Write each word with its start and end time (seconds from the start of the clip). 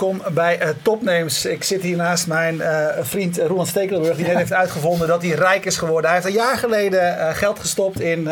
welkom 0.00 0.34
bij 0.34 0.62
uh, 0.62 0.68
Topnames. 0.82 1.44
Ik 1.44 1.64
zit 1.64 1.82
hier 1.82 1.96
naast 1.96 2.26
mijn 2.26 2.54
uh, 2.54 2.86
vriend 3.00 3.38
Roland 3.38 3.68
Stekelenburg, 3.68 4.16
die 4.16 4.26
net 4.26 4.36
heeft 4.36 4.52
uitgevonden 4.52 5.08
dat 5.08 5.22
hij 5.22 5.30
rijk 5.30 5.64
is 5.64 5.76
geworden. 5.76 6.10
Hij 6.10 6.14
heeft 6.20 6.26
een 6.26 6.42
jaar 6.42 6.56
geleden 6.56 7.16
uh, 7.16 7.28
geld 7.28 7.58
gestopt 7.58 8.00
in, 8.00 8.28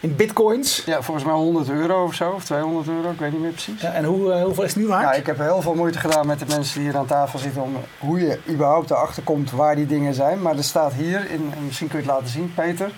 in 0.00 0.16
bitcoins. 0.16 0.82
Ja, 0.86 1.02
volgens 1.02 1.26
mij 1.26 1.34
100 1.34 1.70
euro 1.70 2.04
of 2.04 2.14
zo, 2.14 2.30
of 2.30 2.44
200 2.44 2.88
euro, 2.88 3.10
ik 3.10 3.18
weet 3.18 3.32
niet 3.32 3.40
meer 3.40 3.50
precies. 3.50 3.80
Ja, 3.80 3.92
en 3.92 4.04
hoe, 4.04 4.32
hoeveel 4.32 4.64
is 4.64 4.74
het 4.74 4.82
nu 4.82 4.88
waard? 4.88 5.02
Ja, 5.02 5.12
ik 5.12 5.26
heb 5.26 5.38
heel 5.38 5.62
veel 5.62 5.74
moeite 5.74 5.98
gedaan 5.98 6.26
met 6.26 6.38
de 6.38 6.46
mensen 6.48 6.80
die 6.80 6.88
hier 6.88 6.98
aan 6.98 7.06
tafel 7.06 7.38
zitten 7.38 7.62
om 7.62 7.76
hoe 7.98 8.20
je 8.20 8.38
überhaupt 8.48 8.90
erachter 8.90 9.22
komt 9.22 9.50
waar 9.50 9.76
die 9.76 9.86
dingen 9.86 10.14
zijn. 10.14 10.42
Maar 10.42 10.56
er 10.56 10.64
staat 10.64 10.92
hier, 10.92 11.30
in, 11.30 11.52
misschien 11.64 11.88
kun 11.88 11.98
je 11.98 12.04
het 12.04 12.14
laten 12.14 12.30
zien, 12.30 12.52
Peter 12.54 12.90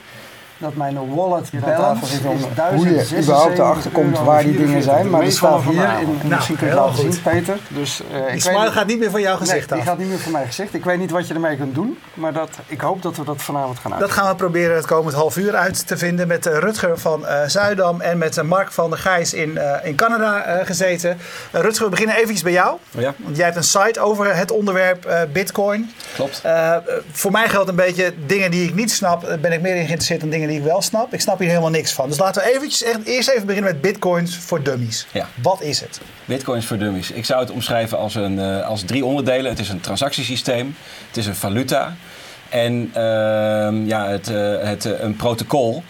dat 0.58 0.74
mijn 0.74 1.14
wallet 1.14 1.46
zit 1.46 2.24
om 2.24 2.38
hoe 2.74 2.88
je 2.88 3.18
überhaupt 3.20 3.58
erachter 3.58 3.90
komt 3.90 4.18
waar 4.18 4.42
die 4.42 4.56
dingen 4.56 4.82
zijn. 4.82 5.10
Maar 5.10 5.22
er 5.22 5.32
staat 5.32 5.62
hier, 5.62 6.00
in, 6.00 6.18
nou, 6.22 6.28
misschien 6.28 6.56
kun 6.56 6.66
je 6.66 6.72
het 6.72 6.82
laten 6.82 7.12
zien, 7.12 7.22
Peter. 7.22 7.58
Dus, 7.68 8.02
uh, 8.12 8.32
die 8.32 8.40
smile 8.40 8.70
gaat 8.70 8.86
niet 8.86 8.98
meer 8.98 9.10
van 9.10 9.20
jouw 9.20 9.36
gezicht 9.36 9.70
nee, 9.70 9.78
die 9.78 9.88
gaat 9.88 9.98
niet 9.98 10.08
meer 10.08 10.18
van 10.18 10.32
mijn 10.32 10.46
gezicht. 10.46 10.74
Ik 10.74 10.84
weet 10.84 10.98
niet 10.98 11.10
wat 11.10 11.28
je 11.28 11.34
ermee 11.34 11.56
kunt 11.56 11.74
doen, 11.74 11.98
maar 12.14 12.32
dat, 12.32 12.50
ik 12.66 12.80
hoop 12.80 13.02
dat 13.02 13.16
we 13.16 13.24
dat 13.24 13.42
vanavond 13.42 13.78
gaan 13.78 13.92
uit. 13.92 14.00
Dat 14.00 14.10
gaan 14.10 14.28
we 14.28 14.34
proberen 14.34 14.76
het 14.76 14.86
komend 14.86 15.14
half 15.14 15.36
uur 15.36 15.54
uit 15.56 15.86
te 15.86 15.96
vinden 15.96 16.28
met 16.28 16.46
uh, 16.46 16.58
Rutger 16.58 16.98
van 16.98 17.22
uh, 17.22 17.42
Zuidam 17.46 18.00
en 18.00 18.18
met 18.18 18.42
Mark 18.42 18.72
van 18.72 18.90
der 18.90 18.98
Gijs 18.98 19.34
in, 19.34 19.58
in 19.82 19.94
Canada 19.94 20.64
gezeten. 20.64 21.18
Rutger, 21.52 21.84
we 21.84 21.90
beginnen 21.90 22.16
eventjes 22.16 22.42
bij 22.42 22.52
jou. 22.52 22.78
Ja. 22.90 23.14
Want 23.16 23.36
jij 23.36 23.44
hebt 23.44 23.56
een 23.56 23.62
site 23.62 24.00
over 24.00 24.36
het 24.36 24.50
onderwerp 24.50 25.28
bitcoin. 25.32 25.90
Klopt. 26.14 26.42
voor 27.12 27.30
mij 27.30 27.48
geldt 27.48 27.68
een 27.68 27.74
beetje 27.74 28.14
dingen 28.26 28.50
die 28.50 28.68
ik 28.68 28.74
niet 28.74 28.90
snap, 28.90 29.38
ben 29.40 29.52
ik 29.52 29.60
meer 29.60 29.70
in 29.70 29.76
geïnteresseerd 29.76 30.20
dan 30.20 30.30
dingen 30.30 30.47
die 30.48 30.58
ik 30.58 30.64
wel 30.64 30.82
snap. 30.82 31.12
Ik 31.12 31.20
snap 31.20 31.38
hier 31.38 31.48
helemaal 31.48 31.70
niks 31.70 31.92
van. 31.92 32.08
Dus 32.08 32.18
laten 32.18 32.42
we 32.42 32.54
eventjes 32.54 32.82
echt, 32.82 33.04
eerst 33.04 33.28
even 33.28 33.46
beginnen 33.46 33.72
met 33.72 33.80
bitcoins 33.80 34.36
voor 34.36 34.62
dummies. 34.62 35.06
Ja. 35.12 35.28
Wat 35.42 35.62
is 35.62 35.80
het? 35.80 36.00
Bitcoins 36.24 36.66
voor 36.66 36.78
dummies. 36.78 37.10
Ik 37.10 37.24
zou 37.24 37.40
het 37.40 37.50
omschrijven 37.50 37.98
als, 37.98 38.14
een, 38.14 38.38
uh, 38.38 38.66
als 38.66 38.82
drie 38.82 39.04
onderdelen. 39.04 39.50
Het 39.50 39.60
is 39.60 39.68
een 39.68 39.80
transactiesysteem, 39.80 40.76
het 41.06 41.16
is 41.16 41.26
een 41.26 41.36
valuta 41.36 41.96
en 42.48 42.92
uh, 42.96 43.86
ja, 43.86 44.08
het, 44.08 44.28
uh, 44.28 44.62
het, 44.62 44.84
uh, 44.84 45.00
een 45.00 45.16
protocol 45.16 45.82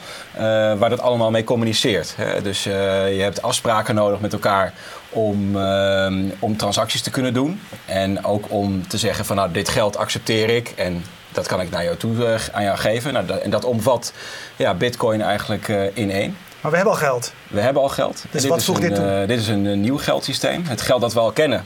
waar 0.79 0.91
dat 0.91 1.01
allemaal 1.01 1.31
mee 1.31 1.45
communiceert. 1.45 2.15
Hè? 2.17 2.43
Dus 2.43 2.65
je 2.65 3.21
hebt 3.21 3.43
afspraken 3.43 3.95
nodig 3.95 4.21
met 4.21 4.33
elkaar 4.33 4.73
om, 5.11 5.57
ehm, 5.57 6.25
om 6.39 6.57
transacties 6.57 7.03
te 7.03 7.11
kunnen 7.11 7.35
doen. 7.35 7.61
En 7.87 8.25
ook 8.25 8.45
om 8.49 8.89
te 8.89 8.99
zeggen 8.99 9.25
van 9.25 9.37
nou, 9.37 9.53
dit 9.53 9.69
geld 9.69 9.97
accepteer 9.97 10.49
ik 10.49 10.73
en 10.77 11.05
dat 11.33 11.47
kan 11.47 11.61
ik 11.61 11.71
naar 11.71 11.85
jou 11.85 11.97
toe, 11.97 12.15
uh, 12.15 12.35
aan 12.53 12.63
jou 12.63 12.79
geven. 12.79 13.13
Nou, 13.13 13.27
dat, 13.27 13.41
en 13.41 13.51
dat 13.51 13.65
omvat 13.65 14.13
ja, 14.57 14.75
Bitcoin 14.75 15.23
eigenlijk 15.23 15.69
uh, 15.69 15.97
in 15.97 16.11
één. 16.11 16.37
Maar 16.61 16.71
we 16.71 16.77
hebben 16.77 16.95
al 16.95 17.01
geld. 17.01 17.33
We 17.49 17.61
hebben 17.61 17.83
al 17.83 17.89
geld. 17.89 18.25
Dus 18.31 18.43
dit 18.43 18.51
wat 18.51 18.65
voegt 18.65 18.81
dit 18.81 18.95
toe? 18.95 19.05
Uh, 19.05 19.29
dit 19.29 19.39
is 19.41 19.49
een 19.49 19.81
nieuw 19.81 19.99
geldsysteem. 19.99 20.65
Het 20.67 20.81
geld 20.81 21.01
dat 21.01 21.13
we 21.13 21.21
al 21.21 21.33
kennen. 21.33 21.65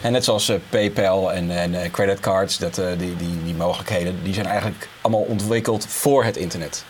En 0.00 0.12
net 0.12 0.24
zoals 0.24 0.52
PayPal 0.68 1.32
en, 1.32 1.50
en 1.50 1.90
creditcards, 1.90 2.58
dat, 2.58 2.74
die, 2.74 3.16
die, 3.16 3.42
die 3.44 3.54
mogelijkheden, 3.54 4.22
die 4.22 4.34
zijn 4.34 4.46
eigenlijk 4.46 4.88
allemaal 5.00 5.20
ontwikkeld 5.20 5.86
voor 5.88 6.24
het 6.24 6.36
internet. 6.36 6.84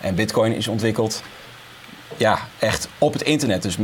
En 0.00 0.14
Bitcoin 0.14 0.54
is 0.54 0.68
ontwikkeld 0.68 1.22
ja, 2.16 2.38
echt 2.58 2.88
op 2.98 3.12
het 3.12 3.22
internet. 3.22 3.62
Dus 3.62 3.76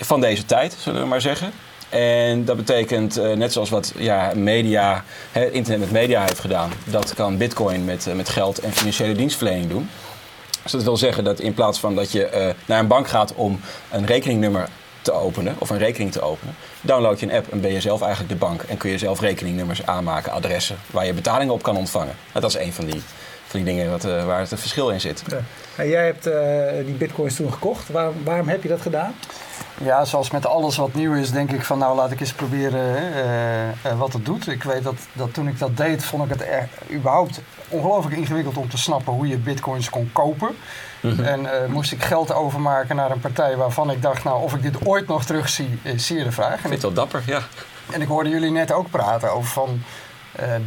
van 0.00 0.20
deze 0.20 0.44
tijd, 0.44 0.76
zullen 0.78 1.00
we 1.00 1.06
maar 1.06 1.20
zeggen. 1.20 1.52
En 1.88 2.44
dat 2.44 2.56
betekent, 2.56 3.18
uh, 3.18 3.32
net 3.32 3.52
zoals 3.52 3.70
wat 3.70 3.92
ja, 3.96 4.32
media, 4.34 5.04
hè, 5.32 5.50
internet 5.50 5.80
met 5.80 5.90
media 5.90 6.20
heeft 6.20 6.38
gedaan, 6.38 6.70
dat 6.84 7.14
kan 7.14 7.36
Bitcoin 7.36 7.84
met, 7.84 8.06
uh, 8.06 8.14
met 8.14 8.28
geld 8.28 8.58
en 8.58 8.72
financiële 8.72 9.14
dienstverlening 9.14 9.68
doen. 9.68 9.90
Dus 10.62 10.72
dat 10.72 10.82
wil 10.82 10.96
zeggen 10.96 11.24
dat 11.24 11.40
in 11.40 11.54
plaats 11.54 11.80
van 11.80 11.94
dat 11.94 12.12
je 12.12 12.30
uh, 12.34 12.48
naar 12.66 12.78
een 12.78 12.86
bank 12.86 13.08
gaat 13.08 13.34
om 13.34 13.60
een 13.90 14.06
rekeningnummer 14.06 14.68
te 15.02 15.12
openen 15.12 15.54
of 15.58 15.70
een 15.70 15.78
rekening 15.78 16.12
te 16.12 16.20
openen, 16.20 16.54
download 16.80 17.20
je 17.20 17.26
een 17.26 17.32
app 17.32 17.52
en 17.52 17.60
ben 17.60 17.72
je 17.72 17.80
zelf 17.80 18.00
eigenlijk 18.02 18.32
de 18.32 18.38
bank 18.38 18.62
en 18.62 18.76
kun 18.76 18.90
je 18.90 18.98
zelf 18.98 19.20
rekeningnummers 19.20 19.86
aanmaken, 19.86 20.32
adressen 20.32 20.76
waar 20.90 21.06
je 21.06 21.12
betalingen 21.12 21.54
op 21.54 21.62
kan 21.62 21.76
ontvangen. 21.76 22.14
Nou, 22.32 22.40
dat 22.40 22.54
is 22.54 22.66
een 22.66 22.72
van 22.72 22.86
die, 22.86 23.02
van 23.46 23.62
die 23.62 23.64
dingen 23.64 23.98
waar 24.26 24.40
het 24.40 24.48
verschil 24.54 24.90
in 24.90 25.00
zit. 25.00 25.22
Ja. 25.26 25.40
En 25.76 25.88
jij 25.88 26.04
hebt 26.04 26.28
die 26.86 26.94
bitcoins 26.94 27.36
toen 27.36 27.52
gekocht. 27.52 27.88
Waarom, 27.88 28.14
waarom 28.24 28.48
heb 28.48 28.62
je 28.62 28.68
dat 28.68 28.80
gedaan? 28.80 29.14
Ja, 29.82 30.04
zoals 30.04 30.30
met 30.30 30.46
alles 30.46 30.76
wat 30.76 30.94
nieuw 30.94 31.14
is, 31.14 31.30
denk 31.30 31.52
ik 31.52 31.64
van 31.64 31.78
nou 31.78 31.96
laat 31.96 32.10
ik 32.10 32.20
eens 32.20 32.32
proberen 32.32 33.02
uh, 33.02 33.92
uh, 33.92 33.98
wat 33.98 34.12
het 34.12 34.24
doet. 34.24 34.48
Ik 34.48 34.62
weet 34.62 34.82
dat, 34.82 34.96
dat 35.12 35.34
toen 35.34 35.48
ik 35.48 35.58
dat 35.58 35.76
deed, 35.76 36.04
vond 36.04 36.24
ik 36.24 36.30
het 36.30 36.42
er, 36.42 36.68
überhaupt 36.90 37.40
ongelooflijk 37.68 38.16
ingewikkeld 38.16 38.56
om 38.56 38.68
te 38.68 38.78
snappen 38.78 39.12
hoe 39.12 39.28
je 39.28 39.36
bitcoins 39.36 39.90
kon 39.90 40.10
kopen. 40.12 40.56
Mm 41.00 41.10
-hmm. 41.10 41.24
En 41.24 41.40
uh, 41.40 41.50
moest 41.68 41.92
ik 41.92 42.02
geld 42.02 42.32
overmaken 42.32 42.96
naar 42.96 43.10
een 43.10 43.20
partij 43.20 43.56
waarvan 43.56 43.90
ik 43.90 44.02
dacht, 44.02 44.24
nou 44.24 44.42
of 44.42 44.54
ik 44.54 44.62
dit 44.62 44.86
ooit 44.86 45.06
nog 45.06 45.24
terugzie, 45.24 45.78
is 45.82 46.06
zeer 46.06 46.24
de 46.24 46.32
vraag. 46.32 46.54
Ik 46.54 46.60
vind 46.60 46.72
het 46.72 46.82
wel 46.82 46.92
dapper, 46.92 47.22
ja. 47.26 47.40
En 47.92 48.00
ik 48.00 48.08
hoorde 48.08 48.30
jullie 48.30 48.50
net 48.50 48.72
ook 48.72 48.90
praten 48.90 49.32
over 49.32 49.50
van 49.50 49.82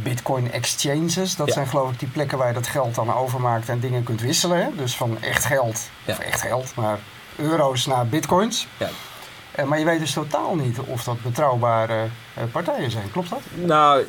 bitcoin 0.02 0.52
exchanges. 0.52 1.36
Dat 1.36 1.46
ja. 1.46 1.52
zijn 1.52 1.66
geloof 1.66 1.90
ik 1.90 1.98
die 1.98 2.08
plekken 2.08 2.38
waar 2.38 2.48
je 2.48 2.54
dat 2.54 2.66
geld 2.66 2.94
dan 2.94 3.14
overmaakt 3.14 3.68
en 3.68 3.80
dingen 3.80 4.02
kunt 4.02 4.20
wisselen. 4.20 4.58
Hè? 4.58 4.68
Dus 4.76 4.96
van 4.96 5.16
echt 5.20 5.44
geld, 5.44 5.80
ja. 6.04 6.12
of 6.12 6.18
echt 6.18 6.40
geld, 6.40 6.74
maar 6.74 6.98
euro's 7.42 7.86
naar 7.86 8.06
bitcoins. 8.06 8.66
Ja. 8.76 8.88
Uh, 9.58 9.64
maar 9.64 9.78
je 9.78 9.84
weet 9.84 10.00
dus 10.00 10.12
totaal 10.12 10.54
niet 10.54 10.78
of 10.78 11.04
dat 11.04 11.22
betrouwbare 11.22 12.04
uh, 12.38 12.44
partijen 12.52 12.90
zijn. 12.90 13.10
Klopt 13.10 13.30
dat? 13.30 13.40
Nou, 13.54 14.06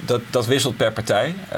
dat, 0.00 0.20
dat 0.30 0.46
wisselt 0.46 0.76
per 0.76 0.92
partij. 0.92 1.28
Uh, 1.28 1.52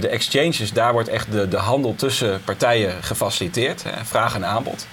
de 0.00 0.08
exchanges, 0.10 0.72
daar 0.72 0.92
wordt 0.92 1.08
echt 1.08 1.32
de, 1.32 1.48
de 1.48 1.56
handel 1.56 1.94
tussen 1.94 2.40
partijen 2.44 3.02
gefaciliteerd. 3.02 3.82
Hè, 3.82 4.04
vraag 4.04 4.34
en 4.34 4.46
aanbod. 4.46 4.86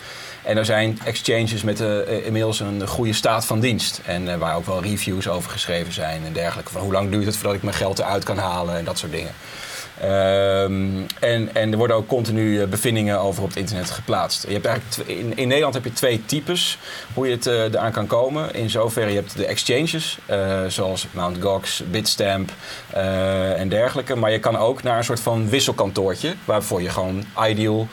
En 0.44 0.58
er 0.58 0.66
zijn 0.66 1.00
exchanges 1.06 1.64
met 1.64 1.80
inmiddels 2.24 2.60
een 2.60 2.88
goede 2.88 3.14
staat 3.14 3.46
van 3.46 3.60
dienst. 3.60 4.02
En 4.06 4.40
waar 4.40 4.56
ook 4.56 4.66
wel 4.66 4.82
reviews 4.82 5.28
over 5.28 5.52
geschreven 5.52 5.94
zijn 5.94 6.26
en 6.26 6.34
dergelijke. 6.34 6.72
Van 6.72 6.82
hoe 6.82 6.92
lang 6.92 7.12
duurt 7.12 7.26
het 7.26 7.36
voordat 7.36 7.56
ik 7.56 7.64
mijn 7.64 7.76
geld 7.76 8.00
eruit 8.00 8.24
kan 8.24 8.38
halen 8.38 8.78
en 8.78 8.86
dat 8.86 8.98
soort 8.98 9.12
dingen. 9.12 9.32
Um, 10.04 11.06
en, 11.20 11.56
en 11.56 11.72
er 11.72 11.78
worden 11.78 11.96
ook 11.96 12.08
continu 12.08 12.66
bevindingen 12.66 13.20
over 13.20 13.44
op 13.44 13.50
het 13.50 13.58
internet 13.58 13.92
geplaatst. 13.92 14.48
Je 14.48 14.54
hebt 14.54 14.66
eigenlijk 14.66 15.10
in, 15.10 15.38
in 15.38 15.48
Nederland 15.48 15.74
heb 15.74 15.84
je 15.84 15.94
twee 15.94 16.26
types 16.26 16.78
hoe 17.14 17.28
je 17.28 17.36
het 17.36 17.46
uh, 17.46 17.64
eraan 17.64 17.92
kan 17.92 18.08
komen. 18.08 18.54
In 18.54 18.70
zoverre 18.70 19.10
je 19.10 19.16
hebt 19.16 19.38
de 19.38 19.46
exchanges, 19.46 20.18
uh, 20.30 20.66
zoals 20.68 21.08
Mt. 21.12 21.42
Gox, 21.42 21.84
Bitstamp 21.92 22.52
en 23.56 23.70
dergelijke. 23.70 24.16
Maar 24.16 24.32
je 24.32 24.40
kan 24.40 24.58
ook 24.58 24.84
naar 24.84 24.98
een 24.98 25.04
soort 25.04 25.20
van 25.20 25.50
wisselkantoortje, 25.50 26.34
waarvoor 26.46 26.82
je 26.82 26.90
gewoon 26.90 27.24
Ideal 27.48 27.88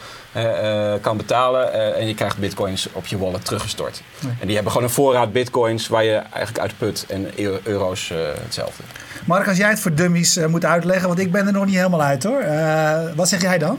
kan 1.00 1.16
betalen 1.16 1.94
en 1.94 2.06
je 2.06 2.14
krijgt 2.14 2.38
bitcoins 2.38 2.88
op 2.92 3.06
je 3.06 3.18
wallet 3.18 3.44
teruggestort. 3.44 4.02
Nee. 4.20 4.32
En 4.40 4.46
die 4.46 4.54
hebben 4.54 4.72
gewoon 4.72 4.86
een 4.86 4.94
voorraad 4.94 5.32
bitcoins 5.32 5.88
waar 5.88 6.04
je 6.04 6.12
eigenlijk 6.12 6.58
uit 6.58 6.78
put 6.78 7.06
en 7.08 7.30
euro's 7.64 8.12
hetzelfde. 8.42 8.82
Mark, 9.24 9.48
als 9.48 9.56
jij 9.56 9.68
het 9.68 9.80
voor 9.80 9.94
dummies 9.94 10.36
uh, 10.36 10.46
moet 10.46 10.64
uitleggen, 10.64 11.08
want 11.08 11.20
ik 11.20 11.32
ben 11.32 11.46
er 11.46 11.52
nog 11.52 11.66
niet 11.66 11.74
helemaal 11.74 12.02
uit 12.02 12.22
hoor. 12.22 12.42
Uh, 12.42 13.00
wat 13.16 13.28
zeg 13.28 13.42
jij 13.42 13.58
dan? 13.58 13.78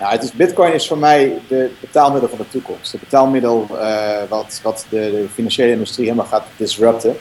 Nou, 0.00 0.12
het 0.12 0.22
is, 0.22 0.32
Bitcoin 0.32 0.72
is 0.72 0.88
voor 0.88 0.98
mij 0.98 1.38
de 1.48 1.70
betaalmiddel 1.80 2.28
van 2.28 2.38
de 2.38 2.48
toekomst. 2.48 2.92
Het 2.92 3.00
betaalmiddel 3.00 3.66
uh, 3.72 4.16
wat, 4.28 4.60
wat 4.62 4.86
de, 4.88 4.96
de, 4.96 5.26
financiële 5.34 5.72
industrie 5.72 6.04
helemaal 6.04 6.26
gaat 6.26 6.46
disrupten. 6.56 7.16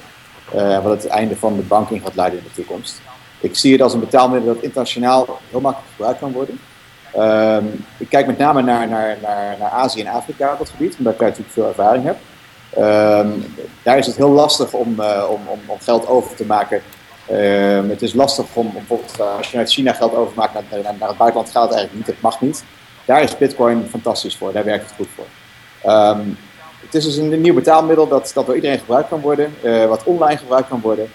wat 0.83 1.03
het 1.03 1.07
einde 1.07 1.35
van 1.35 1.55
de 1.55 1.61
banking 1.61 2.01
gaat 2.01 2.15
leiden 2.15 2.39
in 2.39 2.45
de 2.45 2.53
toekomst. 2.53 3.01
Ik 3.39 3.55
zie 3.55 3.71
het 3.71 3.81
als 3.81 3.93
een 3.93 3.99
betaalmiddel 3.99 4.53
dat 4.53 4.63
internationaal 4.63 5.39
heel 5.49 5.61
makkelijk 5.61 5.91
gebruikt 5.91 6.19
kan 6.19 6.31
worden. 6.31 6.59
Um, 7.17 7.85
ik 7.97 8.09
kijk 8.09 8.25
met 8.27 8.37
name 8.37 8.61
naar, 8.61 8.87
naar, 8.87 9.17
naar, 9.21 9.55
naar 9.59 9.69
Azië 9.69 10.01
en 10.01 10.13
Afrika 10.13 10.51
op 10.51 10.57
dat 10.57 10.69
gebied, 10.69 10.95
omdat 10.97 11.13
ik 11.13 11.19
daar 11.19 11.27
natuurlijk 11.27 11.55
veel 11.55 11.67
ervaring 11.67 12.05
heb. 12.05 12.17
Um, 12.77 13.55
daar 13.83 13.97
is 13.97 14.05
het 14.05 14.15
heel 14.15 14.29
lastig 14.29 14.73
om, 14.73 14.95
uh, 14.99 15.23
om, 15.29 15.41
om, 15.47 15.59
om, 15.65 15.79
geld 15.79 16.07
over 16.07 16.35
te 16.35 16.45
maken. 16.45 16.81
Um, 17.31 17.89
het 17.89 18.01
is 18.01 18.13
lastig 18.13 18.45
om, 18.53 18.71
bijvoorbeeld 18.73 19.19
uh, 19.19 19.37
als 19.37 19.51
je 19.51 19.57
uit 19.57 19.71
China 19.71 19.93
geld 19.93 20.15
overmaakt 20.15 20.53
naar, 20.53 20.63
naar, 20.69 20.81
naar, 20.99 21.07
het 21.07 21.17
buitenland 21.17 21.51
gaat 21.51 21.63
het 21.63 21.73
eigenlijk 21.73 21.93
niet. 21.93 22.15
Het 22.15 22.21
mag 22.21 22.41
niet. 22.41 22.63
Daar 23.05 23.23
is 23.23 23.37
Bitcoin 23.37 23.87
fantastisch 23.89 24.37
voor. 24.37 24.51
Daar 24.51 24.63
werkt 24.63 24.85
het 24.85 24.95
goed 24.95 25.07
voor. 25.15 25.25
Het 26.85 26.95
is 26.95 27.03
dus 27.03 27.15
een 27.15 27.41
nieuw 27.41 27.53
betaalmiddel 27.53 28.07
dat, 28.07 28.31
dat 28.33 28.45
door 28.45 28.55
iedereen 28.55 28.79
gebruikt 28.79 29.09
kan 29.09 29.21
worden, 29.21 29.53
uh, 29.63 29.85
wat 29.85 30.03
online 30.03 30.37
gebruikt 30.37 30.67
kan 30.67 30.81
worden. 30.81 31.11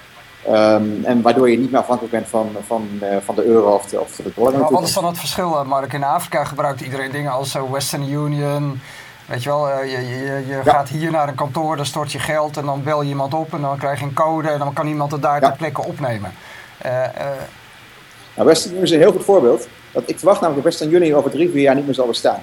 En 1.04 1.22
waardoor 1.22 1.50
je 1.50 1.58
niet 1.58 1.70
meer 1.70 1.80
afhankelijk 1.80 2.14
bent 2.14 2.28
van, 2.28 2.50
van, 2.66 2.88
van 3.24 3.34
de 3.34 3.44
euro 3.44 3.74
of 3.74 3.86
de, 3.86 4.00
of 4.00 4.16
de 4.16 4.32
dollar. 4.34 4.58
Maar 4.58 4.70
wat 4.70 4.82
is 4.82 4.94
dan 4.94 5.04
het 5.04 5.18
verschil, 5.18 5.64
Mark? 5.64 5.92
In 5.92 6.04
Afrika 6.04 6.44
gebruikt 6.44 6.80
iedereen 6.80 7.10
dingen 7.10 7.32
als 7.32 7.56
Western 7.70 8.12
Union, 8.12 8.80
Weet 9.26 9.42
je 9.42 9.48
wel, 9.48 9.82
je, 9.82 9.90
je, 9.90 10.42
je 10.46 10.60
ja. 10.64 10.72
gaat 10.72 10.88
hier 10.88 11.10
naar 11.10 11.28
een 11.28 11.34
kantoor, 11.34 11.76
dan 11.76 11.86
stort 11.86 12.12
je 12.12 12.18
geld 12.18 12.56
en 12.56 12.64
dan 12.64 12.82
bel 12.82 13.02
je 13.02 13.08
iemand 13.08 13.34
op 13.34 13.52
en 13.52 13.60
dan 13.60 13.78
krijg 13.78 13.98
je 13.98 14.04
een 14.04 14.14
code 14.14 14.48
en 14.48 14.58
dan 14.58 14.72
kan 14.72 14.86
iemand 14.86 15.12
het 15.12 15.22
daar 15.22 15.40
ja. 15.40 15.48
ter 15.48 15.56
plekke 15.56 15.84
opnemen. 15.84 16.32
Uh. 16.86 16.90
Nou, 18.34 18.48
Western 18.48 18.70
Union 18.70 18.84
is 18.84 18.90
een 18.90 18.98
heel 18.98 19.12
goed 19.12 19.24
voorbeeld. 19.24 19.68
Dat 19.92 20.02
ik 20.06 20.18
verwacht 20.18 20.40
namelijk 20.40 20.64
dat 20.64 20.72
Western 20.72 21.02
Union 21.02 21.18
over 21.18 21.30
drie, 21.30 21.50
vier 21.50 21.60
jaar 21.60 21.74
niet 21.74 21.84
meer 21.84 21.94
zal 21.94 22.06
bestaan. 22.06 22.42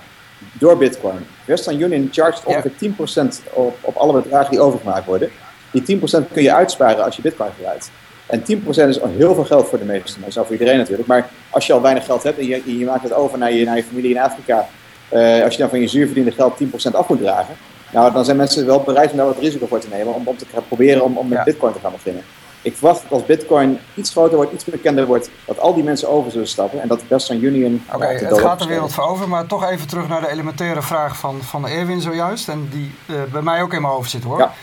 Door 0.53 0.77
Bitcoin. 0.77 1.25
Western 1.45 1.81
Union 1.81 2.09
chargt 2.11 2.43
ongeveer 2.43 2.71
10% 2.71 3.53
op, 3.53 3.77
op 3.81 3.95
alle 3.95 4.21
bedragen 4.21 4.51
die 4.51 4.59
overgemaakt 4.59 5.05
worden. 5.05 5.31
Die 5.71 5.99
10% 5.99 6.01
kun 6.31 6.43
je 6.43 6.53
uitsparen 6.53 7.03
als 7.03 7.15
je 7.15 7.21
Bitcoin 7.21 7.51
gebruikt. 7.55 7.91
En 8.25 8.41
10% 8.41 8.43
is 8.87 9.01
al 9.01 9.09
heel 9.17 9.33
veel 9.33 9.43
geld 9.45 9.67
voor 9.67 9.77
de 9.79 9.85
meesten 9.85 10.21
mensen, 10.21 10.43
voor 10.45 10.51
iedereen 10.51 10.77
natuurlijk. 10.77 11.07
Maar 11.07 11.29
als 11.49 11.67
je 11.67 11.73
al 11.73 11.81
weinig 11.81 12.05
geld 12.05 12.23
hebt 12.23 12.39
en 12.39 12.47
je, 12.47 12.77
je 12.77 12.85
maakt 12.85 13.03
het 13.03 13.13
over 13.13 13.37
naar 13.37 13.53
je, 13.53 13.65
naar 13.65 13.75
je 13.75 13.83
familie 13.83 14.11
in 14.11 14.19
Afrika 14.19 14.67
uh, 15.13 15.43
als 15.43 15.53
je 15.53 15.59
dan 15.59 15.69
van 15.69 15.79
je 15.79 15.87
zuurverdiende 15.87 16.31
geld 16.31 16.59
10% 16.63 16.91
af 16.91 17.07
moet 17.07 17.19
dragen, 17.19 17.55
Nou, 17.91 18.11
dan 18.13 18.25
zijn 18.25 18.37
mensen 18.37 18.65
wel 18.65 18.81
bereid 18.81 19.11
om 19.11 19.17
daar 19.17 19.25
wat 19.25 19.39
risico 19.39 19.67
voor 19.67 19.79
te 19.79 19.87
nemen. 19.91 20.13
Om, 20.13 20.27
om 20.27 20.37
te 20.37 20.45
gaan 20.53 20.63
proberen 20.67 21.03
om, 21.03 21.17
om 21.17 21.27
met 21.27 21.37
Ja. 21.37 21.43
bitcoin 21.43 21.73
te 21.73 21.79
gaan 21.79 21.91
beginnen. 21.91 22.23
Ik 22.61 22.75
verwacht 22.75 23.01
dat 23.01 23.11
als 23.11 23.25
bitcoin 23.25 23.79
iets 23.95 24.11
groter 24.11 24.35
wordt, 24.35 24.53
iets 24.53 24.63
bekender 24.65 25.05
wordt, 25.05 25.29
dat 25.45 25.59
al 25.59 25.73
die 25.73 25.83
mensen 25.83 26.09
over 26.09 26.31
zullen 26.31 26.47
stappen. 26.47 26.81
En 26.81 26.87
dat 26.87 27.01
Western 27.07 27.43
Union... 27.43 27.83
Oké, 27.93 28.17
te 28.17 28.25
het 28.25 28.39
gaat 28.39 28.59
de 28.59 28.67
wereld 28.67 28.93
voor 28.93 29.03
over, 29.03 29.27
maar 29.29 29.45
toch 29.45 29.69
even 29.69 29.87
terug 29.87 30.07
naar 30.07 30.21
de 30.21 30.29
elementaire 30.29 30.81
vraag 30.81 31.17
van, 31.17 31.41
van 31.41 31.67
Erwin 31.67 32.01
zojuist. 32.01 32.49
En 32.49 32.67
die 32.71 32.91
eh, 33.07 33.15
bij 33.31 33.41
mij 33.41 33.61
ook 33.61 33.73
in 33.73 33.81
mijn 33.81 33.93
hoofd 33.93 34.09
zit 34.09 34.23
hoor. 34.23 34.39
Ja. 34.39 34.53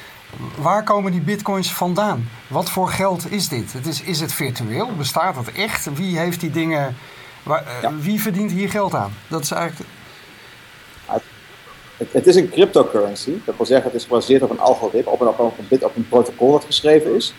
Waar 0.56 0.84
komen 0.84 1.12
die 1.12 1.20
bitcoins 1.20 1.72
vandaan? 1.72 2.28
Wat 2.48 2.70
voor 2.70 2.88
geld 2.88 3.32
is 3.32 3.48
dit? 3.48 3.72
Het 3.72 3.86
is, 3.86 4.02
is 4.02 4.20
het 4.20 4.32
virtueel? 4.32 4.88
Bestaat 4.96 5.36
het 5.36 5.52
echt? 5.52 5.94
Wie 5.94 6.18
heeft 6.18 6.40
die 6.40 6.50
dingen... 6.50 6.96
Waar, 7.42 7.66
eh, 7.66 7.82
Ja. 7.82 7.92
Wie 8.00 8.20
verdient 8.20 8.50
hier 8.50 8.70
geld 8.70 8.94
aan? 8.94 9.12
Dat 9.28 9.42
is 9.42 9.50
eigenlijk... 9.50 9.90
Het, 11.98 12.12
het 12.12 12.26
is 12.26 12.36
een 12.36 12.50
cryptocurrency. 12.50 13.32
Dat 13.44 13.56
wil 13.56 13.66
zeggen, 13.66 13.86
het 13.86 14.00
is 14.00 14.06
gebaseerd 14.06 14.42
op 14.42 14.50
een 14.50 14.60
algoritme, 14.60 15.10
op 15.10 15.20
een, 15.20 15.28
op 15.28 15.58
een, 15.58 15.66
bit, 15.68 15.84
op 15.84 15.96
een 15.96 16.08
protocol 16.08 16.52
dat 16.52 16.64
geschreven 16.64 17.14
is. 17.14 17.34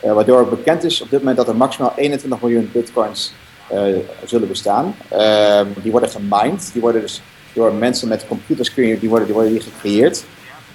Eh, 0.00 0.12
waardoor 0.12 0.48
bekend 0.48 0.84
is 0.84 1.00
op 1.00 1.10
dit 1.10 1.18
moment 1.18 1.36
dat 1.36 1.48
er 1.48 1.56
maximaal 1.56 1.92
21 1.96 2.40
miljoen 2.40 2.70
bitcoins 2.72 3.32
eh, 3.66 3.82
zullen 4.24 4.48
bestaan. 4.48 4.96
Ehm, 5.08 5.66
die 5.82 5.90
worden 5.90 6.08
gemined. 6.08 6.70
Die 6.72 6.82
worden 6.82 7.00
dus 7.00 7.22
door 7.52 7.72
mensen 7.72 8.08
met 8.08 8.26
computers 8.26 8.74
die 8.74 9.08
worden, 9.08 9.26
die 9.26 9.34
worden 9.34 9.52
hier 9.52 9.62
gecreëerd. 9.62 10.24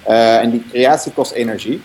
Eh, 0.02 0.38
en 0.38 0.50
die 0.50 0.64
creatie 0.70 1.12
kost 1.12 1.32
energie. 1.32 1.82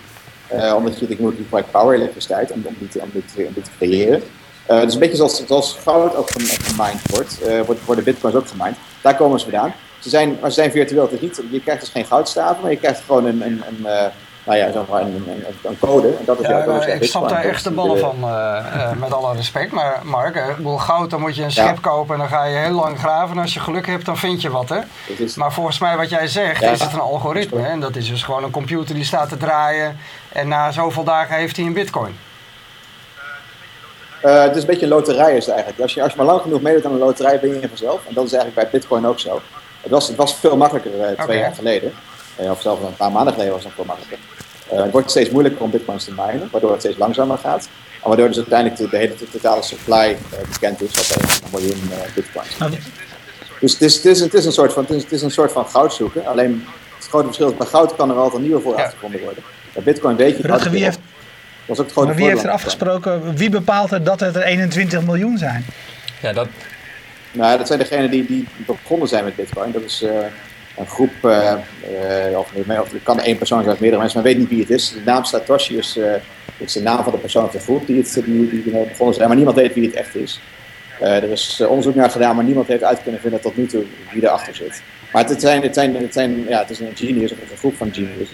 Eh, 0.47 0.73
omdat 0.75 0.99
je, 0.99 1.05
je 1.09 1.15
moet 1.19 1.71
power, 1.71 1.95
elektriciteit, 1.95 2.51
om, 2.51 2.61
om, 2.65 2.75
die, 2.79 2.87
te, 2.87 2.99
om, 3.01 3.09
die 3.13 3.25
te, 3.25 3.43
om 3.47 3.53
die 3.53 3.63
te 3.63 3.69
creëren. 3.77 4.23
Eh, 4.65 4.81
dus 4.81 4.93
een 4.93 4.99
beetje 4.99 5.15
zoals, 5.15 5.45
zoals 5.47 5.77
goud 5.83 6.15
ook 6.15 6.29
gem- 6.31 6.45
gemined 6.45 7.01
wordt, 7.09 7.65
wordt, 7.65 7.85
worden 7.85 8.03
bitcoins 8.03 8.35
ook 8.35 8.47
gemined. 8.47 8.75
Daar 9.01 9.15
komen 9.15 9.39
ze 9.39 9.45
vandaan. 9.49 9.73
Ze 9.99 10.09
zijn, 10.09 10.37
maar 10.41 10.49
ze 10.49 10.55
zijn 10.55 10.71
virtueel. 10.71 11.09
Is 11.09 11.19
niet, 11.19 11.41
je 11.51 11.61
krijgt 11.61 11.81
dus 11.81 11.89
geen 11.89 12.05
goudstaven, 12.05 12.61
maar 12.61 12.71
je 12.71 12.77
krijgt 12.77 13.01
gewoon 13.05 13.25
een, 13.25 13.41
een, 13.41 13.63
een, 13.67 14.11
nou 14.45 14.57
ja, 14.57 14.69
maar 14.89 15.01
een, 15.01 15.77
code. 15.79 16.07
En 16.07 16.25
dat 16.25 16.39
is 16.39 16.47
Ja, 16.47 16.51
jouw- 16.57 16.65
dat 16.65 16.81
is 16.81 16.85
nou, 16.87 16.99
ik 16.99 17.09
snap 17.09 17.29
daar 17.29 17.43
echt 17.43 17.63
de 17.63 17.71
ballen 17.71 17.95
eh, 17.95 18.01
van, 18.01 18.15
eh, 18.23 18.57
eh, 18.57 18.91
met 18.99 19.13
alle 19.13 19.35
respect. 19.35 19.71
Maar 19.71 19.99
Mark, 20.03 20.35
ik 20.35 20.55
bedoel, 20.55 20.77
goud, 20.77 21.09
dan 21.09 21.21
moet 21.21 21.35
je 21.35 21.41
een 21.41 21.51
Ja. 21.53 21.63
schep 21.63 21.81
kopen 21.81 22.13
en 22.13 22.19
dan 22.19 22.29
ga 22.29 22.43
je 22.43 22.57
heel 22.57 22.71
lang 22.71 22.99
graven. 22.99 23.35
En 23.35 23.41
als 23.41 23.53
je 23.53 23.59
geluk 23.59 23.87
hebt, 23.87 24.05
dan 24.05 24.17
vind 24.17 24.41
je 24.41 24.49
wat, 24.49 24.69
hè? 24.69 24.79
Maar 25.35 25.53
volgens 25.53 25.79
mij 25.79 25.97
wat 25.97 26.09
jij 26.09 26.27
zegt, 26.27 26.61
is 26.61 26.81
het 26.81 26.93
een 26.93 26.99
algoritme. 26.99 27.65
En 27.67 27.79
dat 27.79 27.95
is 27.95 28.09
dus 28.09 28.23
gewoon 28.23 28.43
een 28.43 28.51
computer 28.51 28.95
die 28.95 29.03
staat 29.03 29.29
te 29.29 29.37
draaien. 29.37 29.97
En 30.31 30.47
na 30.47 30.71
zoveel 30.71 31.03
dagen 31.03 31.35
heeft 31.35 31.55
hij 31.57 31.65
een 31.65 31.73
bitcoin. 31.73 32.17
Het 34.21 34.55
is 34.55 34.61
een 34.61 34.67
beetje 34.67 34.83
een 34.85 34.91
loterij 34.91 35.35
is 35.37 35.45
het 35.45 35.53
eigenlijk. 35.53 35.83
Als 35.83 35.93
je, 35.93 36.01
als 36.03 36.11
je 36.11 36.17
maar 36.17 36.25
lang 36.27 36.41
genoeg 36.41 36.61
meedoet 36.61 36.85
aan 36.85 36.91
een 36.91 36.97
loterij, 36.97 37.39
ben 37.39 37.59
je 37.59 37.67
vanzelf. 37.67 37.99
En 38.07 38.13
dat 38.13 38.25
is 38.25 38.33
eigenlijk 38.33 38.69
bij 38.69 38.79
Bitcoin 38.79 39.07
ook 39.07 39.19
zo. 39.19 39.41
Het 39.81 39.91
was, 39.91 40.07
het 40.07 40.17
was 40.17 40.35
veel 40.35 40.57
makkelijker 40.57 40.91
twee 41.17 41.37
jaar 41.39 41.55
geleden. 41.55 41.93
Of 42.35 42.61
zelfs 42.61 42.81
een 42.81 42.95
paar 42.95 43.11
maanden 43.11 43.33
geleden 43.33 43.53
was 43.53 43.63
het 43.63 43.75
nog 43.77 43.85
veel 43.85 43.95
makkelijker. 43.95 44.27
Eh, 44.69 44.83
het 44.83 44.91
wordt 44.91 45.09
steeds 45.09 45.29
moeilijker 45.29 45.61
om 45.61 45.71
bitcoins 45.71 46.03
te 46.03 46.11
minen, 46.11 46.49
waardoor 46.51 46.71
het 46.71 46.79
steeds 46.79 46.97
langzamer 46.97 47.37
gaat. 47.37 47.69
En 48.01 48.07
waardoor 48.07 48.27
dus 48.27 48.37
uiteindelijk 48.37 48.77
de, 48.81 48.89
de 48.89 48.97
hele 48.97 49.13
totale 49.31 49.61
supply 49.63 49.93
eh, 50.31 50.39
bekend 50.51 50.81
is, 50.81 50.91
wat 50.95 51.17
1 51.17 51.51
miljoen 51.51 51.91
eh, 51.91 52.13
bitcoins. 52.15 52.57
Nou, 52.57 52.71
Dus 53.59 53.71
het 53.71 53.81
is, 53.81 53.95
het, 53.95 54.05
is, 54.05 54.19
het, 54.19 54.33
is 54.33 54.45
een 54.45 54.51
soort 54.51 54.73
van, 54.73 54.83
het, 54.83 54.91
is, 54.91 55.03
het 55.03 55.11
is 55.11 55.21
een 55.21 55.31
soort 55.31 55.51
van 55.51 55.65
goud 55.67 55.93
zoeken. 55.93 56.25
Alleen 56.25 56.65
het 56.97 57.07
grote 57.07 57.25
verschil 57.25 57.49
is, 57.49 57.57
bij 57.57 57.67
goud 57.67 57.95
kan 57.95 58.09
er 58.09 58.15
altijd 58.15 58.41
nieuwe 58.41 58.61
voorraad 58.61 58.85
Ja. 58.85 58.89
gevonden 58.89 59.21
worden. 59.21 59.43
Bij 59.73 59.83
bitcoin 59.83 60.15
weet 60.15 60.27
je 60.27 60.33
Rutger, 60.35 60.51
altijd 60.51 60.71
wie 60.71 60.79
wel. 60.81 60.89
heeft, 60.89 61.01
Dat 61.65 61.75
is 61.75 61.79
ook 61.79 61.85
het 61.85 61.91
grote 61.91 62.07
maar 62.07 62.17
wie 62.17 62.27
heeft 62.29 62.43
er 62.43 62.49
afgesproken, 62.49 63.35
wie 63.35 63.49
bepaalt 63.49 63.91
er 63.91 64.03
dat 64.03 64.19
het 64.19 64.35
er 64.35 64.43
21 64.43 65.01
miljoen 65.03 65.37
zijn? 65.37 65.65
Ja, 66.21 66.33
dat, 66.33 66.47
Nou, 67.31 67.57
dat 67.57 67.67
zijn 67.67 67.79
degenen 67.79 68.11
die, 68.11 68.25
die 68.25 68.47
begonnen 68.65 69.07
zijn 69.07 69.23
met 69.23 69.35
Bitcoin. 69.35 69.71
Dat 69.71 69.81
is 69.81 70.01
eh, 70.01 70.11
een 70.77 70.87
groep, 70.87 71.11
eh, 71.21 71.53
of, 72.37 72.51
of 72.81 72.93
kan 73.03 73.19
één 73.19 73.37
persoon 73.37 73.61
zijn 73.61 73.73
of 73.73 73.79
meerdere 73.79 74.01
mensen, 74.01 74.21
maar 74.21 74.31
weet 74.31 74.39
niet 74.39 74.49
wie 74.49 74.59
het 74.59 74.69
is. 74.69 74.89
De 74.89 75.01
naam 75.05 75.23
Satoshi 75.23 75.77
is, 75.77 75.97
eh, 75.97 76.13
is 76.57 76.73
de 76.73 76.81
naam 76.81 77.03
van 77.03 77.11
de 77.11 77.17
persoon 77.17 77.43
of 77.43 77.51
de 77.51 77.59
groep 77.59 77.87
die, 77.87 77.97
het, 77.97 78.21
die, 78.25 78.63
begonnen 78.63 79.15
zijn, 79.15 79.27
maar 79.27 79.37
niemand 79.37 79.57
weet 79.57 79.73
wie 79.73 79.85
het 79.85 79.95
echt 79.95 80.15
is. 80.15 80.39
Er 80.99 81.23
is 81.23 81.63
onderzoek 81.67 81.95
naar 81.95 82.09
gedaan, 82.09 82.35
maar 82.35 82.45
niemand 82.45 82.67
heeft 82.67 82.83
uit 82.83 83.03
kunnen 83.03 83.21
vinden 83.21 83.41
tot 83.41 83.57
nu 83.57 83.65
toe 83.65 83.83
wie 84.11 84.23
erachter 84.23 84.55
zit. 84.55 84.81
Maar 85.11 85.21
het, 85.21 85.31
het 85.31 85.41
zijn, 85.41 85.61
het, 85.61 85.73
zijn, 85.73 85.95
het, 85.95 86.13
zijn, 86.13 86.45
ja, 86.47 86.59
het 86.59 86.69
is 86.69 86.79
een 86.79 86.91
genius 86.95 87.31
of 87.31 87.37
een 87.51 87.57
groep 87.57 87.75
van 87.75 87.93
geniuses. 87.93 88.29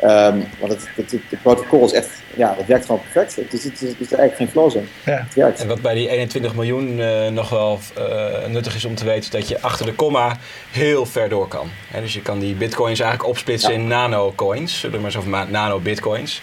Ehm, 0.00 0.38
want 0.58 0.72
het, 0.72 0.88
het, 0.96 1.10
het, 1.10 1.20
het 1.28 1.42
protocol 1.42 1.84
is 1.84 1.92
echt, 1.92 2.08
ja, 2.36 2.54
het 2.56 2.66
werkt 2.66 2.86
gewoon 2.86 3.00
perfect. 3.12 3.36
Het 3.36 3.52
is, 3.52 3.64
het 3.64 3.72
is, 3.82 3.88
het 3.88 4.00
is 4.00 4.12
er 4.12 4.18
eigenlijk 4.18 4.36
geen 4.36 4.48
flaws 4.48 4.74
in. 4.74 4.88
Ja. 5.34 5.52
En 5.56 5.68
wat 5.68 5.80
bij 5.80 5.94
die 5.94 6.08
21 6.08 6.54
miljoen 6.54 7.00
eh, 7.00 7.28
nog 7.28 7.48
wel 7.48 7.78
eh, 7.96 8.46
nuttig 8.48 8.74
is 8.74 8.84
om 8.84 8.94
te 8.94 9.04
weten, 9.04 9.22
is 9.22 9.30
dat 9.30 9.48
je 9.48 9.60
achter 9.60 9.86
de 9.86 9.94
komma 9.94 10.36
heel 10.70 11.06
ver 11.06 11.28
door 11.28 11.48
kan. 11.48 11.70
Hè, 11.90 12.00
dus 12.00 12.14
je 12.14 12.22
kan 12.22 12.38
die 12.38 12.54
bitcoins 12.54 13.00
eigenlijk 13.00 13.30
opsplitsen 13.30 13.72
Ja. 13.72 13.78
in 13.78 13.86
nano-coins, 13.86 14.80
zullen 14.80 14.96
we 14.96 15.02
maar 15.02 15.10
zo 15.10 15.20
van 15.20 15.50
nano-bitcoins. 15.50 16.42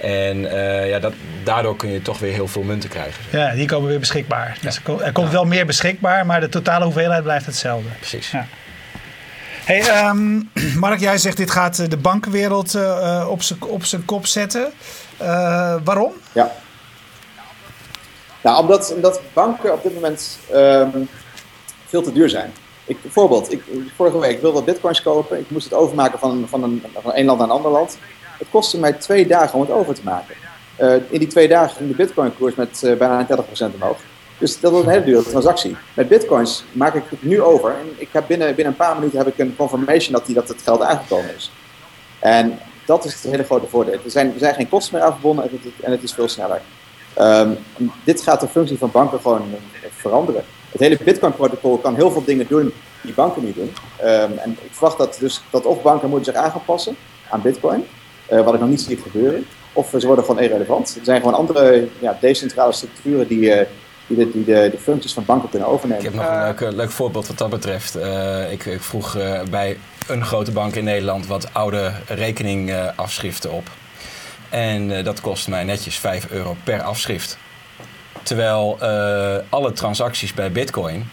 En 0.00 0.50
eh, 0.50 0.88
ja, 0.88 0.98
dat, 0.98 1.12
daardoor 1.44 1.76
kun 1.76 1.90
je 1.92 2.02
toch 2.02 2.18
weer 2.18 2.32
heel 2.32 2.48
veel 2.48 2.62
munten 2.62 2.88
krijgen. 2.90 3.24
Ja, 3.30 3.54
die 3.54 3.66
komen 3.66 3.88
weer 3.88 3.98
beschikbaar. 3.98 4.58
Dus 4.60 4.80
er 4.84 5.02
er 5.02 5.12
komt 5.12 5.30
wel 5.30 5.44
meer 5.44 5.66
beschikbaar, 5.66 6.26
maar 6.26 6.40
de 6.40 6.48
totale 6.48 6.84
hoeveelheid 6.84 7.22
blijft 7.22 7.46
hetzelfde. 7.46 7.88
Precies. 7.98 8.32
Hey, 9.68 9.80
ehm, 9.80 10.40
Mark, 10.84 11.00
jij 11.00 11.18
zegt 11.18 11.36
dit 11.36 11.50
gaat 11.50 11.78
eh, 11.78 11.88
de 11.88 11.96
bankenwereld 11.96 12.74
eh, 12.74 13.20
eh, 13.20 13.28
op 13.28 13.42
zijn 13.42 13.62
op 13.62 13.84
zijn 13.84 14.04
kop 14.04 14.26
zetten. 14.26 14.72
Waarom? 15.84 16.12
Ja. 16.32 16.52
Nou, 18.42 18.60
omdat, 18.96 19.20
banken 19.32 19.72
op 19.72 19.82
dit 19.82 19.94
moment 19.94 20.38
ehm, 20.52 20.88
veel 21.86 22.02
te 22.02 22.12
duur 22.12 22.28
zijn. 22.28 22.52
Ik, 22.84 23.02
bijvoorbeeld, 23.02 23.52
ik, 23.52 23.62
vorige 23.96 24.18
week 24.18 24.40
wilde 24.40 24.62
bitcoins 24.62 25.02
kopen. 25.02 25.38
Ik 25.38 25.50
moest 25.50 25.64
het 25.64 25.74
overmaken 25.74 26.18
van, 26.18 26.46
van, 26.48 26.62
een, 26.62 26.82
van 27.02 27.14
een 27.14 27.24
land 27.24 27.38
naar 27.38 27.48
een 27.48 27.54
ander 27.54 27.70
land. 27.70 27.98
Het 28.38 28.48
kostte 28.50 28.78
mij 28.78 28.92
twee 28.92 29.26
dagen 29.26 29.54
om 29.54 29.60
het 29.60 29.70
over 29.70 29.94
te 29.94 30.04
maken. 30.04 30.34
In 31.10 31.18
die 31.18 31.28
twee 31.28 31.48
dagen 31.48 31.76
ging 31.76 31.90
de 31.90 31.96
bitcoin-koers 31.96 32.54
met 32.54 32.80
bijna 32.98 33.26
30% 33.26 33.74
omhoog. 33.74 33.98
Dus 34.38 34.60
dat 34.60 34.72
was 34.72 34.82
een 34.82 34.88
hele 34.88 35.04
dure 35.04 35.22
transactie. 35.22 35.76
Met 35.94 36.08
bitcoins 36.08 36.64
maak 36.72 36.94
ik 36.94 37.02
het 37.08 37.22
nu 37.22 37.42
over. 37.42 37.70
En 37.70 37.86
ik 37.96 38.08
heb 38.12 38.26
binnen, 38.26 38.54
binnen 38.54 38.72
een 38.72 38.86
paar 38.86 38.94
minuten 38.94 39.18
heb 39.18 39.26
ik 39.26 39.38
een 39.38 39.56
confirmation 39.56 40.12
dat, 40.12 40.26
die, 40.26 40.34
dat 40.34 40.48
het 40.48 40.62
geld 40.62 40.82
aangekomen 40.82 41.34
is. 41.36 41.50
En 42.18 42.58
dat 42.86 43.04
is 43.04 43.12
het 43.12 43.22
hele 43.22 43.44
grote 43.44 43.66
voordeel. 43.66 43.92
Er 43.92 44.10
zijn, 44.10 44.32
er 44.32 44.38
zijn 44.38 44.54
geen 44.54 44.68
kosten 44.68 44.94
meer 44.94 45.04
aan 45.04 45.12
verbonden 45.12 45.50
en 45.82 45.92
het, 45.92 46.02
is 46.02 46.12
veel 46.12 46.28
sneller. 46.28 46.60
Ehm, 47.14 47.50
dit 48.04 48.22
gaat 48.22 48.40
de 48.40 48.48
functie 48.48 48.78
van 48.78 48.90
banken 48.90 49.20
gewoon 49.20 49.42
eh, 49.42 49.88
veranderen. 49.90 50.44
Het 50.70 50.80
hele 50.80 50.98
Bitcoin-protocol 51.04 51.78
kan 51.78 51.94
heel 51.94 52.10
veel 52.10 52.24
dingen 52.24 52.46
doen 52.48 52.72
die 53.02 53.14
banken 53.14 53.44
niet 53.44 53.54
doen. 53.54 53.72
Ehm, 53.96 54.32
en 54.38 54.50
ik 54.50 54.70
verwacht 54.70 54.98
dat, 54.98 55.16
dus, 55.20 55.42
dat 55.50 55.64
of 55.64 55.82
banken 55.82 56.08
moeten 56.08 56.32
zich 56.32 56.42
aan 56.42 56.50
gaan 56.50 56.64
passen 56.64 56.96
aan 57.30 57.42
Bitcoin, 57.42 57.86
eh, 58.26 58.44
wat 58.44 58.54
ik 58.54 58.60
nog 58.60 58.68
niet 58.68 58.80
zie 58.80 58.96
gebeuren, 58.96 59.46
of 59.72 59.94
ze 59.98 60.06
worden 60.06 60.24
gewoon 60.24 60.42
irrelevant. 60.42 60.96
Er 60.98 61.04
zijn 61.04 61.20
gewoon 61.20 61.34
andere 61.34 61.88
ja, 61.98 62.18
decentrale 62.20 62.72
structuren 62.72 63.28
die, 63.28 63.52
eh, 63.52 63.66
die, 64.08 64.16
de, 64.16 64.30
die 64.32 64.44
de, 64.44 64.68
de 64.70 64.78
functies 64.78 65.12
van 65.12 65.24
banken 65.24 65.48
kunnen 65.48 65.68
overnemen. 65.68 66.04
Ik 66.04 66.10
heb 66.10 66.20
nog 66.20 66.30
een 66.30 66.42
leuk, 66.42 66.60
eh, 66.60 66.72
leuk 66.72 66.90
voorbeeld 66.90 67.26
wat 67.26 67.38
dat 67.38 67.50
betreft. 67.50 67.94
Eh, 67.94 68.52
ik, 68.52 68.64
ik 68.64 68.82
vroeg 68.82 69.16
eh, 69.16 69.42
bij 69.50 69.78
een 70.08 70.24
grote 70.24 70.52
bank 70.52 70.74
in 70.74 70.84
Nederland 70.84 71.26
wat 71.26 71.54
oude 71.54 71.92
rekeningafschriften 72.06 73.52
op. 73.52 73.70
En 74.48 74.96
eh, 74.96 75.04
dat 75.04 75.20
kost 75.20 75.48
mij 75.48 75.64
netjes 75.64 75.98
5 75.98 76.30
euro 76.30 76.56
per 76.64 76.82
afschrift. 76.82 77.38
Terwijl 78.22 78.76
eh, 78.80 79.36
alle 79.48 79.72
transacties 79.72 80.34
bij 80.34 80.52
Bitcoin 80.52 81.10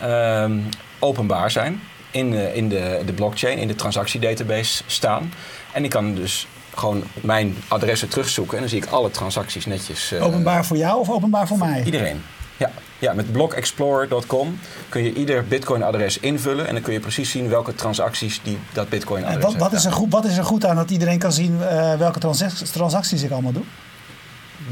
ehm, 0.00 0.58
openbaar 0.98 1.50
zijn. 1.50 1.80
In, 2.10 2.54
in 2.54 2.68
de, 2.68 3.02
de 3.06 3.12
blockchain, 3.12 3.58
in 3.58 3.68
de 3.68 3.74
transactiedatabase 3.74 4.82
staan. 4.86 5.32
En 5.72 5.84
ik 5.84 5.90
kan 5.90 6.14
dus 6.14 6.46
gewoon 6.74 7.02
mijn 7.14 7.56
adressen 7.68 8.08
terugzoeken. 8.08 8.54
En 8.54 8.60
dan 8.60 8.70
zie 8.70 8.82
ik 8.82 8.88
alle 8.90 9.10
transacties 9.10 9.66
netjes. 9.66 10.12
eh, 10.12 10.26
Openbaar 10.26 10.64
voor 10.64 10.76
jou 10.76 10.98
of 11.00 11.10
openbaar 11.10 11.46
voor 11.46 11.58
mij? 11.58 11.82
Iedereen. 11.84 12.22
Ja, 12.56 12.70
ja 12.98 13.12
met 13.12 13.32
blockexplorer.com 13.32 14.58
kun 14.88 15.02
je 15.04 15.12
ieder 15.12 15.44
Bitcoin-adres 15.44 16.18
invullen 16.18 16.66
en 16.66 16.72
dan 16.74 16.82
kun 16.82 16.92
je 16.92 17.00
precies 17.00 17.30
zien 17.30 17.48
welke 17.48 17.74
transacties 17.74 18.40
die 18.42 18.58
dat 18.72 18.84
En 18.84 18.90
Bitcoin-adres 18.90 19.42
wat, 19.44 19.52
wat, 19.56 19.70
heeft. 19.70 19.82
is 19.82 19.84
er 19.90 19.92
goed, 19.96 20.12
wat 20.12 20.24
is 20.24 20.36
er 20.36 20.44
goed 20.44 20.64
aan 20.64 20.76
dat 20.76 20.90
iedereen 20.90 21.18
kan 21.18 21.32
zien 21.32 21.62
eh, 21.62 21.94
welke 21.94 22.18
transac- 22.18 22.50
transacties 22.72 23.22
ik 23.22 23.30
allemaal 23.30 23.52
doe? 23.52 23.62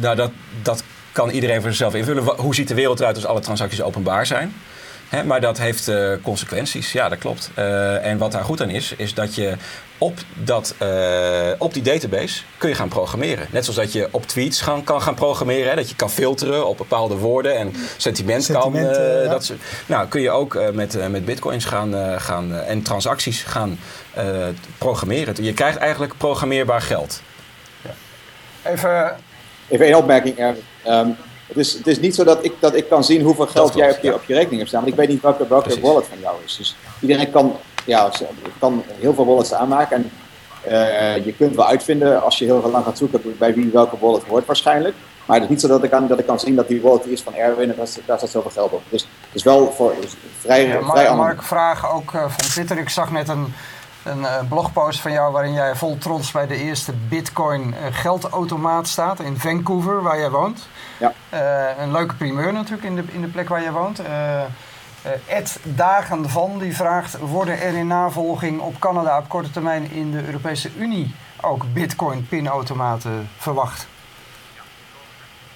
Nou, 0.00 0.16
dat, 0.16 0.30
dat 0.62 0.82
kan 1.12 1.30
iedereen 1.30 1.60
voor 1.60 1.68
zichzelf 1.70 1.94
invullen. 1.94 2.22
Hoe 2.24 2.54
ziet 2.54 2.68
de 2.68 2.74
wereld 2.74 3.00
eruit 3.00 3.16
als 3.16 3.26
alle 3.26 3.40
transacties 3.40 3.82
openbaar 3.82 4.26
zijn? 4.26 4.52
Hè, 5.08 5.24
maar 5.24 5.40
dat 5.40 5.58
heeft 5.58 5.88
eh, 5.88 6.12
consequenties, 6.22 6.92
ja, 6.92 7.08
dat 7.08 7.18
klopt. 7.18 7.50
En 8.02 8.18
wat 8.18 8.32
daar 8.32 8.44
goed 8.44 8.62
aan 8.62 8.70
is, 8.70 8.94
is 8.96 9.14
dat 9.14 9.34
je 9.34 9.54
op, 9.98 10.18
dat, 10.34 10.74
eh, 10.78 11.50
op 11.58 11.74
die 11.74 11.82
database 11.82 12.42
kun 12.58 12.68
je 12.68 12.74
gaan 12.74 12.88
programmeren. 12.88 13.46
Net 13.50 13.64
zoals 13.64 13.78
dat 13.78 13.92
je 13.92 14.08
op 14.10 14.26
tweets 14.26 14.60
gaan, 14.60 14.84
kan 14.84 15.02
gaan 15.02 15.14
programmeren. 15.14 15.68
Hè, 15.68 15.74
dat 15.76 15.88
je 15.88 15.96
kan 15.96 16.10
filteren 16.10 16.66
op 16.66 16.76
bepaalde 16.76 17.16
woorden 17.16 17.56
en 17.56 17.72
sentiment 17.96 18.46
kan. 18.46 18.62
Sentimenten, 18.62 19.16
eh, 19.18 19.24
ja. 19.24 19.30
dat 19.30 19.44
soort- 19.44 19.60
nou, 19.86 20.08
kun 20.08 20.20
je 20.20 20.30
ook 20.30 20.54
eh, 20.54 20.68
met, 20.70 20.94
eh, 20.96 21.06
met 21.06 21.24
bitcoins 21.24 21.64
gaan, 21.64 21.94
eh, 21.94 22.20
gaan 22.20 22.54
en 22.54 22.82
transacties 22.82 23.42
gaan 23.42 23.78
eh, 24.14 24.24
programmeren. 24.78 25.44
Je 25.44 25.52
krijgt 25.52 25.78
eigenlijk 25.78 26.16
programmeerbaar 26.16 26.80
geld. 26.82 27.20
Even, 28.62 29.16
Even 29.68 29.86
één 29.86 29.94
opmerking. 29.96 30.38
Ehm, 30.84 31.08
het, 31.46 31.56
is, 31.56 31.72
het 31.72 31.86
is 31.86 32.00
niet 32.00 32.14
zo 32.14 32.24
dat 32.24 32.44
ik, 32.44 32.52
dat 32.60 32.74
ik 32.74 32.88
kan 32.88 33.04
zien 33.04 33.22
hoeveel 33.22 33.46
geld 33.46 33.70
klopt, 33.70 33.74
jij 33.74 33.90
op 33.90 34.02
je, 34.02 34.08
ja. 34.08 34.14
op 34.14 34.22
je 34.26 34.32
rekening 34.34 34.56
hebt 34.58 34.68
staan. 34.68 34.80
Want 34.80 34.92
ik 34.92 34.98
weet 34.98 35.08
niet 35.08 35.22
welke, 35.22 35.46
welke 35.48 35.64
Precies. 35.64 35.82
wallet 35.82 36.06
van 36.08 36.18
jou 36.20 36.36
is. 36.44 36.56
Dus 36.56 36.76
iedereen 37.00 37.30
kan, 37.30 37.56
ja, 37.88 38.10
ze- 38.12 38.26
kan 38.58 38.82
heel 39.00 39.14
veel 39.14 39.26
wallets 39.26 39.52
aanmaken. 39.54 39.96
En 39.96 40.10
Uh, 40.68 41.24
je 41.24 41.32
kunt 41.32 41.56
wel 41.56 41.66
uitvinden 41.66 42.22
als 42.22 42.38
je 42.38 42.44
heel 42.44 42.70
lang 42.70 42.84
gaat 42.84 42.98
zoeken 42.98 43.20
bij 43.38 43.54
wie 43.54 43.70
welke 43.72 43.96
wallet 44.00 44.22
hoort 44.24 44.46
waarschijnlijk. 44.46 44.94
Maar 45.24 45.36
het 45.36 45.44
is 45.44 45.50
niet 45.50 45.60
zo 45.60 45.68
dat 45.68 45.82
ik, 45.82 45.90
kan, 45.90 46.06
dat 46.06 46.18
ik 46.18 46.26
kan 46.26 46.40
zien 46.40 46.54
dat 46.56 46.68
die 46.68 46.80
wallet 46.82 47.06
is 47.06 47.22
van 47.22 47.34
Erwin 47.34 47.70
en 47.70 47.76
daar, 47.76 47.86
daar 48.06 48.18
staat 48.18 48.30
zoveel 48.30 48.50
geld 48.50 48.72
op. 48.72 48.82
Dus 48.88 49.02
het 49.02 49.34
is 49.34 49.42
wel 49.42 49.72
voor, 49.72 49.94
vrij, 50.38 50.66
ja, 50.66 50.82
vrij 50.82 51.04
Mark, 51.04 51.16
Mark 51.16 51.42
vraag 51.42 51.92
ook 51.92 52.12
uh, 52.12 52.20
van 52.20 52.48
Twitter. 52.48 52.78
Ik 52.78 52.88
zag 52.88 53.10
net 53.10 53.28
een, 53.28 53.54
een 54.04 54.20
uh, 54.20 54.38
blogpost 54.48 55.00
van 55.00 55.12
jou 55.12 55.32
waarin 55.32 55.52
jij 55.52 55.74
vol 55.74 55.98
trots 55.98 56.30
bij 56.32 56.46
de 56.46 56.56
eerste 56.56 56.92
Bitcoin 57.08 57.74
geldautomaat 57.90 58.88
staat 58.88 59.20
in 59.20 59.36
Vancouver, 59.36 60.02
waar 60.02 60.18
jij 60.18 60.30
woont. 60.30 60.68
Ja. 60.98 61.12
een 61.78 61.92
leuke 61.92 62.14
primeur 62.14 62.52
natuurlijk 62.52 62.84
in 62.88 62.96
de, 62.96 63.02
in 63.12 63.20
de 63.20 63.28
plek 63.28 63.48
waar 63.48 63.62
jij 63.62 63.72
woont. 63.72 64.00
Ed 65.26 65.58
Dagen 65.62 66.28
van 66.28 66.58
die 66.58 66.76
vraagt: 66.76 67.18
worden 67.18 67.60
er 67.60 67.74
in 67.74 67.86
navolging 67.86 68.60
op 68.60 68.78
Canada 68.78 69.18
op 69.18 69.28
korte 69.28 69.50
termijn 69.50 69.90
in 69.90 70.10
de 70.10 70.24
Europese 70.26 70.70
Unie 70.78 71.14
ook 71.40 71.64
Bitcoin-pinautomaten 71.72 73.28
verwacht? 73.36 73.86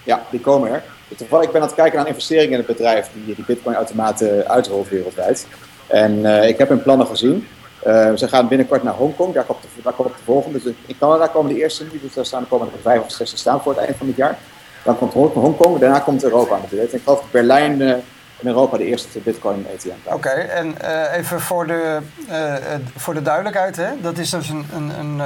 Ja, 0.03 0.23
die 0.31 0.41
komen 0.41 0.71
er. 0.71 0.83
Toevallig, 1.17 1.45
ik 1.45 1.53
ben 1.53 1.61
aan 1.61 1.67
het 1.67 1.77
kijken 1.77 1.99
naar 1.99 2.09
investeringen 2.09 2.51
in 2.51 2.59
het 2.59 2.67
bedrijf 2.67 3.11
die 3.13 3.35
die 3.35 3.45
Bitcoin-automaten 3.45 4.49
uitrolt 4.49 4.89
wereldwijd. 4.89 5.47
En 5.87 6.19
uh, 6.19 6.49
ik 6.49 6.59
heb 6.59 6.69
hun 6.69 6.83
plannen 6.83 7.07
gezien. 7.07 7.49
Uh, 7.87 8.13
ze 8.15 8.29
gaan 8.29 8.49
binnenkort 8.49 8.83
naar 8.83 8.95
Hongkong, 8.95 9.35
daar 9.35 9.45
komt 9.45 9.63
de, 9.63 9.69
de 9.83 10.11
volgende. 10.25 10.63
Dus 10.63 10.73
in 10.87 10.99
Canada 10.99 11.27
komen 11.27 11.55
de 11.55 11.61
eerste 11.61 11.85
nu, 11.85 12.01
dus 12.01 12.15
daar 12.15 12.27
staan, 12.27 12.49
komen 12.49 12.67
er 12.67 12.79
vijf 12.83 13.03
of 13.03 13.11
zes 13.11 13.37
staan 13.37 13.63
voor 13.63 13.73
het 13.73 13.85
eind 13.85 13.97
van 13.97 14.07
het 14.07 14.17
jaar. 14.17 14.39
Dan 14.85 14.99
komt 14.99 15.13
Hongkong, 15.13 15.79
daarna 15.79 15.99
komt 15.99 16.25
Europa 16.25 16.57
natuurlijk. 16.57 16.93
En 16.93 16.99
ik 16.99 17.05
geloof 17.05 17.25
Berlijn 17.31 18.03
in 18.43 18.49
Europa 18.49 18.77
de 18.77 18.85
eerste 18.85 19.19
Bitcoin 19.19 19.67
ATM. 19.75 20.15
Oké, 20.15 20.29
en 20.29 20.75
uh, 20.83 21.17
even 21.17 21.41
voor 21.41 21.67
de, 21.67 21.99
uh, 22.31 22.55
voor 22.97 23.15
de 23.15 23.23
duidelijkheid, 23.23 23.77
hè? 23.77 23.91
dat 24.01 24.19
is 24.19 24.31
dus 24.31 24.49
een, 24.49 24.65
een, 24.75 24.99
een, 24.99 25.19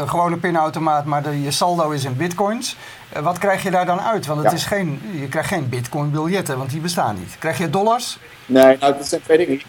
een 0.00 0.08
gewone 0.08 0.36
pinautomaat, 0.36 1.04
maar 1.04 1.22
de, 1.22 1.42
je 1.42 1.50
saldo 1.50 1.90
is 1.90 2.04
in 2.04 2.16
bitcoins. 2.16 2.76
wat 3.22 3.38
krijg 3.38 3.62
je 3.62 3.70
daar 3.70 3.86
dan 3.86 4.00
uit? 4.00 4.26
Want 4.26 4.42
het 4.42 4.52
is 4.52 4.64
geen, 4.64 5.00
je 5.20 5.28
krijgt 5.28 5.48
geen 5.48 5.68
bitcoin 5.68 6.10
biljetten, 6.10 6.58
want 6.58 6.70
die 6.70 6.80
bestaan 6.80 7.16
niet. 7.18 7.36
Krijg 7.38 7.58
je 7.58 7.70
dollars? 7.70 8.18
Nee, 8.46 8.76
nou, 8.80 8.96
dat 8.96 9.08
zijn 9.08 9.22
twee 9.22 9.36
dingen. 9.36 9.60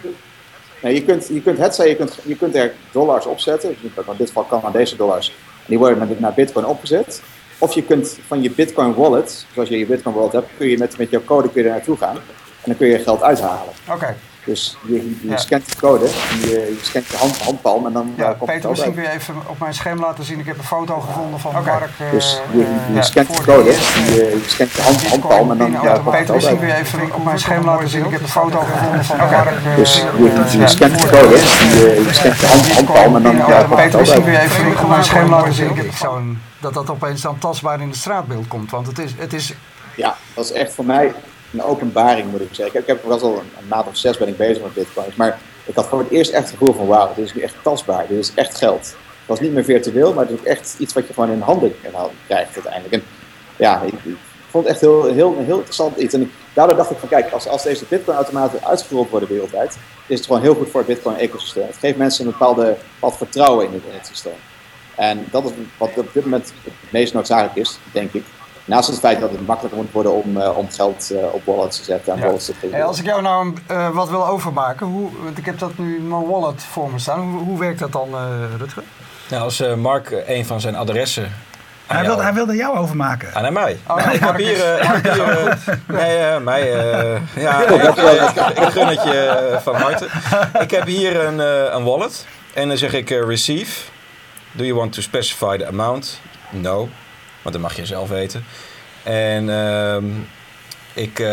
Nee, 0.82 0.94
je, 0.94 1.04
kunt, 1.04 1.28
je 1.28 1.42
kunt 1.42 1.58
het 1.58 1.76
zijn, 1.76 1.90
je 1.90 1.96
kunt, 1.96 2.20
je 2.24 2.36
kunt 2.36 2.56
er 2.56 2.74
dollars 2.92 3.26
opzetten. 3.26 3.70
Dus 3.82 4.06
in 4.06 4.14
dit 4.18 4.28
geval 4.28 4.44
kan 4.44 4.72
deze 4.72 4.96
dollars. 4.96 5.28
En 5.28 5.66
die 5.66 5.78
worden 5.78 6.18
naar 6.20 6.34
bitcoin 6.34 6.66
opgezet. 6.66 7.22
Of 7.58 7.74
je 7.74 7.84
kunt 7.84 8.20
van 8.28 8.42
je 8.42 8.52
bitcoin 8.52 8.94
wallet, 8.94 9.46
zoals 9.54 9.70
je 9.70 9.78
je 9.78 9.86
bitcoin 9.86 10.16
wallet 10.16 10.32
hebt, 10.32 10.50
kun 10.58 10.68
je 10.68 10.78
met, 10.78 10.98
met 10.98 11.10
jouw 11.10 11.24
code 11.26 11.50
kun 11.50 11.62
je 11.62 11.68
er 11.68 11.74
naartoe 11.74 11.98
gaan. 11.98 12.18
En 12.66 12.72
dan 12.72 12.78
kun 12.78 12.88
je 12.88 13.04
geld 13.04 13.24
uithalen. 13.24 13.74
Oké. 13.90 14.16
Dus 14.46 14.78
je, 14.82 15.18
je 15.22 15.38
scant 15.38 15.70
de 15.70 15.76
code, 15.80 16.06
je, 16.06 16.48
je 16.48 16.80
scant 16.82 17.08
je 17.08 17.18
hand, 17.18 17.42
handpalm 17.42 17.86
en 17.86 17.94
dan 17.94 18.14
ja, 18.18 18.34
komt 18.34 18.52
Peter, 18.52 18.70
misschien 18.70 18.94
kun 18.94 19.04
je 19.04 19.12
even 19.12 19.36
op 19.48 19.60
mijn 19.60 19.74
scherm 19.74 20.00
laten 20.00 20.24
zien. 20.24 20.40
Ik 20.40 20.46
heb 20.46 20.58
een 20.58 20.64
foto 20.64 21.00
gevonden 21.00 21.40
van 21.40 21.58
okay. 21.58 21.80
Mark. 21.80 21.90
Uh, 22.02 22.12
dus 22.12 22.42
je, 22.52 22.58
je 22.58 22.94
ja, 22.94 23.02
scant 23.02 23.38
de 23.38 23.44
code, 23.44 23.70
je, 23.70 23.76
je 24.14 24.42
scant 24.46 24.72
je 24.72 24.82
hand, 24.82 25.08
handpalm 25.08 25.52
en 25.52 25.58
dan 25.58 25.72
ja, 25.72 25.94
komt 25.94 26.12
Peter, 26.16 26.36
misschien 26.36 26.60
kun 26.60 26.68
je 26.68 26.74
even 26.74 27.16
op 27.16 27.24
mijn 27.24 27.40
scherm 27.40 27.66
laten 27.66 27.90
zien. 27.90 28.06
Ik 28.06 28.12
heb 28.12 28.22
een 28.22 28.28
foto 28.28 28.60
gevonden 28.60 29.06
van 29.06 29.18
Mark. 29.18 29.50
Dus 29.76 30.04
je, 30.18 30.58
je 30.58 30.68
scant 30.68 31.02
de 31.02 31.08
code, 31.08 31.36
je, 31.36 32.08
scant 32.12 32.40
je 32.40 32.48
hand, 32.48 32.74
handpalm 32.74 33.16
en 33.16 33.24
dan 33.24 33.42
komt 33.42 33.76
Peter, 33.76 34.00
misschien 34.00 34.24
kun 34.24 34.32
je 34.32 34.40
even 34.40 34.84
op 34.84 34.90
mijn 34.90 35.04
scherm 35.04 35.30
laten 35.30 35.54
zien. 35.54 35.70
Ik 35.70 35.76
heb 35.76 35.94
zo'n 35.94 36.42
dat 36.60 36.74
dat 36.74 36.90
opeens 36.90 37.22
dan 37.22 37.38
tastbaar 37.38 37.82
in 37.82 37.88
het 37.88 37.98
straatbeeld 37.98 38.48
komt. 38.48 38.72
Want 38.72 38.88
het 38.88 39.00
is, 39.00 39.12
het 39.18 39.34
is... 39.34 39.54
Ja, 39.96 40.16
dat 40.34 40.46
is 40.46 40.52
echt 40.52 40.74
voor 40.74 40.86
mij 40.86 41.14
een 41.56 41.64
openbaring, 41.64 42.32
moet 42.32 42.42
ik 42.42 42.48
zeggen. 42.52 42.80
Ik 42.80 42.88
heb, 42.88 43.04
ik 43.04 43.10
heb 43.10 43.22
al 43.22 43.38
een, 43.38 43.68
maand 43.68 43.88
of 43.88 43.98
zes 43.98 44.18
ben 44.18 44.28
ik 44.28 44.38
bezig 44.38 44.64
met 44.64 44.74
bitcoins. 44.74 45.16
Maar 45.16 45.40
ik 45.66 45.76
had 45.76 45.86
gewoon 45.86 46.04
het 46.04 46.14
eerst 46.14 46.32
echt 46.32 46.50
het 46.50 46.58
gevoel 46.58 46.74
van 46.74 46.88
wauw, 46.88 47.14
dit 47.16 47.26
is 47.26 47.34
nu 47.34 47.42
echt 47.42 47.56
tastbaar. 47.62 48.08
Dit 48.08 48.18
is 48.18 48.32
echt 48.36 48.58
geld. 48.58 48.82
Het 48.82 49.34
was 49.34 49.40
niet 49.40 49.54
meer 49.54 49.64
virtueel, 49.64 50.14
maar 50.14 50.28
het 50.28 50.40
is 50.40 50.46
echt 50.46 50.76
iets 50.80 50.94
wat 50.94 51.08
je 51.08 51.14
gewoon 51.14 51.32
in 51.32 51.40
handen 51.40 51.76
krijgt 52.28 52.54
uiteindelijk. 52.54 52.94
En 52.94 53.04
ja, 53.56 53.82
ik, 53.82 53.94
ik 53.94 54.18
vond 54.50 54.64
het 54.64 54.74
echt 54.74 54.82
heel, 54.82 55.04
heel, 55.04 55.36
heel 55.38 55.58
interessant 55.58 55.98
iets. 55.98 56.14
En 56.14 56.32
daardoor 56.54 56.78
dacht 56.78 56.92
ik 56.92 56.98
van 56.98 57.10
kijk, 57.10 57.32
als, 57.32 57.48
als 57.48 57.64
deze 57.64 57.86
bitcoin-automaten 57.90 58.66
uitgerold 58.66 59.10
worden 59.10 59.30
wereldwijd, 59.30 59.78
is 60.08 60.18
het 60.18 60.28
gewoon 60.28 60.42
heel 60.42 60.56
goed 60.56 60.70
voor 60.70 60.80
het 60.80 60.90
bitcoin-ecosysteem. 60.90 61.68
Het 61.68 61.78
geeft 61.78 61.98
mensen 61.98 62.26
een 62.26 62.32
bepaalde 62.32 62.76
wat 63.00 63.18
vertrouwen 63.18 63.66
in 63.66 63.74
het, 63.74 63.84
in 63.90 63.98
het 63.98 64.08
systeem. 64.08 64.40
En 64.96 65.26
dat 65.32 65.46
is 65.46 65.52
wat 65.78 65.98
op 65.98 66.14
dit 66.14 66.24
moment 66.24 66.54
het 66.64 66.74
meest 66.90 67.14
noodzakelijk 67.14 67.56
is, 67.56 67.80
denk 67.92 68.14
ik. 68.14 68.24
Naast 68.66 68.90
het 68.90 69.00
feit 69.00 69.20
dat 69.20 69.32
het 69.32 69.48
makkelijker 69.48 69.82
moet 69.82 69.92
worden 69.92 70.14
om, 70.14 70.38
uh, 70.38 70.58
om 70.58 70.70
geld 70.72 71.10
uh, 71.12 71.34
op 71.34 71.46
wallets 71.46 71.78
te 71.78 71.84
zetten 71.84 72.14
en 72.14 72.20
ja. 72.20 72.26
wallets 72.26 72.46
te 72.46 72.54
hey, 72.72 72.84
Als 72.84 73.00
ik 73.00 73.06
jou 73.06 73.22
nou 73.22 73.54
uh, 73.72 73.90
wat 73.90 74.10
wil 74.10 74.28
overmaken, 74.28 74.88
hoe, 74.88 75.10
want 75.24 75.38
ik 75.38 75.46
heb 75.46 75.60
dat 75.60 75.78
nu 75.78 75.96
in 75.96 76.08
mijn 76.08 76.28
wallet 76.28 76.64
voor 76.64 76.92
me 76.92 77.00
staan. 77.00 77.20
Hoe, 77.20 77.44
hoe 77.44 77.60
werkt 77.60 77.80
dat 77.80 77.92
dan, 77.92 78.10
Rutger? 78.58 78.84
Nou, 79.30 79.44
als 79.44 79.64
Mark 79.76 80.24
een 80.28 80.46
van 80.46 80.62
zijn 80.62 80.76
adressen 80.76 81.34
hij 81.86 82.06
wilde, 82.06 82.22
hij 82.22 82.34
wilde 82.34 82.56
jou 82.56 82.78
overmaken. 82.78 83.34
Ah, 83.34 83.42
naar 83.42 83.54
mij. 83.54 83.80
Oh, 83.88 84.14
ik 84.14 84.20
heb 84.20 84.38
hier... 84.38 84.56
Hier 85.14 85.58
nee, 85.88 86.40
mij... 86.40 86.70
ja, 87.36 87.62
ik 87.62 88.70
gun 88.72 88.88
het 88.88 89.04
je 89.04 89.58
van 89.62 89.76
harte. 89.76 90.08
Ik 90.60 90.72
heb 90.72 90.86
hier 90.86 91.26
een, 91.26 91.40
een 91.76 91.84
wallet. 91.84 92.26
En 92.54 92.68
dan 92.68 92.78
zeg 92.78 92.94
ik 92.94 93.10
receive. 93.10 93.82
Do 94.52 94.64
you 94.64 94.76
want 94.76 94.94
to 94.94 95.02
specify 95.02 95.58
the 95.58 95.68
amount? 95.68 96.20
No. 96.50 96.90
Want 97.46 97.58
dat 97.58 97.66
mag 97.66 97.76
je 97.76 97.86
zelf 97.86 98.10
weten. 98.10 98.44
En 99.04 99.48
uh, 99.48 99.98
ik, 100.94 101.20
uh, 101.20 101.28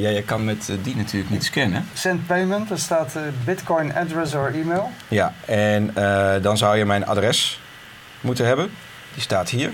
ja, 0.00 0.08
je 0.08 0.22
kan 0.24 0.44
met 0.44 0.72
die 0.82 0.96
natuurlijk 0.96 1.30
niet 1.30 1.44
scannen. 1.44 1.88
Send 1.94 2.26
payment, 2.26 2.70
er 2.70 2.78
staat 2.78 3.14
uh, 3.16 3.22
bitcoin 3.44 3.94
address 3.94 4.34
or 4.34 4.50
email. 4.54 4.90
Ja, 5.08 5.34
en 5.44 5.94
dan 6.42 6.56
zou 6.56 6.76
je 6.76 6.84
mijn 6.84 7.06
adres 7.06 7.60
moeten 8.20 8.46
hebben. 8.46 8.70
Die 9.12 9.22
staat 9.22 9.48
hier. 9.48 9.70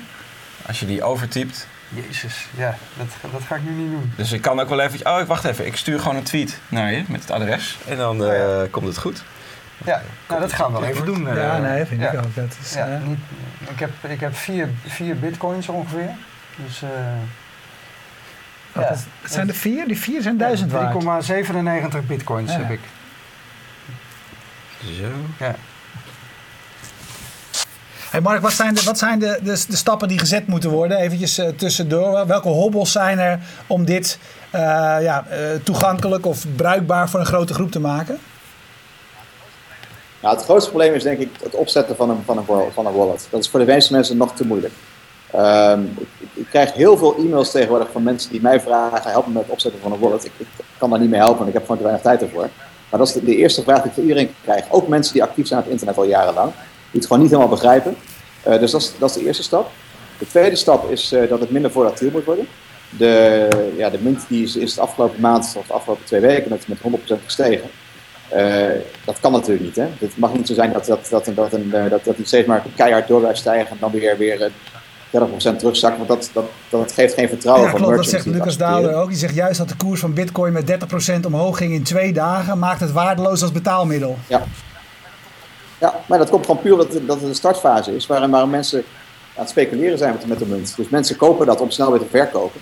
Als 0.67 0.81
je 0.81 0.87
die 0.87 1.03
overtypt. 1.03 1.67
Jezus, 1.89 2.47
ja, 2.57 2.77
dat, 2.97 3.33
dat 3.33 3.43
ga 3.43 3.55
ik 3.55 3.63
nu 3.63 3.71
niet 3.71 3.91
doen. 3.91 4.13
Dus 4.17 4.33
ik 4.33 4.43
kan 4.43 4.61
ook 4.61 4.69
wel 4.69 4.81
even... 4.81 5.07
Oh, 5.07 5.27
wacht 5.27 5.45
even. 5.45 5.67
Ik 5.67 5.77
stuur 5.77 6.01
gewoon 6.01 6.17
een 6.17 6.23
tweet 6.23 6.59
naar 6.69 6.93
je 6.93 7.03
met 7.09 7.21
het 7.21 7.31
adres. 7.31 7.79
En 7.87 7.97
dan 7.97 8.25
oh, 8.25 8.63
komt 8.71 8.87
het 8.87 8.99
goed. 8.99 9.23
Ja, 9.85 10.03
nou, 10.29 10.41
dat 10.41 10.53
gaan 10.53 10.73
we 10.73 10.81
wel 10.81 10.89
even 10.89 11.05
doen. 11.05 11.35
Ja, 11.35 11.59
nee, 11.59 11.85
vind 11.85 12.03
ik 12.03 12.15
ook. 12.15 12.35
Dat 12.35 12.57
is, 12.63 12.75
ja, 12.75 13.01
niet, 13.07 13.19
ik 13.71 13.79
heb, 13.79 13.91
ik 14.01 14.21
heb 14.21 14.37
vier, 14.37 14.69
vier 14.87 15.19
bitcoins 15.19 15.69
ongeveer. 15.69 16.11
Dus... 16.57 16.83
Uh, 16.83 16.91
ja, 18.75 18.89
het 18.89 19.33
zijn 19.33 19.49
er 19.49 19.55
vier? 19.55 19.87
Die 19.87 19.99
vier 19.99 20.23
zijn 20.23 20.37
duizend 20.37 20.73
waard. 20.73 21.31
3,97 22.03 22.07
bitcoins 22.07 22.57
heb 22.57 22.71
ik. 22.71 22.81
Zo. 24.85 25.09
Ja. 25.39 25.55
Hey 28.11 28.21
Mark, 28.21 28.41
wat 28.41 28.53
zijn, 28.53 28.75
de, 28.75 28.83
wat 28.83 28.99
zijn 28.99 29.19
de, 29.19 29.39
de, 29.43 29.65
de 29.69 29.77
stappen 29.77 30.09
die 30.09 30.19
gezet 30.19 30.47
moeten 30.47 30.71
worden? 30.71 30.99
Eventjes 30.99 31.39
uh, 31.39 31.49
tussendoor. 31.49 32.27
Welke 32.27 32.49
hobbels 32.49 32.93
zijn 32.93 33.19
er 33.19 33.39
om 33.67 33.85
dit 33.85 34.19
uh, 34.55 34.61
ja, 35.01 35.25
uh, 35.31 35.37
toegankelijk 35.63 36.27
of 36.27 36.45
bruikbaar 36.57 37.09
voor 37.09 37.21
een 37.21 37.27
grote 37.27 37.55
groep 37.55 37.71
te 37.71 37.81
maken? 37.81 38.19
Nou, 40.23 40.35
het 40.35 40.45
grootste 40.45 40.71
probleem 40.71 40.95
is 40.95 41.03
denk 41.03 41.19
ik 41.19 41.31
het 41.43 41.55
opzetten 41.55 41.97
van 41.97 42.11
een, 42.11 42.23
van 42.25 42.39
een, 42.39 42.73
van 42.73 42.87
een 42.87 42.93
wallet. 42.93 43.27
Dat 43.31 43.41
is 43.41 43.49
voor 43.49 43.61
de 43.61 43.67
meeste 43.67 43.93
mensen 43.93 44.17
nog 44.17 44.35
te 44.35 44.47
moeilijk. 44.47 44.73
Um, 45.37 45.95
ik, 46.35 46.47
krijg 46.51 46.73
heel 46.73 46.97
veel 46.97 47.17
e-mails 47.17 47.51
tegenwoordig 47.51 47.89
van 47.93 48.03
mensen 48.03 48.31
die 48.31 48.41
mij 48.41 48.61
vragen: 48.61 49.11
help 49.11 49.27
me 49.27 49.33
met 49.33 49.43
het 49.43 49.53
opzetten 49.53 49.81
van 49.81 49.93
een 49.93 49.99
wallet. 49.99 50.25
Ik, 50.25 50.33
kan 50.79 50.91
daar 50.91 51.01
niet 51.01 51.11
mee 51.11 51.19
helpen, 51.19 51.37
want 51.37 51.49
ik 51.49 51.55
heb 51.55 51.63
gewoon 51.63 51.77
te 51.77 51.83
weinig 51.83 52.05
tijd 52.05 52.23
ervoor. 52.23 52.49
Maar 52.91 52.99
dat 53.01 53.09
is 53.09 53.15
de, 53.15 53.37
eerste 53.37 53.63
vraag 53.63 53.77
die 53.77 53.87
ik 53.87 53.93
voor 53.93 54.03
iedereen 54.03 54.35
krijg. 54.43 54.65
Ook 54.71 54.89
mensen 54.89 55.13
die 55.13 55.23
actief 55.23 55.47
zijn 55.47 55.59
op 55.59 55.65
het 55.65 55.73
internet 55.73 55.99
al 55.99 56.05
jarenlang, 56.05 56.53
die 56.91 57.01
het 57.01 57.07
gewoon 57.07 57.23
niet 57.23 57.31
helemaal 57.31 57.53
begrijpen. 57.53 57.97
Uh, 58.49 58.59
dus 58.59 58.71
dat 58.71 58.81
is, 58.81 58.93
dat 58.99 59.11
is 59.11 59.17
de 59.17 59.25
eerste 59.25 59.43
stap. 59.43 59.71
De 60.19 60.27
tweede 60.27 60.57
stap 60.57 60.91
is 60.91 61.13
uh, 61.13 61.29
dat 61.29 61.41
het 61.41 61.51
minder 61.51 61.71
volatiel 61.71 62.11
moet 62.11 62.25
worden. 62.25 62.47
De, 62.99 63.49
ja, 63.77 63.91
de 63.91 63.99
munt 64.01 64.25
die 64.29 64.43
is, 64.43 64.57
is 64.57 64.75
de 64.75 64.81
afgelopen 64.81 65.21
maand 65.21 65.55
of 65.59 65.67
de 65.67 65.73
afgelopen 65.73 66.05
twee 66.05 66.21
weken 66.21 66.59
met 66.67 66.79
100% 67.19 67.25
gestegen. 67.25 67.71
Uh, 68.37 68.67
dat 69.05 69.21
kan 69.21 69.33
natuurlijk 69.33 69.65
niet. 69.65 69.77
Hè? 69.77 69.87
Het 69.99 70.17
mag 70.17 70.35
niet 70.35 70.47
zo 70.47 70.55
zijn 70.55 70.73
dat, 70.73 70.87
dat, 70.87 71.07
dat, 71.11 71.31
dat, 71.35 71.53
een, 71.53 71.71
uh, 71.75 71.91
dat, 71.91 72.05
dat 72.05 72.17
steeds 72.23 72.47
maar 72.47 72.63
keihard 72.77 73.09
door 73.09 73.21
blijft 73.21 73.39
stijgen 73.39 73.71
en 73.71 73.77
dan 73.81 73.91
weer, 73.91 74.17
weer 74.17 74.51
30% 75.11 75.57
terugzakt. 75.57 75.97
Want 75.97 76.09
dat, 76.09 76.31
dat, 76.33 76.45
dat 76.69 76.93
geeft 76.93 77.15
geen 77.15 77.29
vertrouwen 77.29 77.65
ja, 77.65 77.71
van 77.71 77.81
klopt, 77.81 77.97
Dat 77.97 78.07
zegt 78.07 78.27
Lucas 78.27 78.57
Daalder 78.57 78.95
ook. 78.95 79.09
Die 79.09 79.19
zegt 79.19 79.35
juist 79.35 79.59
dat 79.59 79.69
de 79.69 79.77
koers 79.77 80.01
van 80.01 80.15
bitcoin 80.15 80.53
met 80.53 80.79
30% 81.17 81.27
omhoog 81.27 81.57
ging 81.57 81.73
in 81.73 81.83
twee 81.83 82.13
dagen. 82.13 82.59
Maakt 82.59 82.81
het 82.81 82.93
waardeloos 82.93 83.43
als 83.43 83.53
betaalmiddel. 83.53 84.19
Ja, 84.27 84.43
ja 85.79 85.95
maar 86.07 86.19
dat 86.19 86.31
komt 86.31 86.47
gewoon 86.47 86.63
puur 86.63 86.77
dat, 86.77 86.93
dat 87.07 87.21
het 87.21 87.29
een 87.29 87.35
startfase 87.35 87.95
is. 87.95 88.07
Waarin, 88.07 88.31
waarin 88.31 88.51
mensen 88.51 88.85
aan 89.35 89.43
het 89.43 89.49
speculeren 89.49 89.99
zijn 89.99 90.17
met 90.27 90.39
de 90.39 90.47
munt. 90.47 90.77
Dus 90.77 90.89
mensen 90.89 91.17
kopen 91.17 91.47
dat 91.47 91.61
om 91.61 91.71
snel 91.71 91.91
weer 91.91 92.01
te 92.01 92.07
verkopen. 92.11 92.61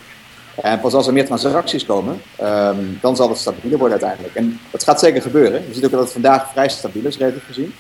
En 0.63 0.81
pas 0.81 0.93
als 0.95 1.07
er 1.07 1.13
meer 1.13 1.25
transacties 1.27 1.87
komen, 1.87 2.21
um, 2.43 2.99
dan 3.01 3.17
zal 3.17 3.29
het 3.29 3.39
stabieler 3.39 3.79
worden 3.79 4.01
uiteindelijk. 4.01 4.35
En 4.35 4.61
dat 4.71 4.85
gaat 4.85 5.01
zeker 5.01 5.23
gebeuren. 5.23 5.63
Je 5.69 5.75
ziet 5.75 5.85
ook 5.85 5.91
dat 5.91 6.01
het 6.01 6.13
vandaag 6.13 6.51
vrij 6.53 6.69
stabiel 6.69 7.05
is, 7.05 7.19
relatief 7.19 7.47
gezien. 7.47 7.75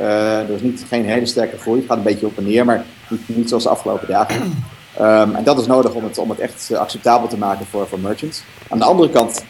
Uh, 0.00 0.38
er 0.38 0.50
is 0.50 0.60
niet, 0.60 0.84
geen 0.88 1.04
hele 1.04 1.26
sterke 1.26 1.58
groei. 1.58 1.78
Het 1.78 1.88
gaat 1.88 1.96
een 1.96 2.02
beetje 2.02 2.26
op 2.26 2.36
en 2.38 2.44
neer, 2.44 2.64
maar 2.64 2.84
niet, 3.08 3.20
niet 3.26 3.48
zoals 3.48 3.62
de 3.62 3.68
afgelopen 3.68 4.08
dagen. 4.08 4.64
Um, 5.00 5.34
en 5.34 5.44
dat 5.44 5.60
is 5.60 5.66
nodig 5.66 5.92
om 5.92 6.04
het, 6.04 6.18
om 6.18 6.30
het 6.30 6.38
echt 6.38 6.74
acceptabel 6.74 7.28
te 7.28 7.36
maken 7.38 7.66
voor, 7.66 7.86
voor 7.88 7.98
merchants. 8.00 8.42
Aan 8.68 8.78
de 8.78 8.84
andere 8.84 9.10
kant, 9.10 9.44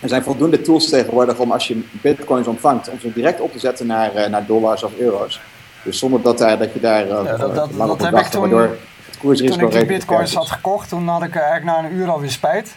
er 0.00 0.08
zijn 0.08 0.22
voldoende 0.22 0.60
tools 0.60 0.88
tegenwoordig 0.88 1.38
om 1.38 1.52
als 1.52 1.68
je 1.68 1.82
bitcoins 2.02 2.46
ontvangt, 2.46 2.88
om 2.90 3.00
ze 3.00 3.12
direct 3.12 3.40
op 3.40 3.52
te 3.52 3.58
zetten 3.58 3.86
naar, 3.86 4.10
uh, 4.16 4.26
naar 4.26 4.46
dollars 4.46 4.82
of 4.82 4.90
euro's. 4.98 5.40
Dus 5.84 5.98
zonder 5.98 6.22
dat, 6.22 6.38
daar, 6.38 6.58
dat 6.58 6.72
je 6.72 6.80
daar 6.80 7.02
uh, 7.02 7.08
Ja, 7.08 7.22
dat- 7.22 7.38
dat- 7.38 7.54
lang 7.54 7.68
dat 7.70 7.80
op 7.80 7.88
moet 7.88 7.98
heb 8.00 8.08
ik 8.08 8.14
wachten, 8.14 8.40
toen- 8.40 8.50
waardoor 8.50 8.76
koersrisico 9.24 9.58
Toen 9.58 9.80
ik 9.80 9.88
die 9.88 9.96
bitcoins 9.96 10.34
had 10.34 10.50
gekocht, 10.50 10.88
toen 10.88 11.08
had 11.08 11.22
ik 11.22 11.36
eigenlijk 11.36 11.64
na 11.64 11.78
een 11.78 11.94
uur 11.94 12.10
alweer 12.10 12.30
spijt. 12.30 12.76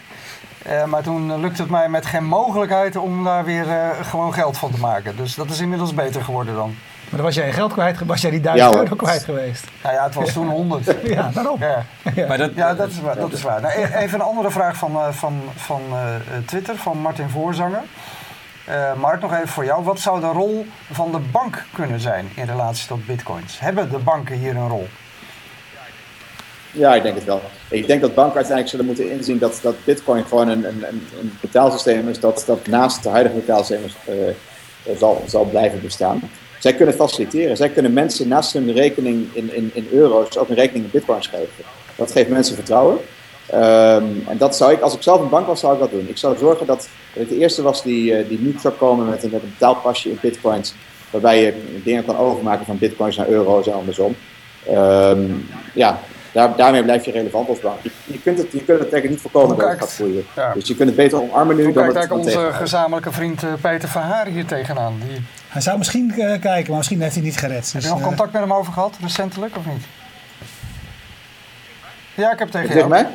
Eh, 0.62 0.84
maar 0.84 1.02
toen 1.02 1.32
eh, 1.32 1.38
lukte 1.38 1.62
het 1.62 1.70
mij 1.70 1.88
met 1.88 2.06
geen 2.06 2.24
mogelijkheid 2.24 2.96
om 2.96 3.24
daar 3.24 3.44
weer 3.44 3.70
eh, 3.70 3.88
gewoon 4.02 4.34
geld 4.34 4.58
van 4.58 4.70
te 4.70 4.80
maken. 4.80 5.16
Dus 5.16 5.34
dat 5.34 5.50
is 5.50 5.60
inmiddels 5.60 5.94
beter 5.94 6.24
geworden 6.24 6.54
dan. 6.54 6.68
Maar 6.68 7.16
dan 7.16 7.22
was 7.22 7.34
jij 7.34 7.46
je 7.46 7.52
geld 7.52 7.72
kwijt, 7.72 7.98
was 8.06 8.20
jij 8.20 8.30
die 8.30 8.40
1000 8.40 8.72
Ja, 8.72 8.80
euro 8.80 8.96
kwijt 8.96 9.24
geweest. 9.24 9.64
Nou 9.82 9.94
ja, 9.94 10.04
het 10.04 10.14
was 10.14 10.32
toen 10.32 10.48
100. 10.48 10.94
Ja, 11.02 11.30
daarom. 11.34 11.60
Ja, 11.60 11.84
Maar 12.28 12.38
dat, 12.38 12.50
ja 12.54 12.74
dat 12.74 12.90
is 12.90 13.00
waar. 13.00 13.16
Dat 13.16 13.32
is 13.32 13.42
waar. 13.42 13.60
Nou, 13.60 13.80
e- 13.80 13.96
even 13.96 14.20
een 14.20 14.26
andere 14.26 14.50
vraag 14.50 14.76
van, 14.76 14.92
eh, 14.92 15.08
van, 15.10 15.42
van 15.56 15.82
Twitter, 16.44 16.76
van 16.76 16.98
Martin 16.98 17.28
Voorzanger. 17.28 17.82
Eh 18.64 18.92
Mark, 18.94 19.20
nog 19.20 19.34
even 19.34 19.48
voor 19.48 19.64
jou. 19.64 19.84
Wat 19.84 20.00
zou 20.00 20.20
de 20.20 20.26
rol 20.26 20.66
van 20.90 21.12
de 21.12 21.18
bank 21.18 21.64
kunnen 21.72 22.00
zijn 22.00 22.28
in 22.34 22.44
relatie 22.44 22.86
tot 22.88 23.06
bitcoins? 23.06 23.60
Hebben 23.60 23.90
de 23.90 23.98
banken 23.98 24.36
hier 24.36 24.56
een 24.56 24.68
rol? 24.68 24.88
Ja, 26.72 26.94
ik 26.94 27.02
denk 27.02 27.14
het 27.14 27.24
wel. 27.24 27.40
Ik 27.70 27.86
denk 27.86 28.00
dat 28.00 28.14
banken 28.14 28.34
uiteindelijk 28.34 28.70
zullen 28.76 28.86
moeten 28.86 29.10
inzien 29.10 29.38
dat, 29.38 29.58
dat 29.62 29.74
Bitcoin 29.84 30.24
gewoon 30.24 30.48
een, 30.48 30.64
een, 30.64 30.84
een- 31.20 31.32
betaalsysteem 31.40 32.08
is 32.08 32.20
dat, 32.20 32.42
dat 32.46 32.66
naast 32.66 33.02
de 33.02 33.08
huidige 33.08 33.34
betaalsystemen 33.36 33.90
eh, 34.04 34.96
zal, 34.98 35.22
zal 35.26 35.44
blijven 35.44 35.80
bestaan. 35.82 36.30
Zij 36.58 36.74
kunnen 36.74 36.94
faciliteren. 36.94 37.56
Zij 37.56 37.68
kunnen 37.68 37.92
mensen 37.92 38.28
naast 38.28 38.52
hun 38.52 38.72
rekening 38.72 39.26
in, 39.32 39.54
in, 39.54 39.70
in 39.74 39.88
euro's 39.92 40.36
ook 40.36 40.48
een 40.48 40.54
rekening 40.54 40.84
in 40.84 40.90
bitcoins 40.90 41.26
geven. 41.26 41.64
Dat 41.96 42.12
geeft 42.12 42.28
mensen 42.28 42.54
vertrouwen. 42.54 42.98
Ehm, 43.46 44.04
en 44.28 44.38
dat 44.38 44.56
zou 44.56 44.72
ik, 44.72 44.80
als 44.80 44.94
ik 44.94 45.02
zelf 45.02 45.20
een 45.20 45.28
bank 45.28 45.46
was, 45.46 45.60
zou 45.60 45.74
ik 45.74 45.80
dat 45.80 45.90
doen. 45.90 46.08
Ik 46.08 46.16
zou 46.18 46.38
zorgen 46.38 46.66
dat, 46.66 46.88
dat 47.14 47.22
ik 47.22 47.28
de 47.28 47.38
eerste 47.38 47.62
was 47.62 47.82
die, 47.82 48.14
eh, 48.14 48.28
die 48.28 48.38
niet 48.40 48.60
zou 48.60 48.74
komen 48.74 49.08
met 49.08 49.22
een, 49.22 49.30
met 49.30 49.42
een 49.42 49.50
betaalpasje 49.58 50.10
in 50.10 50.18
bitcoins. 50.20 50.74
Waarbij 51.10 51.42
je 51.42 51.52
dingen 51.84 52.04
kan 52.04 52.16
overmaken 52.16 52.66
van 52.66 52.78
bitcoins 52.78 53.16
naar 53.16 53.28
euro's 53.28 53.66
en 53.66 53.72
andersom. 53.72 54.16
Ehm, 54.66 55.22
ja, 55.74 56.00
daar, 56.32 56.56
daarmee 56.56 56.82
blijf 56.82 57.04
je 57.04 57.10
relevant 57.10 57.48
als 57.48 57.60
bank. 57.60 57.76
Je, 57.82 57.90
je 58.04 58.20
kunt 58.20 58.38
het, 58.38 58.46
je 58.52 58.64
kunt 58.64 58.78
het 58.80 58.92
eigenlijk 58.92 59.10
niet 59.10 59.20
voorkomen 59.20 59.56
dat 59.56 59.68
het 59.70 59.78
gaat 59.78 59.92
groeien. 59.94 60.26
ja. 60.36 60.54
Dus 60.54 60.68
je 60.68 60.74
kunt 60.74 60.88
het 60.88 60.96
beter 60.96 61.20
omarmen 61.20 61.56
nu 61.56 61.64
Hoe 61.64 61.72
dan 61.72 61.82
kijkt 61.82 61.96
eigenlijk 61.98 62.26
onze 62.28 62.52
gezamenlijke 62.52 63.12
vriend 63.12 63.42
eh, 63.42 63.48
Peter 63.60 63.88
Verhaar 63.88 64.26
hier 64.26 64.46
tegenaan? 64.46 64.94
Die, 65.06 65.22
Hij 65.48 65.60
zou 65.60 65.78
misschien 65.78 66.10
eh, 66.10 66.40
kijken, 66.40 66.66
maar 66.68 66.76
misschien 66.76 67.00
heeft 67.02 67.14
hij 67.14 67.24
niet 67.24 67.36
gered. 67.38 67.64
heb 67.64 67.72
Dus, 67.72 67.82
je 67.82 67.88
nog 67.88 67.98
eh, 68.00 68.06
contact 68.06 68.32
met 68.32 68.40
hem 68.42 68.52
over 68.52 68.72
gehad, 68.72 68.96
recentelijk, 69.02 69.56
of 69.56 69.66
niet? 69.66 69.84
Ja, 72.14 72.32
ik 72.32 72.38
heb 72.38 72.48
tegen 72.50 72.66
Zeg 72.72 72.76
jou. 72.76 72.88
mij? 72.88 73.06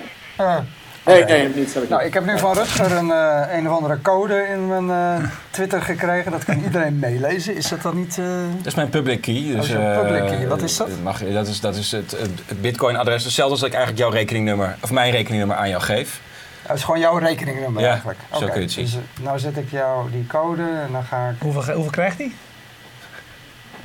Nee, 1.06 1.24
nee, 1.24 1.50
niet. 1.56 1.78
Nou, 1.90 2.04
ik 2.04 2.14
heb 2.14 2.26
nu 2.26 2.40
van 2.40 2.54
Rutger 2.54 2.92
een, 2.92 3.12
eh, 3.12 3.42
een 3.58 3.70
of 3.70 3.76
andere 3.78 4.02
code 4.02 4.48
in 4.54 4.68
mijn 4.68 4.90
eh, 4.90 5.30
Twitter 5.50 5.82
gekregen. 5.82 6.32
Dat 6.32 6.44
kan 6.46 6.60
iedereen 6.64 7.00
meelezen. 7.00 7.56
Is 7.56 7.70
dat 7.70 7.82
dan 7.82 7.96
niet... 7.96 8.18
eh, 8.18 8.26
Dat 8.58 8.66
is 8.66 8.76
mijn 8.76 8.90
public 8.90 9.22
key. 9.22 9.52
Dus, 9.56 9.72
Oh, 9.74 10.02
public 10.02 10.26
key. 10.28 10.48
Wat 10.48 10.62
is 10.62 10.78
dat? 10.78 10.88
Mag, 11.04 11.20
je- 11.20 11.34
dat 11.34 11.48
is, 11.48 11.60
dat 11.60 11.76
is 11.76 11.92
het, 11.92 12.12
het, 12.46 12.62
Bitcoin-adres. 12.62 13.24
Hetzelfde 13.24 13.52
als 13.52 13.60
dat 13.62 13.70
ik 13.70 13.76
eigenlijk 13.76 14.06
jouw 14.06 14.14
rekeningnummer, 14.20 14.76
of 14.82 14.92
mijn 14.92 15.12
rekeningnummer 15.12 15.58
aan 15.58 15.70
jou 15.70 15.82
geef. 15.82 16.22
Dat 16.68 16.76
is 16.78 16.84
gewoon 16.84 17.00
jouw 17.00 17.18
rekeningnummer 17.18 17.82
Ja, 17.82 17.90
eigenlijk. 17.90 18.20
zo 18.32 18.40
kun 18.46 18.54
je 18.56 18.62
het 18.62 18.72
zien. 18.72 18.84
Dus, 18.86 18.98
nou 19.22 19.40
zet 19.40 19.58
ik 19.58 19.72
jou 19.72 20.12
die 20.12 20.28
code 20.28 20.62
en 20.62 20.90
dan 20.92 21.04
ga 21.04 21.28
ik 21.30 21.36
hoeveel, 21.42 21.74
hoeveel 21.74 21.92
krijgt 21.92 22.18
hij? 22.18 22.32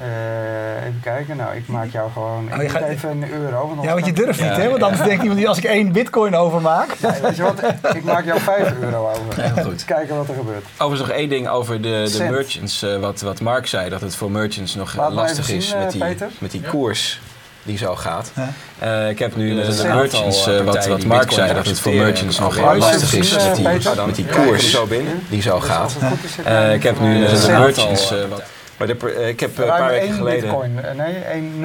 Eh, 0.02 0.86
even 0.86 1.00
kijken. 1.02 1.36
Nou, 1.36 1.56
ik 1.56 1.68
maak 1.68 1.86
jou 1.90 2.10
gewoon 2.12 2.44
ik 2.46 2.50
Oh, 2.54 2.56
je 2.56 2.68
doe 2.68 2.70
gaat- 2.78 2.88
even 2.88 3.10
een 3.10 3.30
euro. 3.30 3.68
Want 3.68 3.82
Ja, 3.82 3.92
want 3.92 4.06
je 4.06 4.12
durft 4.12 4.40
niet, 4.40 4.48
Ja, 4.50 4.60
hè? 4.60 4.68
Want 4.70 4.82
anders 4.82 5.02
denkt 5.08 5.22
iemand, 5.22 5.46
als 5.46 5.58
ik 5.58 5.64
één 5.64 5.92
bitcoin 5.92 6.34
overmaak... 6.36 6.86
Nee, 7.00 7.20
weet 7.22 7.36
je 7.36 7.42
wat? 7.42 7.62
Ik 7.94 8.04
maak 8.04 8.24
jou 8.24 8.40
5 8.40 8.72
euro 8.80 9.08
over. 9.10 9.42
Heel 9.42 9.64
goed. 9.64 9.84
Kijken 9.84 10.16
wat 10.16 10.28
er 10.28 10.34
gebeurt. 10.34 10.64
Overigens 10.78 11.08
nog 11.08 11.18
één 11.18 11.28
ding 11.28 11.48
over 11.48 11.82
de, 11.82 12.14
de 12.18 12.24
merchants. 12.30 12.82
eh, 12.82 12.96
wat, 12.96 13.20
wat 13.20 13.40
Mark 13.40 13.66
zei, 13.66 13.88
dat 13.88 14.00
het 14.00 14.16
voor 14.16 14.30
merchants 14.30 14.74
nog 14.74 14.90
eh, 14.90 14.96
Laat 14.96 15.12
lastig 15.12 15.50
is 15.50 15.72
eh, 15.72 15.78
met, 15.78 15.90
die, 15.92 16.00
Peter. 16.00 16.28
met 16.38 16.50
die 16.50 16.60
koers 16.62 17.20
die 17.62 17.78
zo 17.78 17.94
gaat. 17.96 18.32
Ja. 18.34 18.48
Eh, 18.78 19.10
ik 19.10 19.18
heb 19.18 19.36
nu 19.36 19.54
met 19.54 19.76
de 19.76 19.84
merchants, 19.88 20.46
eh, 20.46 20.60
wat, 20.60 20.86
wat 20.86 21.04
Mark 21.04 21.32
zei, 21.32 21.54
dat 21.54 21.66
het 21.66 21.80
voor 21.80 21.92
merchants 21.92 22.38
nog 22.38 22.56
even 22.56 22.76
lastig 22.78 23.14
is 23.14 23.32
met 23.34 23.42
eh, 23.44 23.54
die, 23.54 23.62
met 24.06 24.14
die 24.14 24.26
Ja, 24.26 24.32
koers 24.44 24.70
zo 24.70 24.86
binnen. 24.86 25.22
die 25.28 25.42
zo 25.42 25.60
gaat. 25.60 25.96
Eh, 26.44 26.74
ik 26.74 26.82
heb 26.82 27.00
nu 27.00 27.26
de 27.26 27.44
merchants, 27.48 28.12
eh, 28.12 28.18
wat, 28.28 28.42
maar 28.78 28.86
de, 28.86 29.14
eh, 29.14 29.28
ik 29.28 29.40
heb 29.40 29.50
eh, 29.50 29.58
een 29.58 29.64
Ruim 29.64 29.80
paar 29.80 29.90
weken 29.90 30.14
geleden... 30.14 30.40
bitcoin. 30.40 30.84
Eh, 30.84 30.94
Nee, 30.94 31.14
één- 31.14 31.60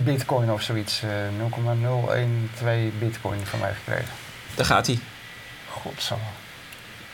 0,01 0.00 0.04
bitcoin 0.04 0.52
of 0.52 0.62
zoiets. 0.62 1.02
Eh, 1.02 1.08
0,012 1.38 2.90
bitcoin 2.98 3.38
van 3.44 3.58
mij 3.58 3.72
gekregen. 3.72 4.12
Daar 4.54 4.66
gaat 4.66 4.86
hij. 4.86 4.98
Godsamme. 5.70 6.24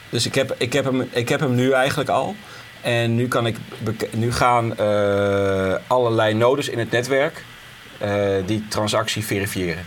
Dus 0.08 0.26
ik 0.26 0.34
heb, 0.34 0.54
ik, 0.58 0.72
heb 0.72 0.84
hem, 0.84 1.08
ik 1.10 1.28
heb 1.28 1.40
hem 1.40 1.54
nu 1.54 1.72
eigenlijk 1.72 2.10
al. 2.10 2.34
En 2.80 3.14
nu, 3.14 3.28
kan 3.28 3.46
ik 3.46 3.56
nu 4.12 4.32
gaan 4.32 4.76
eh, 4.76 5.74
allerlei 5.86 6.34
nodes 6.34 6.68
in 6.68 6.78
het 6.78 6.90
netwerk 6.90 7.44
eh, 7.98 8.32
die 8.46 8.64
transactie 8.68 9.24
verifiëren. 9.24 9.86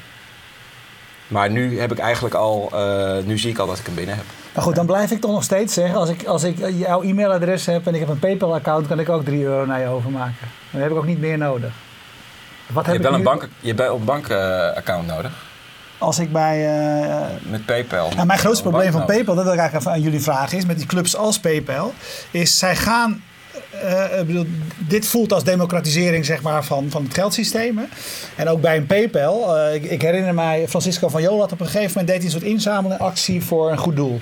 Maar 1.27 1.49
nu 1.49 1.79
heb 1.79 1.91
ik 1.91 1.97
eigenlijk 1.97 2.35
al, 2.35 2.69
eh, 2.73 3.23
nu 3.23 3.37
zie 3.37 3.49
ik 3.51 3.57
al 3.57 3.67
dat 3.67 3.79
ik 3.79 3.85
hem 3.85 3.95
binnen 3.95 4.15
heb. 4.15 4.25
Maar 4.55 4.63
goed, 4.63 4.75
dan 4.75 4.85
blijf 4.85 5.11
ik 5.11 5.21
toch 5.21 5.31
nog 5.31 5.43
steeds 5.43 5.73
zeggen, 5.73 5.95
als 5.99 6.09
ik, 6.09 6.25
als 6.25 6.43
ik 6.43 6.57
jouw 6.77 7.01
e-mailadres 7.03 7.65
heb 7.65 7.87
en 7.87 7.93
ik 7.93 7.99
heb 7.99 8.09
een 8.09 8.19
PayPal-account, 8.19 8.87
kan 8.87 8.99
ik 8.99 9.09
ook 9.09 9.25
3 9.25 9.43
euro 9.43 9.65
naar 9.65 9.79
je 9.79 9.87
overmaken. 9.87 10.47
Dan 10.71 10.81
heb 10.81 10.91
ik 10.91 10.97
ook 10.97 11.05
niet 11.05 11.19
meer 11.19 11.37
nodig. 11.37 11.71
Wat 12.73 12.85
Je 12.85 12.91
heb 12.91 13.01
hebt 13.01 13.09
wel 13.09 13.13
een, 13.13 13.23
bank, 13.23 13.49
je 13.59 13.67
hebt 13.67 13.79
wel 13.79 13.95
een 13.95 14.03
bankaccount 14.03 15.07
nodig 15.07 15.31
Als 15.97 16.19
ik 16.19 16.31
bij... 16.31 16.65
eh, 16.65 17.25
met 17.49 17.65
PayPal. 17.65 18.09
Nou, 18.09 18.25
mijn 18.25 18.39
grootste 18.39 18.63
probleem 18.63 18.91
van 18.91 18.99
nodig. 18.99 19.15
PayPal, 19.15 19.35
dat 19.35 19.43
wil 19.43 19.53
ik 19.53 19.59
eigenlijk 19.59 19.87
even 19.87 19.97
aan 19.97 20.05
jullie 20.05 20.23
vragen, 20.23 20.57
is 20.57 20.65
met 20.65 20.77
die 20.77 20.87
clubs 20.87 21.15
als 21.15 21.39
PayPal, 21.39 21.93
is 22.31 22.57
zij 22.59 22.75
gaan. 22.75 23.23
Eh, 23.81 24.19
ik 24.19 24.27
bedoel, 24.27 24.45
dit 24.87 25.07
voelt 25.07 25.33
als 25.33 25.43
democratisering 25.43 26.25
zeg 26.25 26.41
maar, 26.41 26.63
van, 26.65 26.89
van 26.89 27.03
het 27.03 27.13
geldsysteem. 27.13 27.79
En 28.35 28.49
ook 28.49 28.61
bij 28.61 28.77
een 28.77 28.85
PayPal. 28.85 29.57
eh, 29.57 29.91
ik, 29.91 30.01
herinner 30.01 30.33
mij, 30.33 30.67
Francisco 30.67 31.07
van 31.07 31.21
Jolat 31.21 31.51
op 31.51 31.59
een 31.59 31.65
gegeven 31.65 31.87
moment 31.87 32.07
deed 32.07 32.17
hij 32.17 32.25
een 32.25 32.31
soort 32.31 32.51
inzamelactie 32.51 33.43
voor 33.43 33.71
een 33.71 33.77
goed 33.77 33.95
doel. 33.95 34.21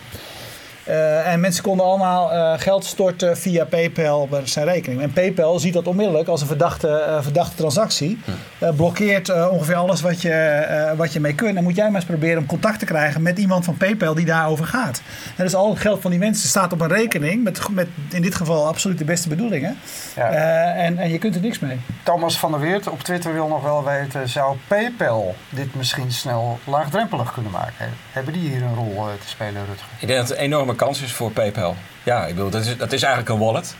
Eh, 0.84 1.32
en 1.32 1.40
mensen 1.40 1.64
konden 1.64 1.86
allemaal 1.86 2.32
eh, 2.32 2.54
geld 2.62 2.86
storten 2.86 3.38
via 3.38 3.66
PayPal 3.66 4.22
op 4.22 4.42
zijn 4.44 4.66
rekening. 4.66 5.02
En 5.02 5.14
PayPal 5.14 5.60
ziet 5.60 5.74
dat 5.74 5.88
onmiddellijk 5.88 6.28
als 6.28 6.42
een 6.42 6.48
verdachte, 6.48 6.88
eh, 6.88 7.22
verdachte 7.22 7.56
transactie. 7.56 8.20
Eh, 8.60 8.70
blokkeert 8.76 9.30
eh, 9.30 9.48
ongeveer 9.52 9.76
alles 9.76 10.02
wat 10.02 10.22
je, 10.22 10.32
eh, 10.32 10.98
wat 10.98 11.14
je 11.14 11.20
mee 11.20 11.36
kunt. 11.36 11.54
Dan 11.56 11.64
moet 11.64 11.76
jij 11.76 11.86
maar 11.86 11.96
eens 11.96 12.06
proberen 12.06 12.38
om 12.38 12.46
contact 12.46 12.80
te 12.80 12.86
krijgen 12.86 13.22
met 13.22 13.38
iemand 13.38 13.66
van 13.66 13.78
PayPal 13.78 14.14
die 14.14 14.26
daarover 14.26 14.66
gaat. 14.66 15.02
En 15.36 15.44
dus 15.44 15.56
al 15.56 15.70
het 15.70 15.80
geld 15.80 16.02
van 16.02 16.12
die 16.12 16.20
mensen 16.20 16.50
staat 16.50 16.74
op 16.74 16.82
een 16.82 16.88
rekening. 16.88 17.44
Met, 17.44 17.70
met 17.70 17.88
in 18.12 18.22
dit 18.22 18.36
geval 18.36 18.68
absoluut 18.68 18.98
de 18.98 19.06
beste 19.06 19.30
bedoelingen. 19.30 19.78
Ja. 20.16 20.30
Eh, 20.30 20.86
en, 20.86 20.98
en 20.98 21.10
je 21.10 21.18
kunt 21.18 21.36
er 21.36 21.42
niks 21.42 21.60
mee. 21.60 21.80
Thomas 22.04 22.40
van 22.40 22.52
der 22.52 22.60
Weert 22.60 22.88
op 22.88 23.04
Twitter 23.04 23.34
wil 23.34 23.48
nog 23.48 23.64
wel 23.64 23.84
weten: 23.84 24.30
zou 24.30 24.58
PayPal 24.68 25.36
dit 25.50 25.76
misschien 25.76 26.12
snel 26.12 26.60
laagdrempelig 26.64 27.34
kunnen 27.34 27.52
maken? 27.52 27.90
Hebben 28.12 28.34
die 28.34 28.50
hier 28.50 28.62
een 28.62 28.76
rol 28.76 28.96
eh, 28.98 29.14
te 29.22 29.30
spelen, 29.30 29.66
Rutger? 29.68 29.88
Ik 30.00 30.08
denk 30.08 30.20
dat 30.20 30.30
het 30.30 30.38
een 30.38 30.50
enorme 30.74 30.94
kans 30.94 31.02
is 31.02 31.14
voor 31.14 31.32
PayPal. 31.32 31.76
Ja, 32.04 32.26
ik 32.26 32.36
bedoel, 32.36 32.50
dat 32.50 32.66
is, 32.66 32.78
dat 32.78 32.92
is 32.92 33.02
eigenlijk 33.04 33.34
een 33.34 33.46
wallet. 33.46 33.76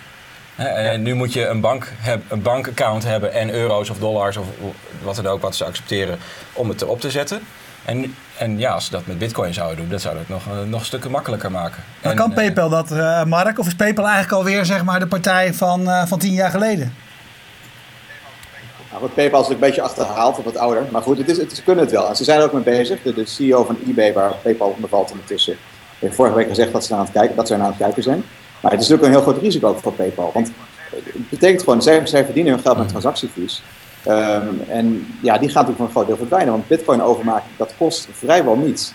Hè, 0.56 0.68
En 0.68 1.02
nu 1.02 1.14
moet 1.14 1.34
je 1.34 1.48
een, 1.48 1.62
bank 1.62 1.92
heb, 1.98 2.22
een 2.30 2.42
bankaccount 2.42 3.04
hebben 3.04 3.34
en 3.34 3.54
euro's 3.54 3.90
of 3.90 3.98
dollars 3.98 4.38
of 4.38 4.46
wat 5.04 5.16
dan 5.16 5.28
ook 5.28 5.42
wat 5.42 5.56
ze 5.56 5.66
accepteren 5.66 6.18
om 6.54 6.70
het 6.70 6.82
erop 6.82 7.00
te 7.00 7.12
zetten. 7.12 7.42
En, 7.86 8.16
en 8.38 8.60
ja, 8.60 8.72
als 8.72 8.86
ze 8.86 8.92
dat 8.92 9.06
met 9.06 9.18
bitcoin 9.18 9.54
zouden 9.54 9.78
doen, 9.78 9.90
dat 9.90 10.02
zou 10.02 10.18
het 10.18 10.30
nog, 10.30 10.48
eh, 10.48 10.62
nog 10.68 10.86
stukken 10.86 11.12
makkelijker 11.12 11.52
maken. 11.52 11.84
Maar 12.02 12.12
En, 12.12 12.18
kan 12.18 12.30
eh, 12.30 12.36
PayPal 12.36 12.70
dat, 12.70 12.92
eh, 12.92 13.24
Mark? 13.24 13.60
Of 13.60 13.68
is 13.68 13.76
PayPal 13.76 14.06
eigenlijk 14.06 14.34
alweer 14.34 14.66
zeg 14.66 14.84
maar, 14.84 15.00
de 15.00 15.08
partij 15.08 15.54
van, 15.54 15.90
eh, 15.90 16.06
van 16.06 16.20
tien 16.20 16.34
jaar 16.34 16.50
geleden? 16.50 16.94
Nou, 18.92 19.08
PayPal 19.08 19.42
is 19.42 19.48
een 19.50 19.60
beetje 19.60 19.82
achterhaald, 19.82 20.38
of 20.38 20.44
wat 20.44 20.58
ouder. 20.58 20.84
Maar 20.92 21.02
goed, 21.02 21.18
het 21.18 21.30
is, 21.30 21.38
het, 21.38 21.56
ze 21.56 21.64
kunnen 21.64 21.84
het 21.84 21.94
wel. 21.94 22.10
En 22.10 22.16
ze 22.16 22.24
zijn 22.24 22.40
er 22.40 22.46
ook 22.46 22.54
mee 22.54 22.64
bezig. 22.64 23.02
De, 23.02 23.14
de 23.14 23.26
CEO 23.26 23.64
van 23.64 23.78
eBay, 23.88 24.14
waar 24.14 24.34
PayPal 24.34 24.70
onder 24.70 24.90
valt 24.90 25.12
ondertussen, 25.12 25.58
heeft 26.04 26.16
vorige 26.16 26.36
week 26.36 26.48
gezegd 26.48 26.72
dat 26.72 26.86
ze, 26.86 26.94
aan 26.94 27.00
het 27.00 27.12
kijken, 27.12 27.36
dat 27.36 27.48
ze 27.48 27.54
aan 27.54 27.62
het 27.62 27.78
kijken 27.78 28.04
zijn. 28.04 28.24
Maar 28.62 28.72
het 28.72 28.82
is 28.82 28.88
natuurlijk 28.88 29.16
een 29.16 29.22
heel 29.22 29.32
groot 29.32 29.42
risico 29.44 29.78
voor 29.82 29.94
PayPal. 29.94 30.32
Want 30.34 30.52
het 30.90 31.30
betekent 31.30 31.64
gewoon, 31.64 31.82
zij, 31.82 32.06
zij 32.06 32.26
verdienen 32.26 32.54
hun 32.54 32.62
geld 32.62 32.78
met 32.78 32.88
transactiefees. 32.88 33.64
Ehm, 34.04 34.48
en 34.68 35.08
ja, 35.22 35.38
die 35.38 35.50
gaan 35.50 35.66
natuurlijk 35.66 35.78
voor 35.78 35.86
een 35.86 35.92
groot 35.92 36.08
deel 36.08 36.18
verdwijnen. 36.18 36.52
Want 36.52 36.68
bitcoin 36.68 37.02
overmaken, 37.02 37.50
dat 37.58 37.74
kost 37.78 38.08
vrijwel 38.12 38.56
niets. 38.56 38.94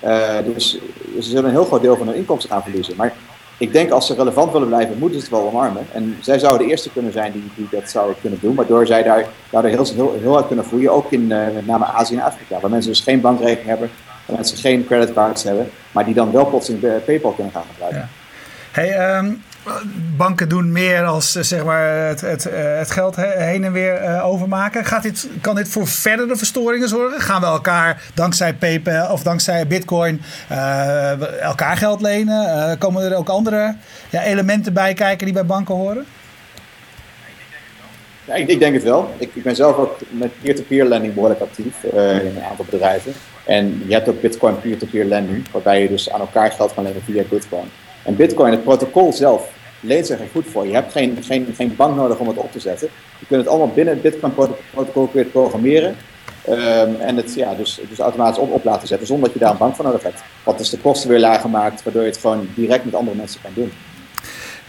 Eh, 0.00 0.36
dus 0.54 0.70
ze 1.14 1.28
zullen 1.28 1.44
een 1.44 1.50
heel 1.50 1.64
groot 1.64 1.82
deel 1.82 1.96
van 1.96 2.06
hun 2.06 2.16
inkomsten 2.16 2.50
gaan 2.50 2.62
verliezen. 2.62 2.96
Maar 2.96 3.12
ik 3.58 3.72
denk 3.72 3.90
als 3.90 4.06
ze 4.06 4.14
relevant 4.14 4.52
willen 4.52 4.68
blijven, 4.68 4.98
moeten 4.98 5.20
ze 5.20 5.24
het 5.24 5.34
wel 5.34 5.46
omarmen. 5.46 5.86
En 5.92 6.16
zij 6.20 6.38
zouden 6.38 6.66
de 6.66 6.72
eerste 6.72 6.90
kunnen 6.90 7.12
zijn 7.12 7.32
die, 7.32 7.50
die 7.54 7.68
dat 7.70 7.90
zouden 7.90 8.16
kunnen 8.20 8.38
doen. 8.42 8.54
Waardoor 8.54 8.86
zij 8.86 9.02
daar, 9.02 9.26
daardoor 9.50 9.70
heel, 9.70 9.86
heel, 9.94 10.16
heel 10.20 10.32
hard 10.32 10.46
kunnen 10.46 10.64
groeien. 10.64 10.92
Ook 10.92 11.12
in 11.12 11.32
eh, 11.32 11.54
met 11.54 11.66
name 11.66 11.84
Azië 11.84 12.14
en 12.14 12.22
Afrika. 12.22 12.60
Waar 12.60 12.70
mensen 12.70 12.90
dus 12.90 13.00
geen 13.00 13.20
bankrekening 13.20 13.68
hebben. 13.68 13.90
Waar 14.28 14.36
mensen 14.36 14.58
geen 14.58 14.86
creditcards 14.86 15.42
hebben. 15.42 15.70
Maar 15.92 16.04
die 16.04 16.14
dan 16.14 16.32
wel 16.32 16.46
plots 16.46 16.68
in 16.68 16.80
PayPal 17.06 17.32
kunnen 17.32 17.52
gaan 17.52 17.64
gebruiken. 17.72 18.00
Ja. 18.00 18.08
Hey, 18.72 18.92
ehm, 18.96 19.30
banken 20.16 20.48
doen 20.48 20.72
meer 20.72 21.04
als 21.04 21.34
eh, 21.34 21.42
zeg 21.42 21.64
maar, 21.64 22.06
het, 22.06 22.20
het, 22.20 22.46
eh, 22.46 22.78
het 22.78 22.90
geld 22.90 23.16
he- 23.16 23.42
heen 23.42 23.64
en 23.64 23.72
weer 23.72 23.94
eh, 23.94 24.26
overmaken. 24.26 24.84
Gaat 24.84 25.02
dit, 25.02 25.28
kan 25.40 25.54
dit 25.54 25.68
voor 25.68 25.86
verdere 25.86 26.36
verstoringen 26.36 26.88
zorgen? 26.88 27.20
Gaan 27.20 27.40
we 27.40 27.46
elkaar 27.46 28.02
dankzij 28.14 28.54
PayPal 28.54 29.12
of 29.12 29.22
dankzij 29.22 29.66
Bitcoin 29.66 30.22
elkaar 31.40 31.76
geld 31.76 32.00
lenen? 32.00 32.70
Eh, 32.70 32.78
komen 32.78 33.02
er 33.02 33.16
ook 33.16 33.28
andere 33.28 33.74
ja, 34.10 34.22
elementen 34.22 34.72
bij 34.72 34.94
kijken 34.94 35.24
die 35.24 35.34
bij 35.34 35.46
banken 35.46 35.74
horen? 35.74 36.06
Ja, 38.24 38.34
ik, 38.34 38.48
ik, 38.48 38.58
denk 38.58 38.74
het 38.74 38.82
wel. 38.82 39.14
Ik, 39.18 39.30
ik 39.34 39.42
ben 39.42 39.56
zelf 39.56 39.76
ook 39.76 39.98
met 40.10 40.30
peer-to-peer 40.42 40.84
lending 40.84 41.14
behoorlijk 41.14 41.40
actief 41.40 41.74
uh, 41.94 42.24
in 42.24 42.36
een 42.36 42.42
aantal 42.50 42.64
bedrijven. 42.70 43.12
En 43.48 43.82
je 43.86 43.92
hebt 43.92 44.08
ook 44.08 44.20
Bitcoin 44.20 44.60
peer-to-peer 44.60 45.04
lending, 45.04 45.50
waarbij 45.50 45.82
je 45.82 45.88
dus 45.88 46.10
aan 46.10 46.20
elkaar 46.20 46.50
geld 46.50 46.74
kan 46.74 46.84
lenen 46.84 47.02
via 47.02 47.22
Bitcoin. 47.28 47.70
En 48.04 48.16
Bitcoin, 48.16 48.52
het 48.52 48.62
protocol 48.62 49.12
zelf, 49.12 49.50
leent 49.80 50.06
zich 50.06 50.20
er 50.20 50.26
goed 50.32 50.46
voor. 50.46 50.66
Je 50.66 50.74
hebt 50.74 50.92
geen, 50.92 51.18
geen, 51.22 51.46
geen 51.56 51.76
bank 51.76 51.96
nodig 51.96 52.18
om 52.18 52.28
het 52.28 52.36
op 52.36 52.52
te 52.52 52.60
zetten. 52.60 52.88
Je 53.18 53.26
kunt 53.26 53.40
het 53.40 53.48
allemaal 53.48 53.72
binnen 53.74 53.94
het 53.94 54.02
Bitcoin-protocol 54.02 55.10
programmeren. 55.32 55.96
Um, 56.48 57.00
en 57.00 57.16
het 57.16 57.34
ja, 57.34 57.54
dus, 57.54 57.80
dus 57.88 57.98
automatisch 57.98 58.38
op, 58.38 58.52
op 58.52 58.64
laten 58.64 58.88
zetten 58.88 59.06
zonder 59.06 59.24
dat 59.24 59.34
je 59.34 59.40
daar 59.44 59.50
een 59.50 59.58
bank 59.58 59.74
voor 59.74 59.84
nodig 59.84 60.02
hebt. 60.02 60.22
Wat 60.44 60.58
dus 60.58 60.70
de 60.70 60.78
kosten 60.78 61.10
weer 61.10 61.20
lager 61.20 61.50
maakt, 61.50 61.82
waardoor 61.82 62.02
je 62.02 62.08
het 62.08 62.18
gewoon 62.18 62.48
direct 62.54 62.84
met 62.84 62.94
andere 62.94 63.16
mensen 63.16 63.40
kan 63.42 63.52
doen. 63.54 63.72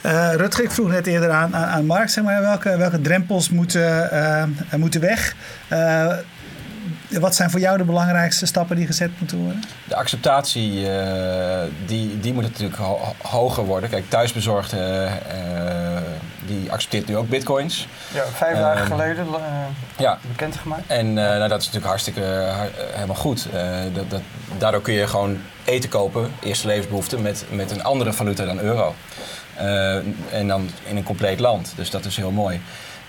Uh, 0.06 0.34
Rutger, 0.36 0.64
ik 0.64 0.72
vroeg 0.72 0.90
net 0.90 1.08
eerder 1.08 1.30
aan, 1.30 1.56
aan, 1.56 1.86
Mark, 1.86 2.10
zeg 2.10 2.24
maar, 2.24 2.42
welke, 2.42 2.78
welke 2.78 3.02
drempels 3.02 3.50
moeten, 3.50 4.10
uh, 4.14 4.44
moeten 4.78 5.02
weg? 5.02 5.36
Uh, 5.74 6.14
wat 7.10 7.36
zijn 7.36 7.50
voor 7.50 7.60
jou 7.60 7.78
de 7.78 7.84
belangrijkste 7.84 8.46
stappen 8.46 8.76
die 8.76 8.86
gezet 8.86 9.10
moeten 9.20 9.38
worden? 9.38 9.64
De 9.88 9.96
acceptatie 9.96 10.88
die, 11.86 12.20
die 12.20 12.34
moet 12.34 12.44
natuurlijk 12.44 12.80
ho 12.80 13.16
hoger 13.22 13.66
worden. 13.66 13.90
Kijk, 13.90 14.10
thuisbezorgd 14.10 14.76
die 16.46 16.72
accepteert 16.72 17.08
nu 17.08 17.18
ook 17.18 17.30
bitcoins. 17.30 17.88
Ja, 18.14 18.24
vijf 18.26 18.58
dagen 18.58 18.86
geleden 18.86 19.28
ja. 19.98 20.18
bekendgemaakt. 20.28 20.84
En 20.88 21.14
nou, 21.14 21.40
dat 21.40 21.60
is 21.60 21.66
natuurlijk 21.66 21.86
hartstikke 21.86 22.52
helemaal 22.94 23.16
goed. 23.16 23.48
dat, 23.94 24.10
dat, 24.10 24.22
daardoor 24.58 24.82
kun 24.82 24.94
je 24.94 25.08
gewoon 25.08 25.38
eten 25.66 25.90
kopen, 25.90 26.32
eerste 26.40 26.68
levensbehoefte, 26.68 27.20
met, 27.20 27.46
met 27.52 27.72
een 27.72 27.84
andere 27.84 28.14
valuta 28.14 28.46
dan 28.46 28.60
euro. 28.60 28.96
Uh, 29.62 29.96
en 30.32 30.48
dan 30.48 30.70
in 30.84 30.98
een 30.98 31.04
compleet 31.04 31.40
land. 31.40 31.74
Dus 31.76 31.90
dat 31.90 32.06
is 32.06 32.16
heel 32.16 32.32
mooi. 32.32 32.62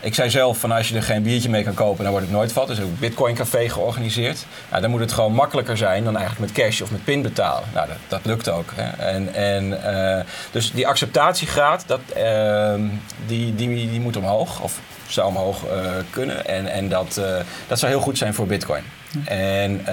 Ik 0.03 0.15
zei 0.15 0.31
zelf 0.31 0.59
van 0.59 0.73
als 0.73 0.89
je 0.89 0.97
er 0.97 1.03
geen 1.03 1.23
biertje 1.23 1.49
mee 1.49 1.63
kan 1.63 1.75
kopen, 1.75 2.03
dan 2.03 2.13
wordt 2.13 2.27
het 2.27 2.37
nooit 2.37 2.53
vat. 2.53 2.67
Dus 2.67 2.81
ook 2.81 2.85
een 2.85 2.97
Bitcoin 2.99 3.35
Café 3.35 3.69
georganiseerd. 3.69 4.47
Nou, 4.71 4.83
dan 4.83 4.91
moet 4.91 5.01
het 5.01 5.13
gewoon 5.13 5.33
makkelijker 5.33 5.77
zijn 5.77 6.05
dan 6.05 6.17
eigenlijk 6.17 6.53
met 6.53 6.65
cash 6.65 6.81
of 6.81 6.91
met 6.91 7.05
pin 7.05 7.23
betalen. 7.23 7.69
Nou, 7.75 7.89
dat, 7.89 7.97
dat 8.09 8.21
lukt 8.25 8.49
ook. 8.49 8.73
Hè. 8.75 9.07
En, 9.07 9.35
en, 9.35 9.65
uh, 9.65 10.21
dus 10.51 10.73
die 10.73 10.87
acceptatiegraad, 10.87 11.85
dat, 11.87 12.01
uh, 12.17 12.75
die, 13.27 13.55
die, 13.55 13.91
die 13.91 14.01
moet 14.01 14.17
omhoog. 14.17 14.61
Of 14.61 14.81
zou 15.09 15.29
omhoog 15.29 15.65
uh, 15.65 15.91
kunnen. 16.11 16.47
En, 16.47 16.67
en 16.67 16.89
dat, 16.89 17.21
dat 17.67 17.79
zou 17.79 17.93
heel 17.93 18.01
goed 18.01 18.19
zijn 18.19 18.35
voor 18.35 18.47
Bitcoin. 18.47 18.83
En 19.25 19.85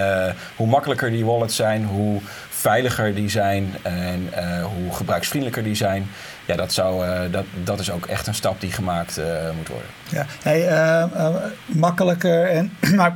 hoe 0.56 0.67
makkelijker 0.67 1.12
die 1.12 1.26
wallets 1.26 1.56
zijn, 1.56 1.86
hoe 1.86 2.22
veiliger 2.50 3.15
die 3.15 3.30
zijn 3.30 3.76
en 3.82 4.30
hoe 4.63 4.93
gebruiksvriendelijker 4.93 5.63
die 5.63 5.76
zijn 5.76 6.10
ja, 6.48 6.56
dat, 6.56 6.74
zou, 6.74 7.06
uh, 7.06 7.20
dat, 7.32 7.46
dat 7.64 7.80
is 7.80 7.92
ook 7.92 8.06
echt 8.06 8.28
een 8.28 8.34
stap 8.34 8.62
die 8.62 8.72
gemaakt 8.72 9.18
uh, 9.18 9.26
moet 9.58 9.68
worden. 9.68 9.90
Ja, 10.10 10.26
hey, 10.42 10.72
uh, 10.72 11.36
makkelijker 11.66 12.50
en 12.50 12.72
maar 12.96 13.16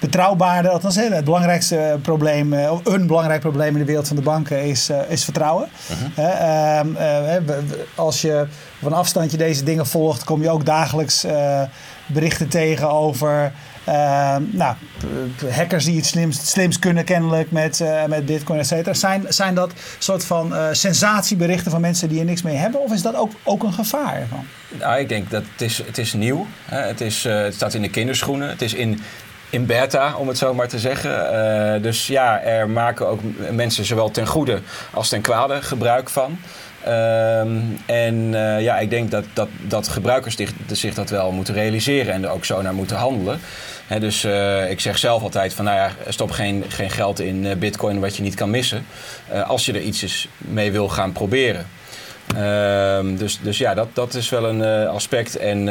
betrouwbaarder. 0.00 0.70
Althans, 0.70 0.96
het 0.96 1.24
belangrijkste 1.24 1.98
probleem, 2.02 2.54
of 2.54 2.86
een 2.86 3.06
belangrijk 3.06 3.40
probleem 3.40 3.72
in 3.72 3.78
de 3.78 3.84
wereld 3.84 4.06
van 4.06 4.16
de 4.16 4.22
banken 4.22 4.64
is, 4.64 4.90
is 5.08 5.24
vertrouwen. 5.24 5.68
-huh. 6.14 7.36
als 7.94 8.20
je 8.20 8.46
van 8.80 8.92
afstandje 8.92 9.36
deze 9.36 9.64
dingen 9.64 9.86
volgt, 9.86 10.24
kom 10.24 10.42
je 10.42 10.50
ook 10.50 10.66
dagelijks 10.66 11.26
berichten 12.06 12.48
tegen 12.48 12.90
over 12.90 13.52
uh, 13.88 14.36
nou, 14.50 14.74
hackers 15.50 15.84
die 15.84 15.96
het 15.96 16.06
slimst, 16.42 16.78
kunnen 16.78 17.04
kennelijk 17.04 17.50
met, 17.50 17.80
uh, 17.80 18.04
met 18.04 18.26
bitcoin, 18.26 18.58
et 18.58 18.66
cetera. 18.66 18.94
Zijn, 18.94 19.24
zijn 19.28 19.54
dat 19.54 19.72
soort 19.98 20.24
van 20.24 20.52
uh, 20.52 20.66
sensatieberichten 20.72 21.70
van 21.70 21.80
mensen 21.80 22.08
die 22.08 22.18
er 22.18 22.24
niks 22.24 22.42
mee 22.42 22.56
hebben? 22.56 22.80
Of 22.80 22.92
is 22.92 23.02
dat 23.02 23.14
ook, 23.14 23.32
ook 23.42 23.62
een 23.62 23.72
gevaar 23.72 24.20
ervan? 24.20 24.44
Nou, 24.68 25.00
ik 25.00 25.08
denk 25.08 25.30
dat 25.30 25.42
het 25.52 25.60
is, 25.60 25.82
het 25.86 25.98
is 25.98 26.12
nieuw. 26.12 26.46
Hè? 26.64 26.80
Het, 26.80 27.00
is, 27.00 27.24
het 27.24 27.54
staat 27.54 27.74
in 27.74 27.82
de 27.82 27.90
kinderschoenen. 27.90 28.48
Het 28.48 28.62
is 28.62 28.74
in, 28.74 29.00
in 29.50 29.66
beta, 29.66 30.16
om 30.16 30.28
het 30.28 30.38
zo 30.38 30.54
maar 30.54 30.68
te 30.68 30.78
zeggen. 30.78 31.82
dus 31.82 32.06
ja, 32.06 32.40
er 32.40 32.70
maken 32.70 33.08
ook 33.08 33.20
mensen 33.50 33.84
zowel 33.84 34.10
ten 34.10 34.26
goede 34.26 34.60
als 34.90 35.08
ten 35.08 35.20
kwade 35.20 35.62
gebruik 35.62 36.10
van. 36.10 36.38
Um, 36.88 37.78
en 37.86 38.30
ja, 38.60 38.78
ik 38.78 38.90
denk 38.90 39.10
dat, 39.10 39.24
dat, 39.32 39.48
dat 39.60 39.88
gebruikers 39.88 40.36
zich, 40.36 40.52
zich, 40.70 40.94
dat 40.94 41.10
wel 41.10 41.32
moeten 41.32 41.54
realiseren 41.54 42.14
en 42.14 42.24
er 42.24 42.30
ook 42.30 42.44
zo 42.44 42.62
naar 42.62 42.74
moeten 42.74 42.96
handelen. 42.96 43.40
He, 43.86 44.00
dus 44.00 44.24
uh, 44.24 44.70
ik 44.70 44.80
zeg 44.80 44.98
zelf 44.98 45.22
altijd 45.22 45.54
van, 45.54 45.64
nou 45.64 45.76
ja, 45.76 45.90
stop 46.08 46.30
geen, 46.30 46.64
geen 46.68 46.90
geld 46.90 47.20
in 47.20 47.44
uh, 47.44 47.54
bitcoin 47.56 48.00
wat 48.00 48.16
je 48.16 48.22
niet 48.22 48.34
kan 48.34 48.50
missen. 48.50 48.86
als 49.46 49.66
je 49.66 49.72
er 49.72 49.80
iets 49.80 50.28
mee 50.38 50.72
wil 50.72 50.88
gaan 50.88 51.12
proberen. 51.12 51.66
Um, 52.36 53.16
dus, 53.16 53.40
dus 53.42 53.58
ja, 53.58 53.74
dat, 53.74 53.88
dat 53.92 54.14
is 54.14 54.28
wel 54.28 54.44
een 54.44 54.88
aspect. 54.88 55.36
En 55.36 55.64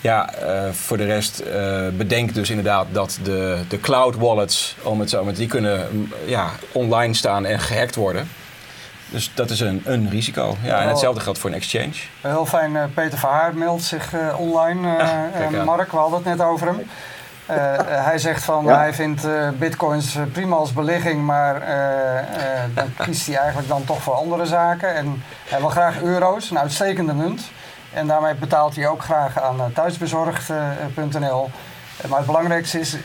ja, 0.00 0.30
voor 0.72 0.96
de 0.96 1.04
rest 1.04 1.42
bedenk 1.96 2.34
dus 2.34 2.50
inderdaad 2.50 2.86
dat 2.92 3.18
de, 3.22 3.58
de 3.68 3.80
cloud 3.80 4.16
wallets, 4.16 4.76
om 4.82 5.00
het 5.00 5.10
zo 5.10 5.24
maar 5.24 5.34
die 5.34 5.46
kunnen 5.46 6.08
ja, 6.24 6.50
online 6.72 7.14
staan 7.14 7.44
en 7.46 7.60
gehackt 7.60 7.94
worden. 7.94 8.28
Dus 9.10 9.30
dat 9.34 9.50
is 9.50 9.60
een, 9.60 9.82
een 9.84 10.10
risico. 10.10 10.56
Ja, 10.62 10.80
en 10.80 10.88
hetzelfde 10.88 11.20
geldt 11.20 11.38
voor 11.38 11.50
een 11.50 11.56
exchange. 11.56 11.94
Heel 12.20 12.46
fijn, 12.46 12.92
Peter 12.94 13.18
Verhaar 13.18 13.54
meldt 13.54 13.82
zich 13.82 14.12
uh, 14.14 14.40
online. 14.40 14.88
Uh, 15.52 15.64
Mark, 15.64 15.90
we 15.90 15.96
hadden 15.96 16.18
het 16.18 16.36
net 16.36 16.46
over 16.46 16.66
hem. 16.66 16.82
Hij 17.86 18.18
zegt 18.18 18.44
van 18.44 18.64
ja. 18.64 18.78
hij 18.78 18.94
vindt 18.94 19.26
bitcoins 19.58 20.18
prima 20.32 20.56
als 20.56 20.72
belegging, 20.72 21.22
maar 21.22 21.60
dan 22.74 22.94
kiest 22.96 23.26
hij 23.26 23.36
eigenlijk 23.36 23.68
dan 23.68 23.84
toch 23.84 24.02
voor 24.02 24.14
andere 24.14 24.46
zaken. 24.46 24.94
En 24.94 25.22
hij 25.48 25.60
wil 25.60 25.68
graag 25.68 26.02
euro's, 26.02 26.50
een 26.50 26.58
uitstekende 26.58 27.14
munt. 27.14 27.50
En 27.92 28.06
daarmee 28.06 28.34
betaalt 28.34 28.76
hij 28.76 28.88
ook 28.88 29.02
graag 29.02 29.40
aan 29.40 29.72
thuisbezorgd.nl. 29.72 31.50
maar 32.08 32.18
het 32.18 32.26
belangrijkste 32.26 32.80
is, 32.80 32.96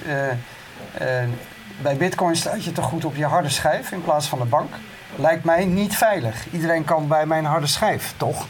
bij 1.81 1.97
bitcoin 1.97 2.35
staat 2.35 2.63
je 2.63 2.71
toch 2.71 2.85
goed 2.85 3.05
op 3.05 3.15
je 3.15 3.25
harde 3.25 3.49
schijf 3.49 3.91
in 3.91 4.03
plaats 4.03 4.27
van 4.27 4.39
de 4.39 4.45
bank 4.45 4.73
lijkt 5.15 5.43
mij 5.43 5.65
niet 5.65 5.97
veilig. 5.97 6.45
Iedereen 6.51 6.83
kan 6.83 7.07
bij 7.07 7.25
mijn 7.25 7.45
harde 7.45 7.67
schijf, 7.67 8.13
toch? 8.17 8.47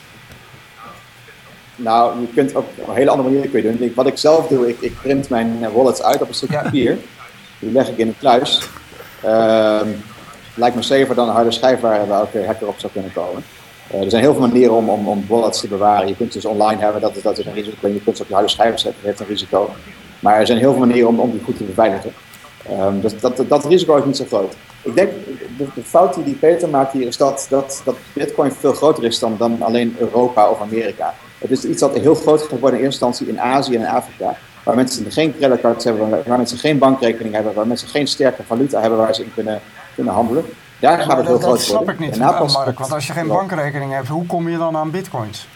Nou, 1.76 2.22
je 2.22 2.28
kunt 2.28 2.56
ook 2.56 2.66
op 2.76 2.88
een 2.88 2.96
hele 2.96 3.10
andere 3.10 3.30
manier 3.30 3.50
kun 3.50 3.62
doen. 3.62 3.92
Wat 3.96 4.08
ik 4.08 4.18
zelf 4.18 4.48
doe, 4.48 4.70
ik, 4.70 4.78
ik 4.80 4.94
print 5.02 5.30
mijn 5.30 5.58
eh, 5.62 5.70
wallets 5.74 6.04
uit 6.04 6.22
op 6.22 6.28
een 6.28 6.34
stuk 6.34 6.50
papier. 6.50 6.98
Die 7.60 7.72
leg 7.72 7.90
ik 7.90 7.98
in 7.98 8.08
een 8.08 8.18
kluis. 8.20 8.62
Uh, 9.26 9.82
lijkt 10.56 10.76
me 10.76 10.82
safer 10.82 11.16
dan 11.16 11.28
een 11.28 11.34
harde 11.34 11.52
schijf 11.52 11.80
waar, 11.80 12.22
ook 12.22 12.46
hacker 12.46 12.68
op 12.68 12.76
zou 12.78 12.92
kunnen 12.92 13.14
komen. 13.14 13.44
Uh, 13.94 14.04
er 14.04 14.10
zijn 14.10 14.22
heel 14.22 14.34
veel 14.34 14.48
manieren 14.48 14.76
om, 14.76 14.90
om, 14.90 15.08
om 15.08 15.26
wallets 15.28 15.60
te 15.60 15.68
bewaren. 15.68 16.08
Je 16.08 16.16
kunt 16.16 16.34
dus 16.34 16.46
online 16.46 16.82
hebben, 16.82 17.02
dat 17.02 17.16
is, 17.16 17.22
dat 17.22 17.38
is 17.38 17.46
een 17.46 17.54
risico. 17.54 17.88
Je 17.88 18.02
kunt 18.04 18.18
ze 18.18 18.24
op 18.24 18.28
je 18.28 18.34
harde 18.34 18.50
schijf 18.50 18.80
zetten, 18.80 18.94
dat 19.02 19.04
heeft 19.04 19.20
een 19.20 19.26
risico. 19.26 19.70
Maar 20.20 20.40
er 20.40 20.46
zijn 20.46 20.58
heel 20.58 20.72
veel 20.72 20.86
manieren 20.86 21.08
om, 21.08 21.20
om 21.20 21.32
die 21.32 21.42
goed 21.44 21.58
te 21.58 21.64
beveiligen. 21.64 22.14
Um, 22.72 23.02
dus 23.02 23.20
dat, 23.20 23.44
dat 23.48 23.66
risico 23.66 23.96
is 23.96 24.06
niet 24.06 24.18
zo 24.18 24.26
groot. 24.28 24.56
Ik 24.82 24.96
denk, 24.96 25.12
de, 25.58 25.66
de, 25.76 25.84
fout 25.84 26.26
die 26.26 26.34
Peter 26.34 26.70
maakt 26.70 26.94
hier 26.94 27.08
is 27.08 27.18
dat, 27.18 27.46
dat, 27.50 27.82
dat 27.86 27.96
Bitcoin 28.14 28.52
veel 28.52 28.74
groter 28.74 29.04
is 29.04 29.20
dan, 29.20 29.36
dan 29.38 29.62
alleen 29.62 29.96
Europa 30.00 30.50
of 30.50 30.62
Amerika. 30.62 31.14
Het 31.42 31.52
is 31.52 31.64
iets 31.64 31.80
dat 31.80 31.98
heel 31.98 32.16
groot 32.16 32.42
gaat 32.42 32.60
worden 32.60 32.80
in 32.80 32.86
eerste 32.86 33.06
instantie 33.06 33.28
in 33.28 33.42
Azië 33.42 33.76
en 33.76 33.86
Afrika. 33.86 34.36
Waar 34.64 34.76
mensen 34.76 35.12
geen 35.12 35.38
creditcards 35.38 35.86
hebben, 35.86 36.10
waar 36.10 36.38
mensen 36.38 36.58
geen 36.58 36.78
bankrekening 36.78 37.34
hebben, 37.34 37.54
waar 37.54 37.68
mensen 37.68 37.88
geen 37.88 38.08
sterke 38.08 38.44
valuta 38.44 38.82
hebben 38.82 39.00
waar 39.00 39.16
ze 39.16 39.24
in 39.24 39.34
kunnen, 39.34 39.62
kunnen 39.96 40.14
handelen. 40.14 40.46
Daar 40.80 41.00
gaat 41.00 41.18
het 41.18 41.26
heel 41.26 41.36
dat, 41.36 41.44
groot 41.44 41.58
dat 41.58 41.66
snap 41.66 41.90
ik 41.90 42.00
niet, 42.00 42.18
Mark. 42.18 42.80
Want 42.80 42.92
als 42.94 43.08
je 43.08 43.14
geen 43.14 43.28
bankrekening 43.28 43.92
hebt, 43.92 44.08
hoe 44.08 44.26
kom 44.26 44.50
je 44.50 44.58
dan 44.58 44.78
aan 44.78 44.92
bitcoins? 44.92 45.48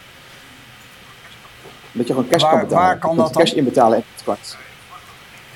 Dat 1.92 2.08
je 2.08 2.14
gewoon 2.14 2.30
cash 2.30 2.42
waar, 2.42 2.52
kan 2.52 2.60
betalen. 2.60 2.86
Waar 2.86 2.98
kan 2.98 3.16
dat 3.16 3.32
cash 3.32 3.52
inbetalen 3.52 3.98
in 3.98 4.04
bitcoins. 4.16 4.58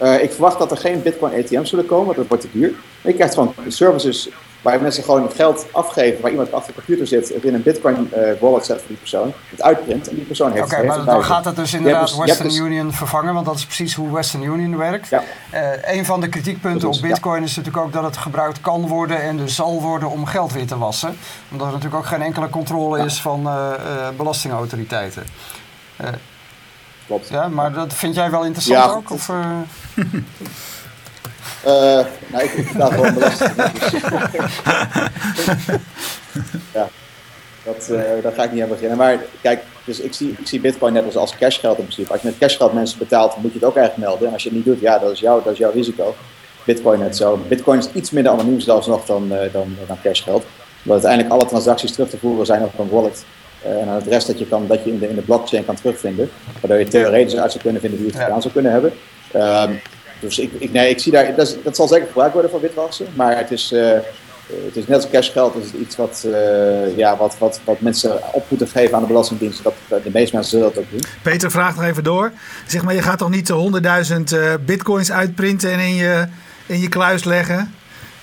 Uh, 0.01 0.23
ik 0.23 0.31
verwacht 0.31 0.59
dat 0.59 0.71
er 0.71 0.77
geen 0.77 1.01
Bitcoin 1.01 1.43
ATM's 1.43 1.69
zullen 1.69 1.85
komen, 1.85 2.15
dat 2.15 2.27
wordt 2.27 2.43
te 2.43 2.49
duur. 2.51 2.73
Je 3.01 3.13
krijgt 3.13 3.33
gewoon 3.33 3.53
services 3.67 4.29
waar 4.61 4.81
mensen 4.81 5.03
gewoon 5.03 5.31
geld 5.31 5.65
afgeven, 5.71 6.21
waar 6.21 6.31
iemand 6.31 6.51
achter 6.51 6.73
de 6.73 6.83
computer 6.83 7.07
zit, 7.07 7.29
in 7.43 7.53
een 7.53 7.63
Bitcoin 7.63 8.11
uh, 8.17 8.29
wallet 8.39 8.65
zet 8.65 8.77
voor 8.77 8.87
die 8.87 8.97
persoon, 8.97 9.33
het 9.49 9.61
uitprint 9.61 10.09
en 10.09 10.15
die 10.15 10.25
persoon 10.25 10.51
heeft 10.51 10.63
Oké, 10.63 10.73
okay, 10.73 10.85
maar 10.85 11.05
dan 11.05 11.23
gaat 11.23 11.45
het 11.45 11.55
dus 11.55 11.73
inderdaad 11.73 12.07
dus, 12.07 12.17
Western 12.17 12.47
dus, 12.47 12.57
Union 12.57 12.93
vervangen, 12.93 13.33
want 13.33 13.45
dat 13.45 13.55
is 13.55 13.65
precies 13.65 13.93
hoe 13.93 14.11
Western 14.11 14.43
Union 14.43 14.77
werkt. 14.77 15.09
Ja. 15.09 15.23
Uh, 15.53 15.95
een 15.97 16.05
van 16.05 16.21
de 16.21 16.29
kritiekpunten 16.29 16.87
op 16.87 17.01
Bitcoin 17.01 17.39
ja. 17.39 17.45
is 17.45 17.55
natuurlijk 17.55 17.85
ook 17.85 17.93
dat 17.93 18.03
het 18.03 18.17
gebruikt 18.17 18.61
kan 18.61 18.87
worden 18.87 19.21
en 19.21 19.37
dus 19.37 19.55
zal 19.55 19.81
worden 19.81 20.09
om 20.09 20.25
geld 20.25 20.53
weer 20.53 20.67
te 20.67 20.77
wassen. 20.77 21.17
Omdat 21.51 21.67
er 21.67 21.73
natuurlijk 21.73 22.01
ook 22.01 22.09
geen 22.09 22.21
enkele 22.21 22.49
controle 22.49 22.97
ja. 22.97 23.03
is 23.03 23.21
van 23.21 23.41
uh, 23.47 23.71
belastingautoriteiten. 24.17 25.23
Klopt. 27.07 27.29
Ja, 27.29 27.47
maar 27.47 27.73
dat 27.73 27.93
vind 27.93 28.15
jij 28.15 28.31
wel 28.31 28.45
interessant 28.45 28.85
ja, 28.85 28.91
ook? 28.91 29.11
Of, 29.11 29.29
uh... 31.65 32.05
nou, 32.27 32.43
ik 32.43 32.67
betaal 32.73 32.89
gewoon 32.89 33.13
belasting. 33.13 33.55
ja, 36.73 36.87
dat, 37.63 37.87
uh, 37.91 38.01
daar 38.21 38.33
ga 38.33 38.43
ik 38.43 38.51
niet 38.51 38.63
aan 38.63 38.69
beginnen. 38.69 38.97
Maar 38.97 39.17
kijk, 39.41 39.63
dus 39.83 39.99
ik, 39.99 40.13
zie, 40.13 40.35
ik 40.39 40.47
zie 40.47 40.59
Bitcoin 40.59 40.93
net 40.93 41.05
als, 41.05 41.15
als 41.15 41.37
cashgeld 41.37 41.77
in 41.77 41.83
principe. 41.83 42.11
Als 42.11 42.21
je 42.21 42.27
met 42.27 42.37
cashgeld 42.37 42.73
mensen 42.73 42.97
betaalt, 42.97 43.35
moet 43.35 43.53
je 43.53 43.59
het 43.59 43.67
ook 43.67 43.75
eigenlijk 43.75 44.07
melden. 44.07 44.27
En 44.27 44.33
als 44.33 44.43
je 44.43 44.49
het 44.49 44.57
niet 44.57 44.67
doet, 44.67 44.79
ja, 44.79 44.99
dat 44.99 45.11
is, 45.11 45.19
jou, 45.19 45.43
dat 45.43 45.53
is 45.53 45.59
jouw 45.59 45.71
risico. 45.71 46.15
Bitcoin 46.65 46.99
net 46.99 47.17
zo. 47.17 47.39
Bitcoin 47.47 47.79
is 47.79 47.89
iets 47.93 48.11
minder 48.11 48.31
anoniem 48.31 48.59
zelfs 48.59 48.87
nog 48.87 49.05
dan, 49.05 49.27
dan, 49.27 49.75
dan 49.87 49.97
cashgeld. 50.03 50.43
Omdat 50.83 51.03
uiteindelijk 51.03 51.31
alle 51.31 51.45
transacties 51.45 51.91
terug 51.91 52.09
te 52.09 52.17
voeren 52.17 52.45
zijn 52.45 52.63
op 52.63 52.79
een 52.79 52.89
wallet. 52.89 53.25
en 53.63 53.87
het 53.87 54.07
rest 54.07 54.27
dat 54.27 54.39
je, 54.39 54.47
kan, 54.47 54.67
dat 54.67 54.83
je 54.83 54.91
in, 54.91 54.99
de, 54.99 55.09
in 55.09 55.15
de 55.15 55.21
blockchain 55.21 55.65
kan 55.65 55.75
terugvinden. 55.75 56.29
Waardoor 56.61 56.79
je 56.79 56.87
theoretisch 56.87 57.37
uit 57.37 57.51
zou 57.51 57.63
kunnen 57.63 57.81
vinden 57.81 57.99
wie 57.99 58.09
het 58.09 58.19
gedaan 58.21 58.41
zou 58.41 58.53
kunnen 58.53 58.71
hebben. 58.71 58.93
Ehm, 59.31 59.73
dus 60.19 60.39
ik, 60.39 60.51
ik, 60.57 60.71
nee, 60.71 60.89
ik 60.89 60.99
zie 60.99 61.11
daar, 61.11 61.35
dat, 61.35 61.47
is- 61.47 61.55
dat 61.63 61.75
zal 61.75 61.87
zeker 61.87 62.07
gebruikt 62.07 62.33
worden 62.33 62.51
voor 62.51 62.61
witwassen. 62.61 63.05
Maar 63.15 63.37
het 63.37 63.51
is, 63.51 63.71
eh, 63.71 63.91
het 64.65 64.75
is 64.75 64.87
net 64.87 64.95
als 64.95 65.09
cashgeld, 65.11 65.53
het 65.53 65.63
is 65.63 65.73
iets 65.73 65.95
wat, 65.95 66.25
eh, 66.33 66.97
ja, 66.97 67.17
wat, 67.17 67.35
wat, 67.37 67.59
wat 67.63 67.81
mensen 67.81 68.33
op 68.33 68.45
moeten 68.49 68.67
geven 68.67 68.95
aan 68.95 69.01
de 69.01 69.07
Belastingdienst. 69.07 69.63
Dat, 69.63 69.73
de 69.89 70.09
meeste 70.13 70.35
mensen 70.35 70.57
zullen 70.59 70.73
dat 70.73 70.83
ook 70.83 70.89
doen. 70.91 71.03
Peter 71.21 71.51
vraagt 71.51 71.75
nog 71.75 71.85
even 71.85 72.03
door. 72.03 72.31
Zeg 72.67 72.83
maar, 72.83 72.93
je 72.95 73.01
gaat 73.01 73.17
toch 73.17 73.29
niet 73.29 73.47
de 73.47 73.53
100.000 73.53 74.33
eh, 74.33 74.53
bitcoins 74.65 75.11
uitprinten 75.11 75.71
en 75.71 75.79
in 75.79 75.95
je, 75.95 76.27
in 76.65 76.79
je 76.79 76.89
kluis 76.89 77.23
leggen? 77.23 77.73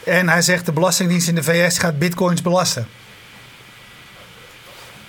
En 0.05 0.29
hij 0.29 0.43
zegt 0.43 0.67
de 0.67 0.73
Belastingdienst 0.73 1.29
in 1.29 1.35
de 1.35 1.43
VS 1.43 1.79
gaat 1.79 1.99
bitcoins 1.99 2.43
belasten. 2.43 2.87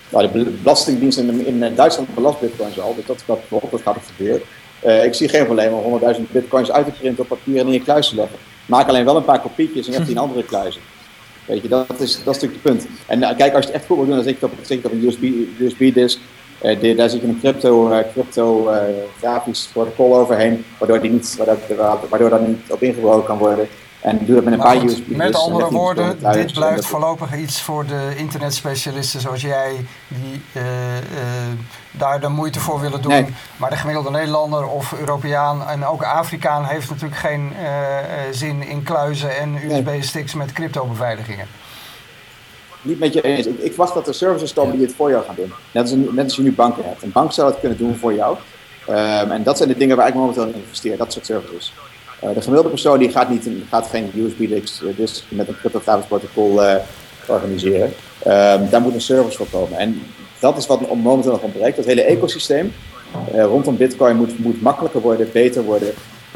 Nou, 0.10 0.32
de 0.32 0.43
Belastingdienst 0.43 1.17
in, 1.17 1.45
in 1.45 1.76
Duitsland 1.76 2.15
belast 2.15 2.39
bitcoins 2.39 2.80
al, 2.80 2.95
dus 2.95 3.06
dat, 3.06 3.23
dat, 3.26 3.39
dat 3.71 3.82
gaat 3.84 3.95
er 3.95 4.02
gebeuren. 4.15 4.41
Eh, 4.88 5.04
ik 5.04 5.13
zie 5.13 5.30
geen 5.30 5.45
probleem 5.45 5.73
om 5.73 5.84
100.000 5.84 6.32
bitcoins 6.32 6.71
uit 6.71 6.86
te 6.86 6.91
printen 6.91 7.23
op 7.23 7.30
papier 7.30 7.60
en 7.60 7.65
in 7.65 7.71
je 7.71 7.82
kluis 7.82 8.10
te 8.10 8.15
leggen. 8.15 8.38
Maak 8.65 8.88
alleen 8.88 9.06
wel 9.06 9.15
een 9.15 9.23
paar 9.23 9.41
kopietjes 9.41 9.86
en 9.86 9.91
je 9.91 9.97
hebt 9.97 10.08
die 10.08 10.15
in 10.15 10.21
andere 10.21 10.43
kluizen. 10.43 10.82
Weet 11.45 11.62
je, 11.62 11.67
dat 11.67 12.00
is, 12.00 12.23
dat 12.23 12.36
is 12.36 12.41
natuurlijk 12.41 12.54
het 12.54 12.62
punt. 12.62 12.88
En 13.06 13.23
eh, 13.23 13.38
kijk, 13.38 13.54
als 13.54 13.65
je 13.65 13.71
het 13.71 13.80
echt 13.80 13.86
goed 13.86 13.95
wil 13.97 14.06
doen, 14.06 14.15
dan 14.15 14.23
zit 14.23 14.39
je 14.39 14.45
op, 14.45 14.91
een 14.91 15.06
USB, 15.06 15.23
USB-disk. 15.60 16.19
Eh, 16.62 16.97
daar 16.97 17.10
zit 17.10 17.21
je 17.21 17.28
een 17.28 17.39
crypto, 17.39 18.04
crypto 18.13 18.71
grafisch 19.19 19.69
protocol 19.73 20.17
overheen, 20.17 20.65
waardoor, 20.78 21.02
die 21.02 21.12
niet, 21.12 21.38
waardoor 22.10 22.30
dat 22.30 22.47
niet 22.47 22.71
op 22.71 22.82
ingebroken 22.82 23.26
kan 23.26 23.38
worden. 23.38 23.67
En 24.08 24.26
doe 24.26 24.36
dat 24.36 24.43
met 24.43 24.54
een 24.54 24.60
Maar 24.60 24.67
paar 24.67 24.80
goed, 24.80 24.89
USB-disks. 24.91 25.17
met 25.17 25.28
en 25.34 25.39
andere 25.39 25.70
woorden, 25.72 26.17
dit 26.32 26.54
blijft 26.54 26.86
voorlopig 26.86 27.36
iets 27.36 27.62
voor 27.62 27.86
de 27.86 28.13
internetspecialisten 28.15 29.22
zoals 29.22 29.41
jij, 29.41 29.86
die 30.08 30.41
eh, 30.54 30.98
eh, 30.98 31.04
daar 31.91 32.20
de 32.20 32.28
moeite 32.28 32.60
voor 32.60 32.80
willen 32.82 33.02
doen. 33.02 33.12
Nee. 33.12 33.26
Maar 33.58 33.70
de 33.70 33.76
gemiddelde 33.76 34.10
Nederlander 34.12 34.67
of 34.67 34.93
Europeaan 35.00 35.67
en 35.67 35.86
ook 35.86 36.04
Afrikaan 36.04 36.65
heeft 36.65 36.89
natuurlijk 36.89 37.20
geen 37.20 37.54
eh, 37.62 37.67
zin 38.32 38.67
in 38.67 38.84
kluizen 38.84 39.38
en 39.38 39.56
USB-sticks 39.72 40.34
met 40.34 40.54
crypto-beveiligingen. 40.54 41.48
niet 42.82 43.00
met 43.00 43.13
je 43.13 43.22
eens. 43.22 43.46
Ik, 43.46 43.60
ik 43.60 43.76
wacht 43.76 43.93
dat 43.93 44.08
er 44.08 44.13
services 44.13 44.54
komen 44.54 44.78
die 44.78 44.86
het 44.86 44.96
voor 44.96 45.10
jou 45.10 45.24
gaan 45.26 45.36
doen. 45.36 45.54
Net 45.72 45.84
als, 45.84 45.91
een- 45.91 46.10
net 46.12 46.24
als 46.26 46.36
je 46.36 46.41
nu 46.41 46.52
banken 46.54 46.84
hebt. 46.86 47.04
Een 47.04 47.12
bank 47.12 47.32
zou 47.32 47.50
het 47.50 47.60
kunnen 47.60 47.78
doen 47.78 47.96
voor 47.96 48.13
jou. 48.13 48.38
Ehm, 48.88 49.32
en 49.32 49.43
dat 49.43 49.58
zijn 49.58 49.70
de 49.70 49.78
dingen 49.78 49.98
waar 49.98 50.08
ik 50.08 50.13
momenteel 50.13 50.46
in 50.48 50.56
investeer, 50.56 50.98
dat 50.98 51.13
soort 51.13 51.26
services. 51.26 51.74
Eh, 52.19 52.30
de 52.34 52.41
gemiddelde 52.41 52.69
persoon 52.69 52.99
die 52.99 53.12
gaat, 53.12 53.30
niet, 53.30 53.49
gaat 53.69 53.88
geen 53.88 54.12
USB-disk 54.15 54.82
dus 54.97 55.23
met 55.30 55.47
een 55.47 55.58
cryptografisch 55.60 56.06
protocol 56.08 56.63
eh, 56.63 56.75
organiseren. 57.27 57.93
Ehm, 58.23 58.69
daar 58.69 58.82
moet 58.82 58.93
een 58.93 59.01
service 59.01 59.38
voor 59.38 59.47
komen. 59.51 59.77
En 59.80 60.01
dat 60.39 60.58
is 60.58 60.65
wat 60.67 60.80
om- 60.88 60.99
momenteel 60.99 61.32
nog 61.32 61.41
ontbreekt. 61.41 61.75
Dat 61.75 61.86
hele 61.86 62.03
ecosysteem 62.03 62.73
eh, 63.34 63.43
rondom 63.43 63.77
Bitcoin 63.77 64.15
moet, 64.15 64.39
moet 64.39 64.62
makkelijker 64.62 65.01
worden, 65.01 65.30
beter 65.34 65.63
worden. 65.63 65.93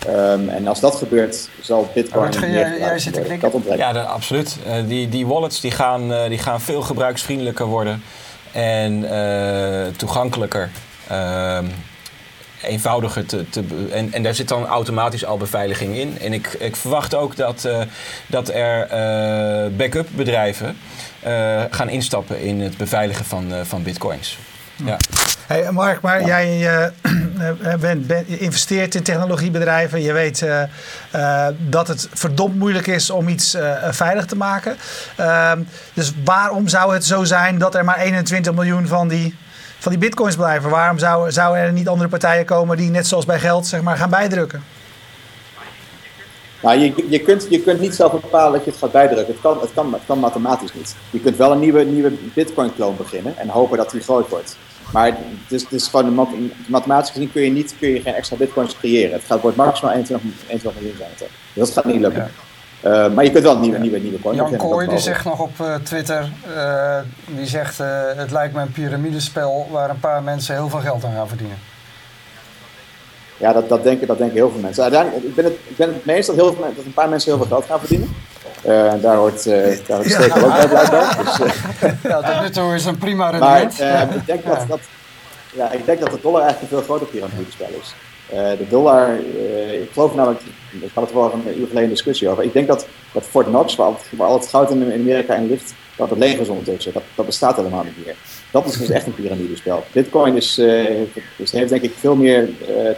Ehm, 0.07 0.49
en 0.49 0.67
als 0.67 0.79
dat 0.79 0.95
gebeurt, 0.95 1.49
zal 1.61 1.89
Bitcoin. 1.93 2.29
Meer 2.29 2.49
jij- 2.49 2.63
gebruikt 2.63 2.79
jij 2.79 2.99
zit 2.99 3.13
te 3.13 3.19
worden. 3.19 3.23
knikken. 3.27 3.39
Dat 3.41 3.53
ontbreekt. 3.53 3.79
Ja, 3.79 3.93
dat- 3.93 4.05
absoluut. 4.07 4.57
Eh, 4.65 4.73
die, 4.87 5.09
die 5.09 5.27
wallets 5.27 5.61
die 5.61 5.71
gaan, 5.71 6.13
eh, 6.13 6.29
die 6.29 6.37
gaan 6.37 6.61
veel 6.61 6.81
gebruiksvriendelijker 6.81 7.65
worden 7.65 8.03
en 8.51 9.09
eh, 9.11 9.87
toegankelijker. 9.97 10.69
Eenvoudiger 12.63 13.25
te, 13.25 13.49
te 13.49 13.63
en, 13.91 14.13
en 14.13 14.23
daar 14.23 14.35
zit 14.35 14.47
dan 14.47 14.65
automatisch 14.65 15.25
al 15.25 15.37
beveiliging 15.37 15.95
in. 15.95 16.17
En 16.21 16.33
ik, 16.33 16.47
ik 16.47 16.75
verwacht 16.75 17.15
ook 17.15 17.35
dat, 17.35 17.65
eh, 17.65 17.81
dat 18.27 18.49
er 18.49 18.87
eh, 18.87 19.71
backup 19.77 20.07
bedrijven 20.11 20.77
eh, 21.19 21.63
gaan 21.69 21.89
instappen 21.89 22.41
in 22.41 22.61
het 22.61 22.77
beveiligen 22.77 23.25
van, 23.25 23.53
van 23.63 23.83
bitcoins. 23.83 24.37
Ja. 24.85 24.97
Hey 25.47 25.71
Mark, 25.71 26.01
maar 26.01 26.25
jij 26.25 26.69
bent, 27.79 28.07
bent- 28.07 28.27
investeert 28.27 28.95
in 28.95 29.03
technologiebedrijven. 29.03 30.01
Je 30.01 30.13
weet 30.13 30.45
dat 31.57 31.87
het 31.87 32.07
verdomd 32.13 32.55
moeilijk 32.55 32.87
is 32.87 33.09
om 33.09 33.27
iets 33.27 33.57
veilig 33.89 34.25
te 34.25 34.35
maken. 34.35 34.77
Ehm, 35.15 35.59
dus 35.93 36.13
waarom 36.23 36.67
zou 36.67 36.93
het 36.93 37.05
zo 37.05 37.23
zijn 37.23 37.57
dat 37.57 37.75
er 37.75 37.85
maar 37.85 37.97
21 37.97 38.53
miljoen 38.53 38.87
van 38.87 39.07
die, 39.07 39.35
van 39.81 39.91
die 39.91 40.01
bitcoins 40.01 40.35
blijven? 40.35 40.69
Waarom 40.69 40.97
zou, 40.97 41.31
zouden 41.31 41.63
er 41.63 41.71
niet 41.71 41.87
andere 41.87 42.09
partijen 42.09 42.45
komen 42.45 42.77
die 42.77 42.89
net 42.89 43.07
zoals 43.07 43.25
bij 43.25 43.39
geld 43.39 43.67
zeg 43.67 43.81
maar, 43.81 43.97
gaan 43.97 44.09
bijdrukken? 44.09 44.63
Nou, 46.61 46.79
je, 46.79 47.05
je, 47.09 47.19
kunt, 47.19 47.47
je 47.49 47.61
kunt 47.61 47.79
niet 47.79 47.95
zelf 47.95 48.11
bepalen 48.11 48.51
dat 48.51 48.63
je 48.63 48.71
het 48.71 48.79
gaat 48.79 48.91
bijdrukken. 48.91 49.33
Het 49.33 49.41
kan, 49.41 49.61
het 49.61 49.73
kan, 49.73 49.93
het 49.93 50.01
kan 50.05 50.19
mathematisch 50.19 50.73
niet. 50.73 50.95
Je 51.09 51.19
kunt 51.19 51.37
wel 51.37 51.51
een 51.51 51.59
nieuwe, 51.59 51.83
nieuwe 51.83 52.11
Bitcoin-kloon 52.33 52.97
beginnen 52.97 53.37
en 53.37 53.49
hopen 53.49 53.77
dat 53.77 53.91
die 53.91 54.01
groot 54.01 54.29
wordt. 54.29 54.57
Maar 54.91 55.05
het 55.05 55.51
is, 55.51 55.61
het 55.61 55.71
is 55.71 55.87
gewoon 55.87 56.27
mathematisch 56.67 57.11
gezien 57.11 57.31
kun 57.31 57.41
je, 57.41 57.51
niet, 57.51 57.75
kun 57.79 57.89
je 57.89 58.01
geen 58.01 58.13
extra 58.13 58.35
Bitcoins 58.35 58.77
creëren. 58.77 59.13
Het 59.13 59.23
gaat, 59.25 59.41
wordt 59.41 59.57
maximaal 59.57 59.93
21, 59.93 60.29
21 60.47 60.81
miljoen 60.81 60.97
zijn. 61.17 61.29
Dus 61.53 61.65
dat 61.65 61.73
gaat 61.73 61.93
niet 61.93 62.01
lukken. 62.01 62.31
Eh, 62.81 63.07
maar 63.09 63.23
je 63.23 63.31
kunt 63.31 63.43
wel 63.43 63.53
een 63.55 63.61
nieuwe, 63.61 63.77
nieuwe, 63.77 63.99
nieuwe 63.99 64.19
coin 64.19 64.35
Jan. 64.35 64.57
Kooi 64.57 64.87
die 64.87 64.97
zegt 64.97 65.25
nog 65.25 65.39
op 65.39 65.59
eh, 65.59 65.75
Twitter, 65.75 66.31
eh, 66.55 66.97
die 67.25 67.45
zegt 67.45 67.77
het 68.15 68.31
lijkt 68.31 68.53
me 68.53 68.61
een 68.61 68.71
piramidespel 68.71 69.67
waar 69.71 69.89
een 69.89 69.99
paar 69.99 70.23
mensen 70.23 70.55
heel 70.55 70.69
veel 70.69 70.79
geld 70.79 71.03
aan 71.03 71.13
gaan 71.13 71.27
verdienen. 71.27 71.57
Ja, 73.37 73.53
dat, 73.53 73.69
dat, 73.69 73.83
denken, 73.83 74.07
dat 74.07 74.17
denken 74.17 74.35
heel 74.35 74.51
veel 74.51 74.59
mensen. 74.61 74.83
Uiteindelijk, 74.83 75.23
ik 75.23 75.35
ben 75.35 75.45
het, 75.45 75.53
ik 75.67 75.77
ben 75.77 75.87
het 75.87 76.05
mee 76.05 76.15
eens 76.15 76.25
dat, 76.25 76.35
heel 76.35 76.53
veel, 76.53 76.73
dat 76.75 76.85
een 76.85 76.93
paar 76.93 77.09
mensen 77.09 77.31
heel 77.31 77.39
veel 77.39 77.49
geld 77.57 77.65
gaan 77.65 77.79
verdienen. 77.79 78.15
Daar 79.01 79.15
hoort, 79.15 79.43
daar 79.43 79.97
hoort 79.97 80.11
Steker 80.11 80.45
ook 80.45 80.53
bij 80.53 80.67
blijkbaar. 80.67 81.17
Dus, 81.21 81.91
Ja, 82.03 82.21
tot 82.21 82.41
nu 82.41 82.49
toe 82.49 82.75
is 82.75 82.85
een 82.85 82.97
prima 82.97 83.31
Maar 83.31 83.59
rendement. 83.59 83.79
eh, 83.79 84.15
ik, 84.15 84.25
denk 84.25 84.45
dat, 84.45 84.65
dat, 84.67 84.79
ja, 85.53 85.71
ik 85.71 85.85
denk 85.85 85.99
dat 85.99 86.11
de 86.11 86.19
dollar 86.21 86.41
eigenlijk 86.41 86.71
een 86.71 86.77
veel 86.77 86.87
groter 86.87 87.07
piramidespel 87.07 87.67
is. 87.81 87.93
Eh, 88.31 88.57
de 88.57 88.67
dollar, 88.69 89.09
eh, 89.09 89.81
ik 89.81 89.89
geloof 89.93 90.15
namelijk, 90.15 90.41
ik 90.81 90.89
had 90.93 91.03
het 91.03 91.13
wel 91.13 91.33
een 91.33 91.59
uur 91.59 91.67
geleden 91.67 91.83
een 91.83 91.89
discussie 91.89 92.29
over. 92.29 92.43
Ik 92.43 92.53
denk 92.53 92.67
dat, 92.67 92.87
dat 93.13 93.23
Fort 93.23 93.45
Knox, 93.45 93.75
waar 93.75 93.91
waar 94.11 94.27
al 94.27 94.39
het 94.39 94.47
goud 94.47 94.71
in 94.71 94.93
Amerika 94.93 95.35
in 95.35 95.47
ligt, 95.47 95.73
dat 95.95 96.09
het 96.09 96.19
leger 96.19 96.41
is 96.41 96.47
ondertussen. 96.47 96.93
Dat, 96.93 97.03
dat 97.15 97.25
bestaat 97.25 97.55
helemaal 97.55 97.83
niet 97.83 98.05
meer. 98.05 98.15
Dat 98.51 98.65
is 98.65 98.77
dus 98.77 98.89
echt 98.89 99.05
een 99.07 99.15
piramidespel. 99.15 99.83
Bitcoin 99.91 100.35
is, 100.35 100.57
eh, 100.57 101.01
is- 101.35 101.51
heeft 101.51 101.69
denk 101.69 101.81
ik 101.81 101.93
veel 101.97 102.15
meer 102.15 102.49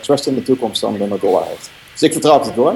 trust 0.02 0.28
in 0.28 0.36
de 0.36 0.43
toekomst 0.43 0.82
dan 0.82 0.93
de 0.98 1.17
dollar 1.19 1.46
heeft. 1.48 1.69
Dus 1.91 2.02
ik 2.04 2.12
vertrouw 2.12 2.39
het 2.43 2.56
door. 2.56 2.76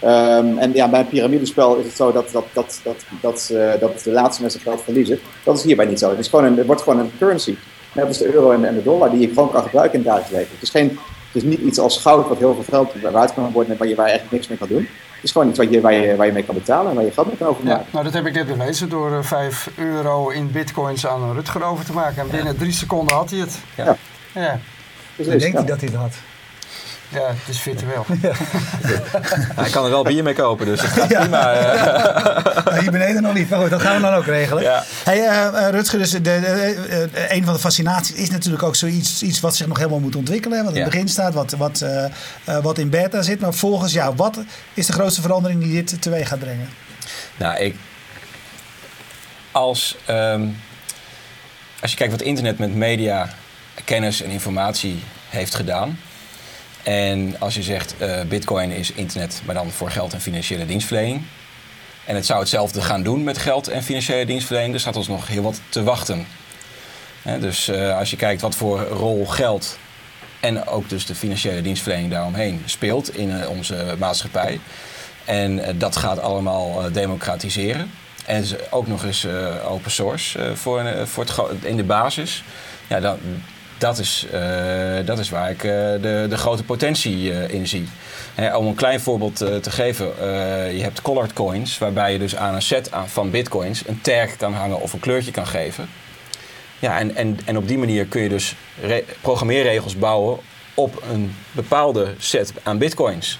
Ehm, 0.00 0.58
en 0.58 0.72
ja, 0.74 0.88
bij 0.88 1.00
een 1.00 1.08
piramidespel 1.08 1.76
is 1.76 1.84
het 1.84 1.96
zo 1.96 2.12
dat, 2.12 2.30
dat, 2.32 2.44
dat, 2.52 2.80
dat, 3.20 3.52
dat, 3.80 4.00
de 4.04 4.10
laatste 4.10 4.42
mensen 4.42 4.60
geld 4.60 4.82
verliezen. 4.82 5.18
Dat 5.44 5.56
is 5.58 5.62
hierbij 5.64 5.86
niet 5.86 5.98
zo. 5.98 6.10
Het, 6.10 6.18
is 6.18 6.28
gewoon 6.28 6.44
een, 6.44 6.56
het 6.56 6.66
wordt 6.66 6.82
gewoon 6.82 6.98
een 6.98 7.12
currency. 7.18 7.54
Net 7.92 8.06
als 8.06 8.18
de 8.18 8.34
euro 8.34 8.50
en, 8.50 8.64
en 8.64 8.74
de 8.74 8.82
dollar, 8.82 9.10
die 9.10 9.20
je 9.20 9.28
gewoon 9.28 9.50
kan 9.50 9.62
gebruiken 9.62 9.98
in 9.98 10.04
het 10.06 10.14
dagelijks 10.14 10.36
leven. 10.38 10.52
Het 10.54 10.62
is, 10.62 10.70
geen, 10.70 10.98
is 11.42 11.48
niet 11.48 11.60
iets 11.60 11.78
als 11.78 11.98
goud 12.00 12.28
wat 12.28 12.38
heel 12.38 12.54
veel 12.54 12.64
geld 12.68 13.12
waard 13.12 13.34
kan 13.34 13.52
worden 13.52 13.72
en 13.72 13.78
waar 13.78 13.88
je, 13.88 13.94
waar 13.94 14.04
je 14.06 14.10
eigenlijk 14.10 14.32
niks 14.32 14.48
mee 14.48 14.58
kan 14.58 14.68
doen. 14.68 14.88
Het 15.14 15.26
is 15.26 15.32
gewoon 15.32 15.48
iets 15.48 15.58
waar 15.58 15.70
je, 15.70 15.80
waar 15.80 15.92
je, 15.92 16.16
waar 16.16 16.26
je 16.26 16.32
mee 16.32 16.42
kan 16.42 16.54
betalen 16.54 16.88
en 16.90 16.94
waar 16.96 17.04
je 17.04 17.10
geld 17.12 17.26
mee 17.26 17.36
kan 17.36 17.46
Ja, 17.46 17.52
overmaken. 17.52 17.86
nou, 17.92 18.04
dat 18.04 18.12
heb 18.14 18.26
ik 18.26 18.34
net 18.34 18.46
bewezen 18.46 18.88
door 18.88 19.12
eh, 19.12 19.22
5 19.22 19.70
euro 19.76 20.28
in 20.28 20.50
bitcoins 20.52 21.06
aan 21.06 21.32
Rutger 21.34 21.62
over 21.64 21.84
te 21.84 21.92
maken. 21.92 22.22
En 22.22 22.30
binnen 22.30 22.56
drie 22.56 22.72
seconden 22.72 23.16
had 23.16 23.30
hij 23.30 23.38
het. 23.38 23.58
Ja. 23.74 23.96
Ja, 24.34 24.58
Precies, 25.14 25.32
Ik 25.34 25.40
denk 25.40 25.52
ja. 25.52 25.58
niet 25.58 25.68
dat 25.68 25.80
hij 25.80 25.88
het 25.88 25.98
had. 25.98 26.14
Ja 27.08 27.26
het 27.28 27.48
is 27.48 27.60
virtueel. 27.60 28.06
Hij 29.54 29.70
kan 29.70 29.84
er 29.84 29.90
wel 29.90 30.02
bier 30.04 30.22
mee 30.22 30.34
kopen, 30.34 30.66
dus 30.66 30.80
het 30.80 30.90
gaat 30.90 31.06
prima. 31.08 31.52
eh. 31.52 32.54
Nou, 32.64 32.80
hier 32.80 32.90
beneden 32.90 33.22
nog 33.22 33.34
niet, 33.34 33.48
maar 33.50 33.60
goed, 33.60 33.70
dat 33.70 33.82
gaan 33.82 33.94
we 33.96 34.02
dan 34.02 34.14
ook 34.14 34.24
regelen. 34.26 34.62
Ja. 34.62 34.84
Hey, 35.04 35.18
eh, 35.28 35.46
eh, 35.66 35.70
Rutger, 35.70 35.98
dus 35.98 36.10
de, 36.10 36.20
de- 36.20 37.26
een 37.28 37.44
van 37.44 37.52
de 37.52 37.58
fascinaties 37.58 38.14
is 38.16 38.30
natuurlijk 38.30 38.62
ook 38.62 38.76
zoiets 38.76 39.22
iets 39.22 39.40
wat 39.40 39.56
zich 39.56 39.66
nog 39.66 39.76
helemaal 39.76 40.00
moet 40.00 40.16
ontwikkelen. 40.16 40.58
hè, 40.58 40.64
Wat 40.64 40.74
in 40.74 40.80
het 40.82 40.90
begin 40.90 41.08
staat, 41.08 41.34
wat, 41.34 41.50
wat, 41.52 41.84
wat 42.62 42.78
in 42.78 42.90
beta 42.90 43.22
zit. 43.22 43.40
Maar 43.40 43.54
volgens 43.54 43.92
jou, 43.92 44.14
wat 44.16 44.38
is 44.74 44.86
de 44.86 44.92
grootste 44.92 45.20
verandering 45.20 45.62
die 45.62 45.72
dit 45.84 46.02
teweeg 46.02 46.28
gaat 46.28 46.38
brengen? 46.38 46.68
Nou, 47.36 47.58
ik. 47.58 47.76
Als, 49.52 49.96
ehm, 50.06 50.42
als 51.80 51.90
je 51.90 51.96
kijkt 51.96 52.12
wat 52.12 52.22
internet 52.22 52.58
met 52.58 52.74
media, 52.74 53.28
kennis 53.84 54.22
en 54.22 54.30
informatie 54.30 55.02
heeft 55.28 55.54
gedaan. 55.54 55.98
En 56.88 57.40
als 57.40 57.54
je 57.54 57.62
zegt 57.62 57.94
eh, 57.98 58.20
Bitcoin 58.28 58.70
is 58.70 58.92
internet, 58.92 59.42
maar 59.44 59.54
dan 59.54 59.70
voor 59.70 59.90
geld 59.90 60.12
en 60.12 60.20
financiële 60.20 60.66
dienstverlening. 60.66 61.22
En 62.04 62.14
het 62.14 62.26
zou 62.26 62.40
hetzelfde 62.40 62.82
gaan 62.82 63.02
doen 63.02 63.24
met 63.24 63.38
geld 63.38 63.68
en 63.68 63.82
financiële 63.82 64.26
dienstverlening. 64.26 64.74
Er 64.74 64.80
staat 64.80 64.96
ons 64.96 65.08
nog 65.08 65.26
heel 65.26 65.42
wat 65.42 65.60
te 65.68 65.82
wachten. 65.82 66.26
Dus 67.40 67.68
eh, 67.68 67.98
als 67.98 68.10
je 68.10 68.16
kijkt 68.16 68.40
wat 68.40 68.54
voor 68.54 68.80
rol 68.80 69.26
geld 69.26 69.78
en 70.40 70.66
ook 70.66 70.88
dus 70.88 71.06
de 71.06 71.14
financiële 71.14 71.62
dienstverlening 71.62 72.10
daaromheen 72.10 72.62
speelt 72.64 73.16
in 73.16 73.40
eh, 73.40 73.50
onze 73.50 73.94
maatschappij. 73.98 74.60
En 75.24 75.78
dat 75.78 75.96
gaat 75.96 76.20
allemaal 76.20 76.92
democratiseren. 76.92 77.90
En 78.26 78.44
ook 78.70 78.86
nog 78.86 79.04
eens 79.04 79.26
open 79.64 79.90
source 79.90 80.56
voor, 80.56 81.06
voor 81.06 81.24
het, 81.24 81.64
in 81.64 81.76
de 81.76 81.84
basis. 81.84 82.44
Ja, 82.86 83.00
dat, 83.00 83.18
dat, 83.78 83.98
is, 83.98 84.26
eh, 84.32 84.96
dat 85.04 85.18
is 85.18 85.30
waar 85.30 85.50
ik 85.50 85.64
eh, 85.64 85.70
de, 85.70 86.26
de 86.28 86.36
grote 86.36 86.64
potentie 86.64 87.32
eh, 87.32 87.54
in 87.54 87.66
zie. 87.66 87.88
Om 88.56 88.66
een 88.66 88.74
klein 88.74 89.00
voorbeeld 89.00 89.36
te 89.36 89.70
geven. 89.70 90.06
je 90.76 90.82
hebt 90.82 91.02
colored 91.02 91.32
coins, 91.32 91.78
waarbij 91.78 92.12
je 92.12 92.18
dus 92.18 92.36
aan 92.36 92.54
een 92.54 92.62
set 92.62 92.90
van 93.06 93.30
bitcoins 93.30 93.82
een 93.86 94.00
tag 94.00 94.36
kan 94.36 94.54
hangen 94.54 94.80
of 94.80 94.92
een 94.92 95.00
kleurtje 95.00 95.30
kan 95.30 95.46
geven. 95.46 95.88
Ja, 96.78 96.98
en, 96.98 97.16
en, 97.16 97.38
en 97.44 97.56
op 97.56 97.68
die 97.68 97.78
manier 97.78 98.06
kun 98.06 98.22
je 98.22 98.28
dus 98.28 98.54
re- 98.80 99.04
programmeerregels 99.20 99.96
bouwen 99.96 100.38
op 100.74 101.02
een 101.12 101.36
bepaalde 101.52 102.14
set 102.18 102.52
aan 102.62 102.78
bitcoins. 102.78 103.38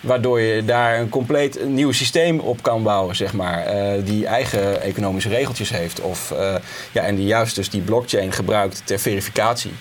Waardoor 0.00 0.40
je 0.40 0.64
daar 0.64 0.98
een 0.98 1.08
compleet 1.08 1.66
nieuw 1.66 1.92
systeem 1.92 2.38
op 2.38 2.62
kan 2.62 2.82
bouwen, 2.82 3.16
zeg 3.16 3.32
maar. 3.32 3.64
eh, 3.64 4.04
die 4.04 4.26
eigen 4.26 4.82
economische 4.82 5.28
regeltjes 5.28 5.70
heeft. 5.70 6.00
Of, 6.00 6.30
eh, 6.30 6.54
ja, 6.92 7.02
en 7.02 7.16
die 7.16 7.26
juist 7.26 7.54
dus 7.54 7.70
die 7.70 7.80
blockchain 7.80 8.32
gebruikt 8.32 8.82
ter 8.84 8.98
verificatie. 8.98 9.72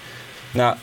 Nou, 0.52 0.76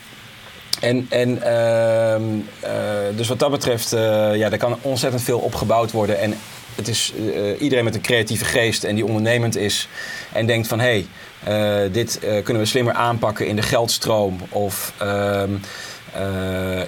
en, 0.81 1.05
en 1.09 1.41
ehm, 1.41 2.23
eh, 2.59 2.71
dus 3.15 3.27
wat 3.27 3.39
dat 3.39 3.51
betreft, 3.51 3.89
ja, 3.89 4.51
er 4.51 4.57
kan 4.57 4.77
ontzettend 4.81 5.23
veel 5.23 5.39
opgebouwd 5.39 5.91
worden. 5.91 6.19
En 6.19 6.37
het 6.75 6.87
is 6.87 7.13
iedereen 7.59 7.83
met 7.83 7.95
een 7.95 8.01
creatieve 8.01 8.45
geest 8.45 8.83
en 8.83 8.95
die 8.95 9.05
ondernemend 9.05 9.57
is 9.57 9.87
en 10.33 10.45
denkt 10.45 10.67
van 10.67 10.79
hé, 10.79 11.05
hey, 11.43 11.89
dit 11.91 12.19
kunnen 12.43 12.63
we 12.63 12.67
slimmer 12.67 12.93
aanpakken 12.93 13.47
in 13.47 13.55
de 13.55 13.61
geldstroom 13.61 14.37
of 14.49 14.93
ehm, 14.97 15.53
eh, 15.53 15.59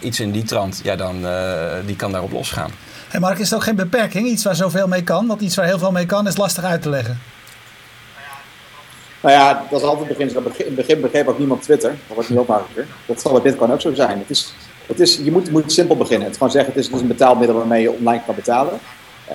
iets 0.01 0.19
in 0.19 0.31
die 0.31 0.43
trant, 0.43 0.79
ja, 0.83 0.95
dan 0.95 1.27
eh, 1.27 1.75
die 1.85 1.95
kan 1.95 2.11
daarop 2.11 2.31
losgaan. 2.31 2.71
Hey 3.07 3.19
Mark, 3.19 3.39
is 3.39 3.49
het 3.49 3.59
ook 3.59 3.63
geen 3.63 3.75
beperking? 3.75 4.27
Iets 4.27 4.43
waar 4.43 4.55
zoveel 4.55 4.87
mee 4.87 5.03
kan? 5.03 5.27
Want 5.27 5.41
iets 5.41 5.55
waar 5.55 5.65
heel 5.65 5.79
veel 5.79 5.91
mee 5.91 6.05
kan 6.05 6.27
is 6.27 6.37
lastig 6.37 6.63
uit 6.63 6.81
te 6.81 6.89
leggen. 6.89 7.19
Nou 9.21 9.35
ja, 9.35 9.65
dat 9.69 9.79
is 9.81 9.87
altijd 9.87 10.07
het 10.07 10.17
begin. 10.17 10.35
In 10.35 10.65
het 10.65 10.75
begin 10.75 11.01
begreep 11.01 11.27
ook 11.27 11.37
niemand 11.37 11.61
Twitter. 11.61 11.89
Dat 11.89 12.15
wordt 12.15 12.29
nu 12.29 12.39
ook 12.39 12.47
makkelijker. 12.47 12.95
Dat 13.05 13.21
zal 13.21 13.31
bij 13.31 13.41
Bitcoin 13.41 13.71
ook 13.71 13.81
zo 13.81 13.93
zijn. 13.93 14.19
Het 14.19 14.29
is, 14.29 14.53
het 14.85 14.99
is, 14.99 15.17
je 15.23 15.31
moet, 15.31 15.51
moet 15.51 15.71
simpel 15.71 15.97
beginnen. 15.97 16.27
Het 16.27 16.37
gewoon 16.37 16.51
zeggen, 16.51 16.73
het 16.73 16.81
is, 16.81 16.87
het 16.87 16.95
is 16.95 17.01
een 17.01 17.07
betaalmiddel 17.07 17.57
waarmee 17.57 17.81
je 17.81 17.91
online 17.91 18.21
kan 18.25 18.35
betalen. 18.35 18.79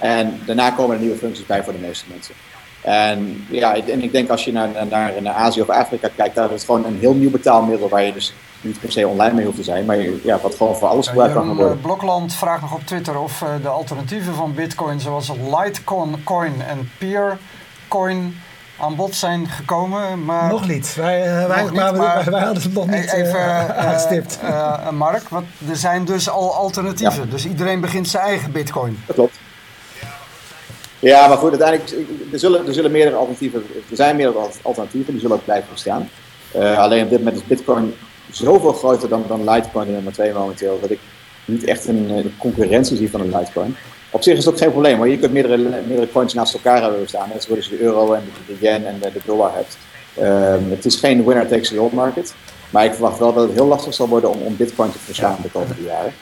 En 0.01 0.41
daarna 0.47 0.71
komen 0.71 0.95
er 0.95 1.03
nieuwe 1.03 1.17
functies 1.17 1.47
bij 1.47 1.65
voor 1.65 1.73
de 1.73 1.79
meeste 1.79 2.05
mensen. 2.09 2.35
En 2.83 3.47
ja, 3.51 3.77
en 3.77 4.03
ik 4.03 4.13
denk 4.13 4.29
als 4.31 4.45
je 4.45 4.53
naar, 4.53 4.69
naar, 4.91 5.13
naar 5.21 5.35
Azië 5.35 5.61
of 5.61 5.69
Afrika 5.69 6.09
kijkt, 6.17 6.35
daar 6.35 6.45
is 6.45 6.53
het 6.53 6.65
gewoon 6.65 6.85
een 6.85 6.99
heel 7.01 7.15
nieuw 7.15 7.31
betaalmiddel 7.31 7.89
waar 7.89 8.03
je 8.03 8.13
dus 8.13 8.35
niet 8.61 8.81
per 8.81 8.93
se 8.93 9.09
online 9.09 9.35
mee 9.35 9.45
hoeft 9.45 9.57
te 9.57 9.63
zijn, 9.63 9.85
maar 9.85 9.97
je- 9.97 10.21
ja, 10.25 10.39
wat 10.43 10.55
gewoon 10.55 10.77
voor 10.77 10.89
alles 10.89 11.07
gebruikt 11.09 11.35
kan 11.35 11.47
worden. 11.57 11.77
eh, 11.77 11.83
Blokland 11.83 12.35
vraagt 12.35 12.61
nog 12.61 12.75
op 12.75 12.87
Twitter 12.87 13.19
of 13.19 13.43
eh, 13.43 13.49
de 13.63 13.69
alternatieven 13.69 14.35
van 14.35 14.55
Bitcoin, 14.55 15.01
zoals 15.01 15.33
Litecoin 15.63 16.25
Coin 16.25 16.63
en 16.69 16.91
Peercoin, 16.99 18.37
aan 18.81 18.97
bod 18.97 19.15
zijn 19.15 19.49
gekomen. 19.49 20.25
Maar 20.25 20.49
Nog 20.49 20.69
niet. 20.69 20.95
Wij, 20.95 21.23
eh, 21.23 21.47
wij, 21.47 21.61
Nog 21.61 21.71
niet, 21.71 21.81
maar 21.81 22.25
wij 22.31 22.41
hadden 22.43 22.63
het 22.63 22.73
nog 22.75 22.87
niet 22.87 23.13
E- 23.13 23.17
even 23.17 23.39
eh, 23.77 23.99
eh, 24.43 24.89
Mark, 24.91 25.29
want 25.29 25.47
er 25.69 25.77
zijn 25.77 26.05
dus 26.05 26.29
al 26.31 26.55
alternatieven. 26.55 27.31
Dus 27.31 27.47
iedereen 27.47 27.81
begint 27.81 28.09
zijn 28.09 28.23
eigen 28.25 28.53
Bitcoin. 28.53 28.99
Dat 29.07 29.15
klopt. 29.17 29.39
Ja, 31.03 31.29
maar 31.29 31.37
goed, 31.37 31.51
uiteindelijk, 31.51 32.09
er 32.33 32.39
zullen, 32.39 32.67
er 32.67 32.75
zullen 32.75 32.91
meerdere 32.91 33.17
alternatieven, 33.17 33.65
er 33.91 33.97
zijn 33.97 34.17
meerdere 34.17 34.49
alternatieven, 34.63 35.13
die 35.13 35.21
zullen 35.21 35.37
ook 35.37 35.45
blijven 35.45 35.69
bestaan. 35.73 36.09
Eh, 36.53 36.79
alleen 36.79 37.03
op 37.03 37.11
dit 37.11 37.19
moment 37.19 37.37
is 37.37 37.47
Bitcoin 37.47 37.95
zoveel 38.31 38.73
groter 38.73 39.09
dan, 39.09 39.25
dan 39.29 39.51
Litecoin 39.51 39.87
de 39.87 39.93
nummer 39.93 40.13
2 40.13 40.33
momenteel, 40.33 40.79
dat 40.81 40.91
ik 40.91 40.99
niet 41.45 41.65
echt 41.65 41.87
een, 41.87 42.35
concurrentie 42.39 42.97
zie 42.97 43.11
van 43.11 43.21
een 43.21 43.37
Litecoin. 43.39 43.77
Op 44.11 44.23
zich 44.23 44.37
is 44.37 44.49
ook 44.49 44.59
geen 44.59 44.71
probleem, 44.71 44.99
maar 44.99 45.09
je 45.09 45.19
kunt 45.19 45.33
meerdere, 45.33 45.57
meerdere 45.57 46.13
coins 46.13 46.35
naast 46.35 46.55
elkaar 46.55 46.83
hebben 46.83 47.09
staan, 47.09 47.29
net 47.33 47.43
zoals 47.43 47.67
je 47.67 47.77
de 47.77 47.83
euro 47.83 48.13
en 48.13 48.23
de, 48.47 48.57
yen 48.61 48.87
en 48.87 48.99
de, 49.01 49.11
dollar 49.25 49.55
hebt. 49.55 49.79
Ehm, 50.15 50.71
het 50.71 50.85
is 50.85 50.97
geen 50.97 51.25
winner 51.25 51.49
takes 51.49 51.79
all 51.79 51.91
market, 51.93 52.35
maar 52.71 52.85
ik 52.85 52.93
verwacht 52.93 53.19
wel 53.19 53.33
dat 53.33 53.45
het 53.45 53.53
heel 53.53 53.67
lastig 53.67 53.95
zal 53.95 54.09
worden 54.09 54.31
om, 54.31 54.41
om 54.41 54.57
Bitcoin 54.57 54.93
te 54.93 54.99
verslaan 54.99 55.39
de 55.43 55.51
komende 55.51 55.83
jaren. 55.83 56.13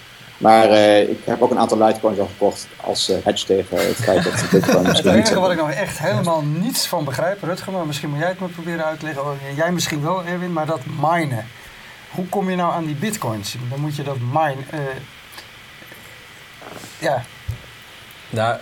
Maar 0.40 0.70
eh, 0.70 1.08
ik 1.08 1.18
heb 1.24 1.42
ook 1.42 1.50
een 1.50 1.58
aantal 1.58 1.86
Litecoins 1.86 2.18
al 2.18 2.26
gekocht 2.26 2.68
als 2.76 3.08
eh, 3.08 3.16
hedge 3.24 3.46
tegen 3.46 3.76
het 3.76 3.96
feit 3.96 4.24
dat 4.24 4.50
Bitcoin 4.50 4.76
Het 4.76 4.86
misschien 4.86 5.14
niet 5.14 5.26
enige 5.26 5.40
wat 5.40 5.50
ik 5.50 5.56
nog 5.58 5.70
echt 5.70 5.98
helemaal 5.98 6.42
niets 6.42 6.86
van 6.86 7.04
begrijp, 7.04 7.42
Rutger, 7.42 7.72
maar 7.72 7.86
misschien 7.86 8.10
moet 8.10 8.18
jij 8.18 8.28
het 8.28 8.40
me 8.40 8.46
proberen 8.46 8.84
uit 8.84 8.98
te 8.98 9.04
leggen. 9.04 9.24
Oh, 9.24 9.32
jij 9.56 9.72
misschien 9.72 10.02
wel, 10.02 10.24
Erwin, 10.24 10.52
maar 10.52 10.66
dat 10.66 10.80
minen. 11.00 11.46
Hoe 12.10 12.26
kom 12.26 12.50
je 12.50 12.56
nou 12.56 12.72
aan 12.72 12.84
die 12.84 12.94
bitcoins? 12.94 13.56
Dan 13.70 13.80
moet 13.80 13.96
je 13.96 14.02
dat 14.02 14.16
mine. 14.32 14.56
eh, 14.70 14.80
ja, 16.98 17.24
Nou, 18.30 18.56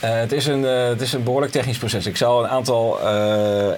eh, 0.00 0.14
het, 0.14 0.32
is 0.32 0.46
een, 0.46 0.64
eh, 0.66 0.86
het 0.88 1.00
is 1.00 1.12
een 1.12 1.22
behoorlijk 1.22 1.52
technisch 1.52 1.78
proces. 1.78 2.06
Ik 2.06 2.16
zal 2.16 2.44
een 2.44 2.50
aantal 2.50 3.00
eh, 3.00 3.72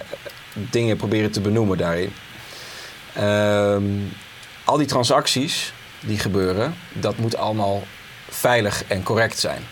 dingen 0.55 0.97
proberen 0.97 1.31
te 1.31 1.41
benoemen 1.41 1.79
daarin. 1.79 2.13
Ehm, 3.15 3.83
al 4.65 4.77
die 4.77 4.87
transacties 4.87 5.73
die 6.07 6.19
gebeuren, 6.19 6.75
dat 6.93 7.17
moet 7.17 7.37
allemaal 7.37 7.83
veilig 8.29 8.85
en 8.85 9.03
correct 9.03 9.39
zijn. 9.39 9.63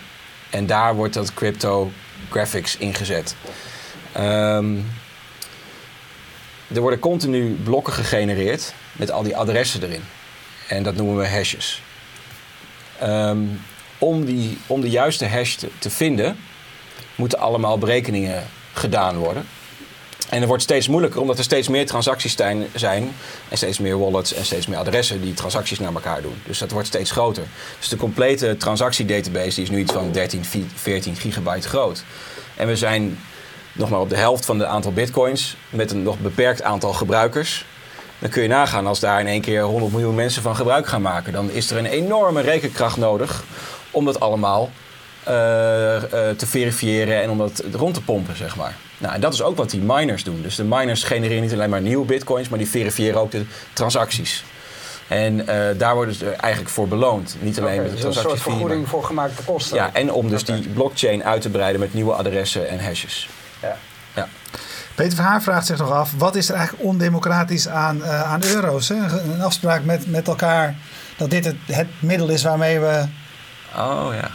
En 0.49 0.65
daar 0.65 0.95
wordt 0.95 1.13
dat 1.13 1.33
cryptographics 1.33 2.77
ingezet. 2.77 3.35
Ehm, 4.11 4.75
er 6.73 6.81
worden 6.81 6.99
continu 6.99 7.53
blokken 7.63 7.93
gegenereerd 7.93 8.73
met 8.91 9.11
al 9.11 9.23
die 9.23 9.37
adressen 9.37 9.83
erin. 9.83 10.03
En 10.67 10.83
dat 10.83 10.95
noemen 10.95 11.17
we 11.17 11.27
hashes. 11.27 11.81
Ehm, 12.99 13.39
om, 13.97 14.25
die, 14.25 14.57
om 14.67 14.81
de 14.81 14.89
juiste 14.89 15.27
hash 15.27 15.55
te 15.79 15.89
vinden, 15.89 16.37
moeten 17.15 17.39
allemaal 17.39 17.77
berekeningen 17.77 18.43
gedaan 18.73 19.17
worden. 19.17 19.47
En 20.29 20.39
het 20.39 20.47
wordt 20.47 20.63
steeds 20.63 20.87
moeilijker, 20.87 21.21
omdat 21.21 21.37
er 21.37 21.43
steeds 21.43 21.67
meer 21.67 21.85
transacties 21.85 22.35
zijn, 22.75 23.11
en 23.49 23.57
steeds 23.57 23.79
meer 23.79 23.99
wallets 23.99 24.33
en 24.33 24.45
steeds 24.45 24.67
meer 24.67 24.77
adressen 24.77 25.21
die 25.21 25.33
transacties 25.33 25.79
naar 25.79 25.93
elkaar 25.93 26.21
doen. 26.21 26.41
Dus 26.45 26.57
dat 26.57 26.71
wordt 26.71 26.87
steeds 26.87 27.11
groter. 27.11 27.43
Dus 27.79 27.89
de 27.89 27.97
complete 27.97 28.55
transactiedatabase 28.57 29.61
is 29.61 29.69
nu 29.69 29.79
iets 29.79 29.93
van 29.93 30.11
13, 30.11 30.45
14 30.75 31.15
gigabyte 31.15 31.67
groot. 31.67 32.03
En 32.55 32.67
we 32.67 32.75
zijn 32.75 33.19
nog 33.73 33.89
maar 33.89 33.99
op 33.99 34.09
de 34.09 34.17
helft 34.17 34.45
van 34.45 34.59
het 34.59 34.67
aantal 34.67 34.93
bitcoins 34.93 35.55
met 35.69 35.91
een 35.91 36.03
nog 36.03 36.19
beperkt 36.19 36.61
aantal 36.61 36.93
gebruikers. 36.93 37.65
Dan 38.19 38.29
kun 38.29 38.41
je 38.41 38.47
nagaan 38.47 38.87
als 38.87 38.99
daar 38.99 39.19
in 39.19 39.27
één 39.27 39.41
keer 39.41 39.61
100 39.61 39.91
miljoen 39.91 40.15
mensen 40.15 40.41
van 40.41 40.55
gebruik 40.55 40.87
gaan 40.87 41.01
maken. 41.01 41.33
Dan 41.33 41.51
is 41.51 41.71
er 41.71 41.77
een 41.77 41.85
enorme 41.85 42.41
rekenkracht 42.41 42.97
nodig 42.97 43.43
om 43.91 44.05
dat 44.05 44.19
allemaal 44.19 44.69
eh, 45.23 45.95
eh, 45.95 46.35
te 46.37 46.47
verifiëren 46.47 47.21
en 47.21 47.29
om 47.29 47.37
dat 47.37 47.63
rond 47.71 47.93
te 47.93 48.01
pompen, 48.01 48.37
zeg 48.37 48.55
maar. 48.55 48.75
Nou, 49.03 49.15
en 49.15 49.21
dat 49.21 49.33
is 49.33 49.41
ook 49.41 49.57
wat 49.57 49.69
die 49.69 49.81
miners 49.81 50.23
doen. 50.23 50.41
Dus 50.41 50.55
de 50.55 50.63
miners 50.63 51.03
genereren 51.03 51.41
niet 51.41 51.53
alleen 51.53 51.69
maar 51.69 51.81
nieuwe 51.81 52.05
bitcoins, 52.05 52.49
maar 52.49 52.59
die 52.59 52.69
verifiëren 52.69 53.21
ook 53.21 53.31
de 53.31 53.45
transacties. 53.73 54.43
En 55.07 55.47
eh, 55.47 55.77
daar 55.77 55.95
worden 55.95 56.13
ze 56.13 56.29
eigenlijk 56.29 56.73
voor 56.73 56.87
beloond. 56.87 57.35
Niet 57.39 57.59
alleen 57.59 57.81
met 57.81 57.89
de 57.89 57.95
dus 57.95 58.03
een 58.03 58.13
soort 58.21 58.41
vergoeding 58.41 58.81
maar- 58.81 58.89
voor 58.89 59.03
gemaakte 59.03 59.43
kosten. 59.43 59.75
Ja, 59.77 59.89
en 59.93 60.11
om 60.11 60.29
dus 60.29 60.43
die 60.45 60.69
blockchain 60.69 61.23
uit 61.23 61.41
te 61.41 61.49
breiden 61.49 61.79
met 61.79 61.93
nieuwe 61.93 62.13
adressen 62.13 62.69
en 62.69 62.83
hashes. 62.85 63.29
Ja. 63.61 63.75
Ja. 64.15 64.27
Peter 64.95 65.15
Verhaar 65.15 65.41
vraagt 65.41 65.65
zich 65.65 65.77
nog 65.77 65.91
af, 65.91 66.11
wat 66.17 66.35
is 66.35 66.49
er 66.49 66.55
eigenlijk 66.55 66.85
ondemocratisch 66.85 67.67
aan, 67.67 68.03
eh, 68.03 68.31
aan 68.31 68.43
euro's? 68.43 68.89
Hè? 68.89 68.95
Een 69.33 69.41
afspraak 69.41 69.83
met, 69.83 70.11
met 70.11 70.27
elkaar 70.27 70.75
dat 71.17 71.29
dit 71.29 71.45
het, 71.45 71.55
het 71.65 71.87
middel 71.99 72.29
is 72.29 72.43
waarmee 72.43 72.79
we, 72.79 73.05
Oh 73.77 74.07
ja. 74.21 74.29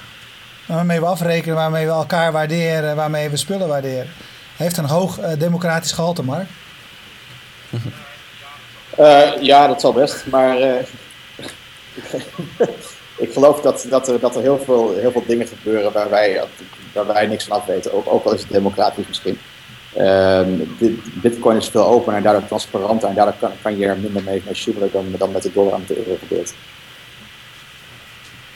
waarmee 0.66 1.00
we 1.00 1.06
afrekenen, 1.06 1.56
waarmee 1.56 1.86
we 1.86 1.92
elkaar 1.92 2.32
waarderen, 2.32 2.96
waarmee 2.96 3.28
we 3.28 3.36
spullen 3.36 3.68
waarderen. 3.68 4.08
Heeft 4.58 4.76
een 4.76 4.84
hoog 4.84 5.18
eh, 5.18 5.38
democratisch 5.38 5.92
gehalte, 5.92 6.22
Mark. 6.22 6.48
Eh, 8.96 9.30
ja, 9.40 9.66
dat 9.66 9.80
zal 9.80 9.92
best. 9.92 10.26
Maar 10.26 10.58
eh, 10.58 10.84
ik 13.24 13.32
geloof 13.32 13.60
dat, 13.60 13.86
dat, 13.90 14.08
er, 14.08 14.20
dat 14.20 14.36
er 14.36 14.42
heel 14.42 14.58
veel, 14.58 14.94
heel 14.96 15.10
veel 15.10 15.24
dingen 15.26 15.46
gebeuren 15.46 15.92
waar 15.92 16.10
wij, 16.10 16.42
waar 16.92 17.06
wij 17.06 17.26
niks 17.26 17.44
van 17.44 17.56
af 17.56 17.66
weten. 17.66 17.92
Ook, 17.92 18.12
ook 18.12 18.24
al 18.24 18.34
is 18.34 18.40
het 18.40 18.50
democratisch 18.50 19.06
misschien. 19.06 19.38
Ehm, 19.94 20.50
Bitcoin 21.14 21.56
is 21.56 21.68
veel 21.68 21.86
opener 21.86 22.16
en 22.16 22.22
daardoor 22.22 22.46
transparanter. 22.46 23.08
En 23.08 23.14
daardoor 23.14 23.38
kan, 23.40 23.52
kan 23.62 23.78
je 23.78 23.86
er 23.86 23.98
minder 23.98 24.22
mee, 24.22 24.42
mee 24.44 24.54
sjoemelen 24.54 24.90
dan, 24.92 25.14
dan 25.18 25.32
met 25.32 25.42
de 25.42 25.52
dollar 25.52 25.72
en 25.72 25.78
met 25.78 25.88
de 25.88 25.98
euro 25.98 26.16
gebeurt. 26.18 26.54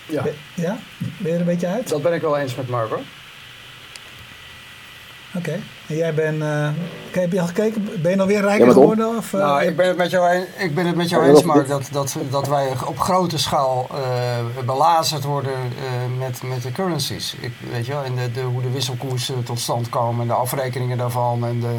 Ja, 0.06 0.24
Ja? 0.54 0.78
Ben 1.18 1.30
je 1.30 1.32
er 1.32 1.40
een 1.40 1.46
beetje 1.46 1.66
uit? 1.66 1.88
dat 1.88 2.02
ben 2.02 2.12
ik 2.12 2.20
wel 2.20 2.38
eens 2.38 2.54
met 2.54 2.68
Marco. 2.68 3.00
Oké. 5.36 5.58
En 5.88 5.96
jij 5.96 6.14
bent, 6.14 6.42
eh, 6.42 6.68
heb 7.10 7.32
je 7.32 7.40
al 7.40 7.46
gekeken? 7.46 7.88
Ben 8.02 8.10
je 8.10 8.16
nog 8.16 8.26
weer 8.26 8.40
rijker 8.40 8.66
Ja, 8.66 8.72
geworden? 8.72 9.16
Of, 9.16 9.32
eh, 9.34 9.40
Nou, 9.40 9.62
ik 9.62 9.76
ben 9.76 9.86
het 9.88 9.96
met 9.96 10.10
jou, 10.10 10.34
een- 10.34 10.46
ik 10.58 10.74
ben 10.74 10.86
het 10.86 10.96
met 10.96 11.08
jou 11.08 11.22
Ja, 11.22 11.28
eens, 11.28 11.38
dat- 11.42 11.46
Mark, 11.54 11.68
dat, 11.68 11.88
dat, 11.92 12.16
dat 12.30 12.48
wij 12.48 12.68
op 12.86 12.98
grote 12.98 13.38
schaal 13.38 13.86
eh, 13.90 14.64
belazerd 14.66 15.24
worden 15.24 15.52
eh, 15.52 16.18
met, 16.18 16.42
met 16.42 16.62
de 16.62 16.72
currencies. 16.72 17.34
Ik, 17.40 17.52
weet 17.72 17.86
je 17.86 17.92
wel, 17.92 18.02
en 18.04 18.14
de, 18.14 18.32
de, 18.32 18.40
hoe 18.40 18.62
de 18.62 18.70
wisselkoersen 18.70 19.42
tot 19.44 19.60
stand 19.60 19.88
komen, 19.88 20.20
en 20.22 20.26
de 20.26 20.32
afrekeningen 20.34 20.98
daarvan 20.98 21.46
en 21.46 21.60
de, 21.60 21.74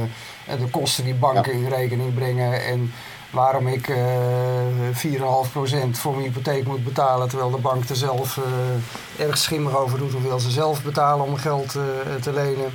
en 0.47 0.58
de 0.58 0.68
kosten 0.70 1.04
die 1.04 1.16
banken 1.16 1.54
in 1.54 1.68
rekening 1.70 2.14
brengen. 2.14 2.64
En 2.66 2.91
waarom 3.32 3.68
ik 3.68 3.88
eh 3.88 3.97
4,5% 4.91 5.97
voor 5.97 6.12
mijn 6.14 6.24
hypotheek 6.26 6.66
moet 6.68 6.84
betalen, 6.84 7.28
terwijl 7.30 7.51
de 7.51 7.58
bank 7.58 7.89
er 7.89 7.95
zelf 7.95 8.39
erg 9.20 9.38
schimmig 9.38 9.78
over 9.78 9.97
doet, 9.97 10.14
of 10.16 10.22
wil 10.22 10.39
ze 10.39 10.49
zelf 10.51 10.84
betalen 10.84 11.26
om 11.26 11.36
geld 11.38 11.76
eh, 11.76 11.82
te 12.22 12.34
lenen, 12.34 12.72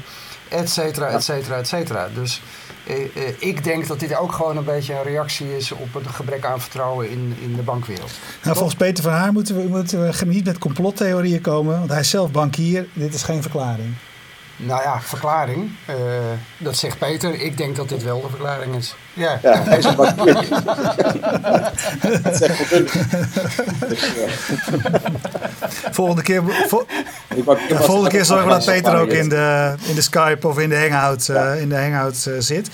et 0.48 0.70
cetera, 0.70 1.08
et 1.08 1.22
cetera, 1.22 1.56
et 1.56 1.68
cetera. 1.68 2.08
Dus 2.14 2.42
eh, 2.86 2.94
eh, 2.96 3.34
ik 3.38 3.64
denk 3.64 3.86
dat 3.86 4.00
dit 4.00 4.16
ook 4.16 4.32
gewoon 4.32 4.56
een 4.56 4.64
beetje 4.64 4.94
een 4.94 5.02
reactie 5.02 5.56
is 5.56 5.72
op 5.72 5.94
het 5.94 6.06
gebrek 6.06 6.44
aan 6.44 6.60
vertrouwen 6.60 7.10
in, 7.10 7.36
in 7.40 7.56
de 7.56 7.62
bankwereld. 7.62 8.10
Nou, 8.42 8.56
volgens 8.56 8.76
Peter 8.76 9.04
van 9.04 9.12
Haar 9.12 9.32
moeten 9.32 9.56
we, 9.56 9.68
moeten 9.68 10.00
we 10.00 10.24
niet 10.26 10.44
met 10.44 10.58
complottheorieën 10.58 11.40
komen. 11.40 11.78
Want 11.78 11.90
hij 11.90 12.00
is 12.00 12.10
zelf 12.10 12.30
bankier. 12.30 12.86
Dit 12.92 13.14
is 13.14 13.22
geen 13.22 13.42
verklaring. 13.42 13.94
Nou 14.60 14.82
ja, 14.82 15.00
verklaring. 15.00 15.70
Uh, 15.90 15.96
dat 16.58 16.76
zegt 16.76 16.98
Peter. 16.98 17.40
Ik 17.40 17.56
denk 17.56 17.76
dat 17.76 17.88
dit 17.88 18.02
wel 18.02 18.20
de 18.20 18.28
verklaring 18.28 18.74
is. 18.74 18.94
Ja, 19.12 19.38
ja 19.42 19.62
hij 19.62 19.78
is 19.78 19.84
een 19.84 19.96
bankier. 19.96 20.48
dat 22.22 22.36
zegt 22.36 22.84
Volgende 25.90 26.22
keer, 26.22 26.42
vo 26.68 26.86
volgende 27.68 28.10
keer 28.10 28.24
zorgen 28.24 28.46
we 28.46 28.52
dat 28.52 28.64
Peter 28.64 28.96
ook 28.96 29.10
in 29.10 29.28
de, 29.28 29.74
in 29.82 29.94
de 29.94 30.02
Skype 30.02 30.48
of 30.48 30.58
in 30.58 30.68
de 30.68 30.78
Hangout, 30.78 31.26
ja. 31.26 31.54
uh, 31.54 31.60
in 31.60 31.68
de 31.68 31.76
hangout 31.76 32.24
uh, 32.28 32.34
zit. 32.38 32.70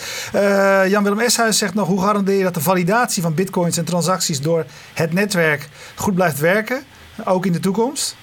Jan-Willem 0.89 1.21
Eshuis 1.21 1.59
zegt 1.59 1.75
nog... 1.75 1.89
hoe 1.89 2.03
garandeer 2.03 2.37
je 2.37 2.43
dat 2.43 2.55
de 2.55 2.61
validatie 2.61 3.23
van 3.23 3.35
bitcoins 3.35 3.77
en 3.77 3.85
transacties... 3.85 4.41
door 4.41 4.65
het 4.95 5.13
netwerk 5.13 5.69
goed 5.95 6.15
blijft 6.15 6.39
werken, 6.39 6.85
ook 7.25 7.47
in 7.47 7.53
de 7.53 7.61
toekomst? 7.61 8.17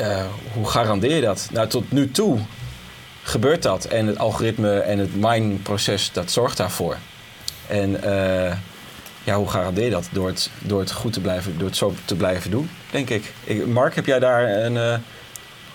Uh, 0.00 0.24
hoe 0.52 0.68
garandeer 0.68 1.14
je 1.14 1.20
dat? 1.20 1.48
Nou, 1.52 1.68
tot 1.68 1.92
nu 1.92 2.10
toe 2.10 2.38
gebeurt 3.22 3.62
dat. 3.62 3.84
En 3.84 4.06
het 4.06 4.18
algoritme 4.18 4.78
en 4.78 4.98
het 4.98 5.16
mine-proces, 5.16 6.12
dat 6.12 6.30
zorgt 6.30 6.56
daarvoor. 6.56 6.96
En 7.66 7.90
uh, 8.04 8.52
ja, 9.24 9.34
hoe 9.34 9.48
garandeer 9.48 9.84
je 9.84 9.90
dat? 9.90 10.08
Door 10.12 10.26
het, 10.26 10.50
door 10.58 10.80
het 10.80 10.92
goed 10.92 11.12
te 11.12 11.20
blijven, 11.20 11.58
door 11.58 11.68
het 11.68 11.76
zo 11.76 11.94
te 12.04 12.16
blijven 12.16 12.50
doen, 12.50 12.70
denk 12.90 13.10
ik. 13.10 13.32
ik 13.44 13.66
Mark, 13.66 13.94
heb 13.94 14.06
jij 14.06 14.18
daar 14.18 14.48
een... 14.48 14.74
Uh... 14.74 14.94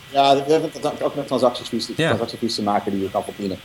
Ja, 0.09 0.36
we 0.36 0.51
hebben 0.51 0.71
ook 1.01 1.15
met 1.15 1.28
transactiefees, 1.28 1.89
ja. 1.95 2.15
te 2.15 2.63
maken 2.63 2.91
die 2.91 3.01
je 3.01 3.11
kan 3.11 3.23
verdienen. 3.23 3.57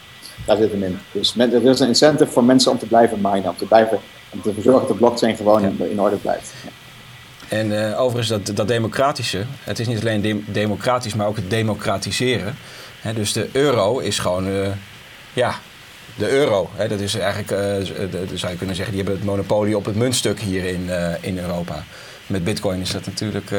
Daar 0.47 0.57
zit 0.57 0.71
hem 0.71 0.83
in. 0.83 0.99
Dus 1.13 1.35
er 1.39 1.65
is 1.65 1.81
een 1.81 1.89
incentive 1.89 2.31
voor 2.31 2.45
mensen 2.45 2.71
om 2.71 2.79
te 2.79 2.87
blijven 2.87 3.19
minen, 3.21 3.51
om 3.51 3.57
te 3.57 3.67
blijven, 3.67 3.99
om 4.31 4.43
te 4.43 4.53
zorgen 4.53 4.73
dat 4.73 4.89
de 4.89 4.95
blockchain 4.95 5.37
gewoon 5.37 5.63
ja. 5.63 5.69
in, 5.69 5.91
in 5.91 6.01
orde 6.01 6.17
blijft. 6.17 6.53
Ja. 6.65 6.71
En 7.51 7.71
uh, 7.71 8.01
overigens, 8.01 8.29
dat, 8.29 8.57
dat 8.57 8.69
democratische, 8.69 9.45
het 9.65 9.79
is 9.79 9.87
niet 9.87 10.01
alleen 10.01 10.21
de 10.21 10.43
democratisch, 10.47 11.15
maar 11.15 11.27
ook 11.27 11.37
het 11.37 11.51
democratiseren. 11.51 12.57
He, 13.01 13.13
dus 13.13 13.33
de 13.33 13.49
euro 13.53 13.99
is 13.99 14.19
gewoon, 14.19 14.49
uh, 14.49 14.69
ja, 15.33 15.55
de 16.17 16.31
euro. 16.31 16.71
He, 16.75 16.89
dat 16.89 17.01
is 17.01 17.15
eigenlijk, 17.15 17.51
uh, 17.51 17.59
de, 18.11 18.27
zou 18.35 18.53
je 18.53 18.59
kunnen 18.59 18.77
zeggen, 18.77 18.95
die 18.95 19.05
hebben 19.05 19.21
het 19.21 19.31
monopolie 19.31 19.77
op 19.77 19.85
het 19.85 19.97
muntstuk 19.97 20.41
hier 20.41 20.65
in, 20.65 20.91
in 21.21 21.39
Europa. 21.39 21.85
Met 22.27 22.45
bitcoin 22.45 22.81
is 22.81 22.91
dat 22.91 23.07
natuurlijk 23.07 23.51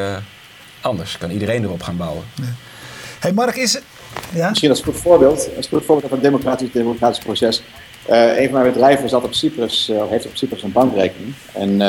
anders. 0.81 1.17
Kan 1.17 1.31
iedereen 1.31 1.63
erop 1.63 1.83
gaan 1.83 1.97
bouwen. 1.97 2.23
Ja. 2.35 2.43
Hey 3.19 3.33
Mark, 3.33 3.55
is... 3.55 3.79
Ja? 4.33 4.49
Misschien 4.49 4.69
als 4.69 4.81
goed 4.81 4.97
voorbeeld, 4.97 5.49
als 5.57 5.67
goed 5.67 5.85
voorbeeld 5.85 6.09
van 6.09 6.17
het 6.17 6.27
democratisch, 6.27 6.71
democratisch 6.71 7.23
proces. 7.23 7.63
een 8.07 8.49
van 8.49 8.61
mijn 8.61 8.73
bedrijven 8.73 9.09
zat 9.09 9.23
op 9.23 9.33
Cyprus, 9.33 9.91
heeft 10.09 10.25
op 10.25 10.35
Cyprus 10.35 10.63
een 10.63 10.71
bankrekening. 10.71 11.33
En 11.53 11.81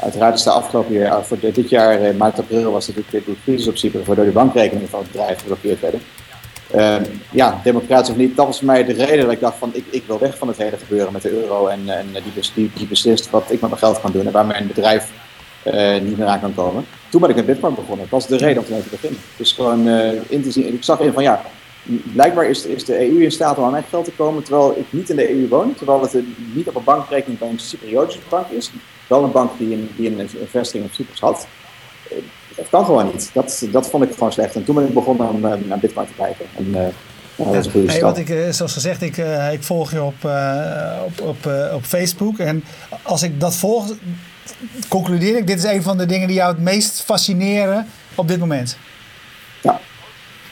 Uiteraard 0.00 0.34
is 0.34 0.42
de 0.42 0.50
afgelopen 0.50 0.94
jaar, 0.94 1.24
voor 1.24 1.38
dit 1.40 1.70
jaar, 1.70 2.00
eh, 2.00 2.16
maart, 2.16 2.38
april, 2.38 2.72
was 2.72 2.86
natuurlijk 2.86 3.26
de 3.26 3.34
crisis 3.44 3.68
op 3.68 3.76
Cyprus, 3.76 4.06
waardoor 4.06 4.24
de 4.24 4.30
bankrekeningen 4.30 4.88
van 4.88 5.00
het 5.00 5.12
bedrijf 5.12 5.40
geblokkeerd 5.40 5.80
werden. 5.80 6.00
Uh, 6.74 6.96
ja, 7.30 7.60
democratisch 7.64 8.10
of 8.10 8.16
niet, 8.16 8.36
dat 8.36 8.46
was 8.46 8.60
mij 8.60 8.84
de 8.84 8.92
reden 8.92 9.24
dat 9.24 9.32
ik 9.32 9.40
dacht 9.40 9.58
van 9.58 9.70
ik, 9.72 9.84
ik 9.90 10.02
wil 10.06 10.18
weg 10.18 10.38
van 10.38 10.48
het 10.48 10.56
hele 10.56 10.76
gebeuren 10.76 11.12
met 11.12 11.22
de 11.22 11.30
euro 11.30 11.66
en, 11.66 11.88
en 11.88 12.06
die, 12.12 12.42
die, 12.54 12.70
die 12.74 12.86
beslist 12.86 13.30
wat 13.30 13.42
ik 13.42 13.60
met 13.60 13.70
mijn 13.70 13.78
geld 13.78 14.00
kan 14.00 14.12
doen 14.12 14.26
en 14.26 14.32
waar 14.32 14.46
mijn 14.46 14.66
bedrijf 14.66 15.10
niet 16.02 16.18
meer 16.18 16.26
aan 16.26 16.40
kan 16.40 16.54
komen. 16.54 16.84
Toen 17.08 17.20
ben 17.20 17.30
ik 17.30 17.36
met 17.36 17.46
Bitcoin 17.46 17.74
begonnen. 17.74 18.06
Dat 18.10 18.20
was 18.20 18.26
de 18.26 18.36
reden 18.36 18.62
om 18.62 18.82
te 18.82 18.88
beginnen. 18.90 19.20
Dus 19.36 19.52
gewoon 19.52 19.86
uh, 19.86 20.12
in 20.28 20.42
te 20.42 20.50
zien. 20.50 20.74
Ik 20.74 20.84
zag 20.84 21.00
in 21.00 21.12
van 21.12 21.22
ja, 21.22 21.42
blijkbaar 22.12 22.48
is, 22.48 22.66
is, 22.66 22.84
de 22.84 23.10
EU 23.10 23.22
in 23.22 23.32
staat 23.32 23.58
om 23.58 23.64
aan 23.64 23.70
mijn 23.70 23.84
geld 23.88 24.04
te 24.04 24.12
komen 24.12 24.42
terwijl 24.42 24.76
ik 24.76 24.84
niet 24.90 25.10
in 25.10 25.16
de 25.16 25.30
EU 25.30 25.48
woon. 25.48 25.74
Terwijl 25.74 26.00
het 26.00 26.14
niet 26.54 26.68
op 26.68 26.74
een 26.74 26.84
bankrekening 26.84 27.38
bij 27.38 27.48
een 27.48 27.58
Cypriotische 27.58 28.20
bank 28.28 28.48
is 28.48 28.70
wel 29.06 29.24
een 29.24 29.32
bank 29.32 29.58
die 29.58 29.74
een, 29.74 29.90
die 29.96 30.18
een 30.18 30.28
vestiging 30.48 30.84
op 30.84 30.92
Cyprus 30.92 31.20
had. 31.20 31.46
Eh, 32.10 32.16
dat 32.56 32.68
kan 32.70 32.84
gewoon 32.84 33.06
niet. 33.06 33.30
Dat, 33.32 33.66
dat 33.70 33.88
vond 33.90 34.04
ik 34.04 34.12
gewoon 34.12 34.32
slecht. 34.32 34.54
En 34.54 34.64
toen 34.64 34.74
ben 34.74 34.86
ik 34.86 34.94
begonnen 34.94 35.28
om 35.28 35.44
uh, 35.44 35.52
naar 35.66 35.78
Bitcoin 35.78 36.06
te 36.06 36.12
kijken. 36.16 36.44
En, 36.56 36.66
uh, 36.66 36.86
ja, 37.36 37.44
dat 37.52 37.66
is 37.66 37.74
een 37.74 37.88
hey, 37.88 38.00
wat 38.00 38.18
ik, 38.18 38.46
zoals 38.50 38.72
gezegd, 38.72 39.02
ik, 39.02 39.16
uh, 39.16 39.52
ik 39.52 39.62
volg 39.62 39.90
je 39.90 40.02
op, 40.02 40.24
op, 41.04 41.20
op, 41.20 41.52
op 41.74 41.84
Facebook. 41.84 42.38
En 42.38 42.64
als 43.02 43.22
ik 43.22 43.40
dat 43.40 43.56
volg, 43.56 43.94
concludeer 44.88 45.36
ik, 45.36 45.46
dit 45.46 45.58
is 45.58 45.64
een 45.64 45.82
van 45.82 45.96
de 45.96 46.06
dingen 46.06 46.26
die 46.26 46.36
jou 46.36 46.52
het 46.52 46.62
meest 46.62 47.02
fascineren 47.02 47.86
op 48.14 48.28
dit 48.28 48.38
moment. 48.38 48.76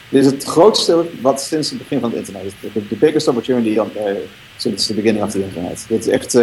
Dit 0.09 0.25
is 0.25 0.31
het 0.31 0.43
grootste 0.43 1.05
wat 1.21 1.41
sinds 1.41 1.69
het 1.69 1.77
begin 1.77 1.99
van 1.99 2.09
het 2.09 2.19
internet. 2.19 2.53
De, 2.89 2.95
biggest 2.95 3.27
opportunity 3.27 3.79
sinds 4.57 4.87
de 4.87 4.93
beginning 4.93 5.31
van 5.31 5.41
het 5.41 5.49
internet. 5.49 5.85
Dit 5.87 5.99
is 5.99 6.07
echt 6.07 6.33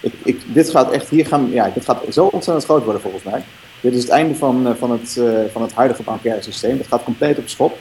ik, 0.00 0.12
ik, 0.24 0.40
dit 0.46 0.70
gaat 0.70 0.92
echt, 0.92 1.08
hier 1.08 1.26
gaan, 1.26 1.50
ja, 1.50 1.70
dit 1.74 1.84
gaat 1.84 2.02
zo 2.12 2.24
ontzettend 2.24 2.64
groot 2.64 2.84
worden 2.84 3.02
volgens 3.02 3.22
mij. 3.22 3.42
Dit 3.80 3.92
is 3.94 4.02
het 4.02 4.10
einde 4.10 4.34
van, 4.34 4.66
eh, 4.66 4.74
van, 4.78 4.90
het, 4.90 5.20
van 5.52 5.62
het 5.62 5.72
huidige 5.72 6.02
bankaire 6.02 6.42
systeem. 6.42 6.78
Het 6.78 6.86
gaat 6.86 7.04
compleet 7.04 7.38
op 7.38 7.48
schop. 7.48 7.78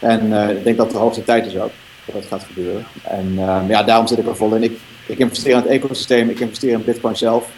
En 0.00 0.32
ik 0.56 0.64
denk 0.64 0.76
dat 0.76 0.90
de 0.90 0.96
hoogste 0.96 1.24
tijd 1.24 1.46
is 1.46 1.56
ook 1.56 1.70
dat 2.04 2.14
dat 2.14 2.26
gaat 2.26 2.44
gebeuren. 2.44 2.86
En 3.02 3.32
uh, 3.32 3.60
ja, 3.68 3.82
daarom 3.82 4.06
zit 4.06 4.18
ik 4.18 4.26
er 4.26 4.36
vol 4.36 4.54
in. 4.54 4.62
Ik, 4.62 4.78
ik 5.06 5.18
investeer 5.18 5.50
in 5.50 5.56
het 5.56 5.66
ecosysteem, 5.66 6.30
ik 6.30 6.40
investeer 6.40 6.72
in 6.72 6.84
Bitcoin 6.84 7.16
zelf. 7.16 7.48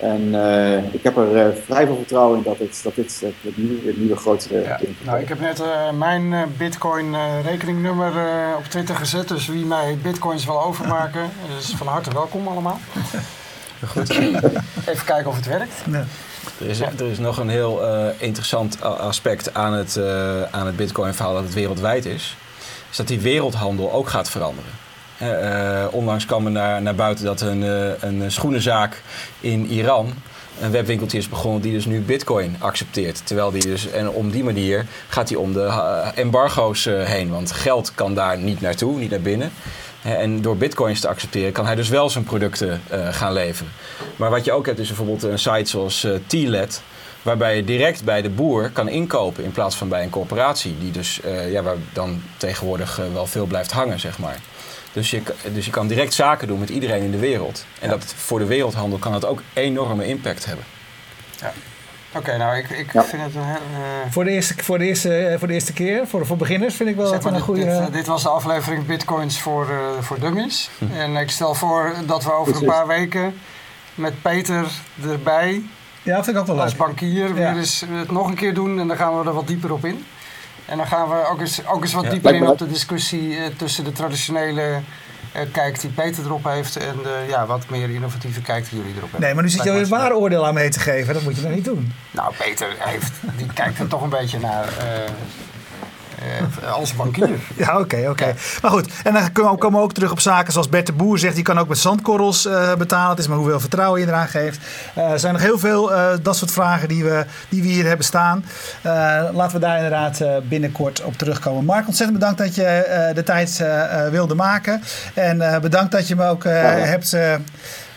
En 0.00 0.34
ik 0.92 1.02
heb 1.02 1.16
er 1.16 1.54
vrij 1.64 1.86
veel 1.86 1.96
vertrouwen 1.96 2.38
in 2.38 2.42
dat, 2.44 2.58
het, 2.58 2.80
dat 2.82 2.94
dit 2.94 3.20
het, 3.20 3.34
het, 3.40 3.56
nieuwe, 3.56 3.86
het 3.86 3.96
nieuwe 3.96 4.16
grote 4.16 4.60
ja. 4.60 4.76
ding 4.76 4.96
Nou, 5.02 5.20
ik 5.20 5.28
heb 5.28 5.40
net 5.40 5.62
mijn 5.98 6.34
Bitcoin 6.56 7.14
rekeningnummer 7.42 8.12
op 8.56 8.64
Twitter 8.64 8.96
gezet. 8.96 9.28
Dus 9.28 9.46
wie 9.46 9.64
mij 9.64 9.98
Bitcoins 10.02 10.44
wil 10.44 10.62
overmaken, 10.62 11.30
is 11.58 11.74
van 11.76 11.86
harte 11.86 12.10
welkom 12.12 12.48
allemaal. 12.48 12.80
Goed. 13.86 14.10
Even 14.90 15.04
kijken 15.04 15.26
of 15.26 15.36
het 15.36 15.46
werkt. 15.46 15.86
Nee. 15.86 16.02
Er 16.60 16.66
is, 16.66 16.80
er 16.80 17.06
is 17.10 17.18
nog 17.18 17.38
een 17.38 17.48
heel 17.48 17.84
uh, 17.84 18.06
interessant 18.18 18.82
aspect 18.82 19.54
aan 19.54 19.72
het, 19.72 19.96
uh, 19.96 20.42
aan 20.42 20.66
het 20.66 20.76
Bitcoin-verhaal 20.76 21.34
dat 21.34 21.42
het 21.42 21.54
wereldwijd 21.54 22.04
is. 22.04 22.36
Is 22.90 22.96
dat 22.96 23.08
die 23.08 23.20
wereldhandel 23.20 23.92
ook 23.92 24.08
gaat 24.08 24.30
veranderen. 24.30 24.70
Uh, 25.22 25.84
onlangs 25.90 26.26
kwam 26.26 26.44
er 26.46 26.52
naar, 26.52 26.82
naar 26.82 26.94
buiten 26.94 27.24
dat 27.24 27.40
een, 27.40 27.62
een 28.06 28.32
schoenenzaak 28.32 29.02
in 29.40 29.66
Iran 29.66 30.12
een 30.60 30.70
webwinkeltje 30.70 31.18
is 31.18 31.28
begonnen 31.28 31.60
die 31.60 31.72
dus 31.72 31.84
nu 31.84 32.00
bitcoin 32.00 32.56
accepteert. 32.58 33.26
Terwijl 33.26 33.50
die 33.50 33.62
dus, 33.62 33.90
en 33.90 34.10
om 34.10 34.30
die 34.30 34.44
manier 34.44 34.86
gaat 35.08 35.28
hij 35.28 35.38
om 35.38 35.52
de 35.52 35.66
embargo's 36.14 36.84
heen. 36.84 37.30
Want 37.30 37.52
geld 37.52 37.94
kan 37.94 38.14
daar 38.14 38.38
niet 38.38 38.60
naartoe, 38.60 38.98
niet 38.98 39.10
naar 39.10 39.20
binnen. 39.20 39.52
En 40.02 40.42
door 40.42 40.56
bitcoins 40.56 41.00
te 41.00 41.08
accepteren 41.08 41.52
kan 41.52 41.66
hij 41.66 41.74
dus 41.74 41.88
wel 41.88 42.10
zijn 42.10 42.24
producten 42.24 42.80
gaan 43.10 43.32
leveren. 43.32 43.72
Maar 44.16 44.30
wat 44.30 44.44
je 44.44 44.52
ook 44.52 44.66
hebt 44.66 44.78
is 44.78 44.86
bijvoorbeeld 44.86 45.22
een 45.22 45.38
site 45.38 45.70
zoals 45.70 46.06
T-Let. 46.26 46.82
Waarbij 47.22 47.56
je 47.56 47.64
direct 47.64 48.04
bij 48.04 48.22
de 48.22 48.30
boer 48.30 48.70
kan 48.70 48.88
inkopen 48.88 49.44
in 49.44 49.52
plaats 49.52 49.76
van 49.76 49.88
bij 49.88 50.02
een 50.02 50.10
corporatie. 50.10 50.78
Die 50.80 50.90
dus, 50.90 51.20
ja, 51.48 51.62
waar 51.62 51.76
dan 51.92 52.22
tegenwoordig 52.36 53.00
wel 53.12 53.26
veel 53.26 53.46
blijft 53.46 53.72
hangen, 53.72 54.00
zeg 54.00 54.18
maar. 54.18 54.36
Dus 54.92 55.10
je, 55.10 55.22
dus 55.52 55.64
je 55.64 55.70
kan 55.70 55.86
direct 55.86 56.14
zaken 56.14 56.48
doen 56.48 56.58
met 56.58 56.68
iedereen 56.68 57.02
in 57.02 57.10
de 57.10 57.18
wereld. 57.18 57.64
En 57.80 57.88
dat, 57.88 58.04
voor 58.04 58.38
de 58.38 58.44
wereldhandel 58.44 58.98
kan 58.98 59.12
dat 59.12 59.24
ook 59.24 59.42
enorme 59.52 60.06
impact 60.06 60.44
hebben. 60.44 60.64
Ja. 61.40 61.52
Oké, 62.14 62.36
nou 62.36 62.56
ik, 62.56 62.70
ik 62.70 62.90
vind 62.90 63.22
het 63.22 63.34
een 63.34 63.44
heel, 63.44 63.54
uh... 63.54 64.10
voor, 64.12 64.24
de 64.24 64.30
eerste, 64.30 64.54
voor, 64.56 64.78
de 64.78 64.84
eerste, 64.84 65.16
eh, 65.16 65.38
voor 65.38 65.48
de 65.48 65.54
eerste 65.54 65.72
keer, 65.72 66.06
voor, 66.06 66.26
voor 66.26 66.36
beginners, 66.36 66.74
vind 66.74 66.88
ik 66.88 66.96
wel 66.96 67.06
zeg 67.06 67.24
een 67.24 67.40
goede... 67.40 67.64
Dit, 67.64 67.70
uh, 67.72 67.92
dit, 67.92 68.06
was 68.06 68.22
de 68.22 68.28
aflevering 68.28 68.86
Bitcoins 68.86 69.40
voor, 69.40 69.70
uh, 69.70 69.78
voor 70.00 70.20
Dummies. 70.20 70.70
Hm. 70.78 70.84
En 70.92 71.16
ik 71.16 71.30
stel 71.30 71.54
voor 71.54 71.94
dat 72.06 72.24
we 72.24 72.32
over 72.32 72.56
een 72.56 72.64
paar 72.64 72.86
weken 72.86 73.34
met 73.94 74.22
Peter 74.22 74.66
erbij... 75.10 75.62
Ja, 76.02 76.24
vind 76.24 76.36
ik 76.36 76.42
ook 76.42 76.46
wel 76.46 76.62
Als 76.62 76.76
bankier 76.76 77.28
ja. 77.28 77.32
weer 77.32 77.56
eens 77.56 77.84
het 77.90 78.10
nog 78.10 78.28
een 78.28 78.34
keer 78.34 78.54
doen 78.54 78.78
en 78.78 78.88
dan 78.88 78.96
gaan 78.96 79.18
we 79.18 79.26
er 79.26 79.34
wat 79.34 79.46
dieper 79.46 79.72
op 79.72 79.84
in. 79.84 80.04
En 80.70 80.76
dan 80.76 80.86
gaan 80.86 81.08
we 81.08 81.26
ook 81.30 81.40
eens, 81.40 81.66
ook 81.66 81.82
eens 81.82 81.92
wat 81.92 82.04
ja, 82.04 82.10
dieper 82.10 82.34
in 82.34 82.48
op 82.48 82.58
de 82.58 82.68
discussie 82.68 83.56
tussen 83.56 83.84
de 83.84 83.92
traditionele 83.92 84.80
uh, 85.36 85.42
kijk 85.52 85.80
die 85.80 85.90
Peter 85.90 86.24
erop 86.24 86.44
heeft 86.44 86.76
en 86.76 86.96
uh, 87.04 87.28
ja, 87.28 87.46
wat 87.46 87.68
meer 87.68 87.90
innovatieve 87.90 88.42
kijk 88.42 88.68
die 88.70 88.78
jullie 88.78 88.96
erop 88.96 89.10
hebben. 89.10 89.20
Nee, 89.20 89.34
maar 89.34 89.42
nu 89.42 89.50
zit 89.50 89.62
je 89.62 89.70
een 89.70 89.88
waar 89.88 90.12
oordeel 90.12 90.46
aan 90.46 90.54
mee 90.54 90.68
te 90.68 90.80
geven. 90.80 91.14
Dat 91.14 91.22
moet 91.22 91.36
je 91.36 91.42
dan 91.42 91.54
niet 91.54 91.64
doen. 91.64 91.92
Nou, 92.10 92.34
Peter 92.38 92.76
heeft, 92.78 93.12
die 93.36 93.46
kijkt 93.54 93.78
er 93.78 93.88
toch 93.88 94.02
een 94.02 94.08
beetje 94.08 94.38
naar. 94.38 94.64
Uh, 94.64 95.10
uh, 96.62 96.72
als 96.72 96.94
bankier. 96.94 97.28
ja, 97.56 97.78
oké, 97.78 97.96
oké. 97.96 98.08
Okay. 98.08 98.28
Ja. 98.28 98.34
Maar 98.62 98.70
goed, 98.70 98.92
en 99.04 99.12
dan 99.12 99.32
komen 99.32 99.78
we 99.78 99.84
ook 99.84 99.92
terug 99.92 100.10
op 100.10 100.20
zaken 100.20 100.52
zoals 100.52 100.68
Bert 100.68 100.86
de 100.86 100.92
Boer 100.92 101.18
zegt. 101.18 101.34
Die 101.34 101.44
kan 101.44 101.58
ook 101.58 101.68
met 101.68 101.78
zandkorrels 101.78 102.46
uh, 102.46 102.74
betalen. 102.74 103.10
Het 103.10 103.18
is 103.18 103.26
maar 103.28 103.36
hoeveel 103.36 103.60
vertrouwen 103.60 104.00
je 104.00 104.06
eraan 104.06 104.28
geeft. 104.28 104.58
Uh, 104.98 105.10
er 105.10 105.18
zijn 105.18 105.32
nog 105.32 105.42
heel 105.42 105.58
veel 105.58 105.90
dat 106.22 106.36
soort 106.36 106.50
vragen 106.50 106.88
die 106.88 107.04
we, 107.04 107.24
die 107.48 107.62
we 107.62 107.68
hier 107.68 107.86
hebben 107.86 108.06
staan. 108.06 108.44
laten 109.32 109.52
we 109.52 109.58
daar 109.58 109.76
inderdaad 109.76 110.22
binnenkort 110.48 111.02
op 111.02 111.16
terugkomen. 111.16 111.64
Mark, 111.64 111.86
ontzettend 111.86 112.18
bedankt 112.18 112.38
dat 112.38 112.54
je 112.54 113.10
de 113.14 113.22
tijd 113.22 113.64
wilde 114.10 114.34
maken. 114.34 114.82
En 115.14 115.60
bedankt 115.60 115.92
dat 115.92 116.08
je 116.08 116.16
me 116.16 116.28
ook 116.28 116.44
hebt 116.44 117.16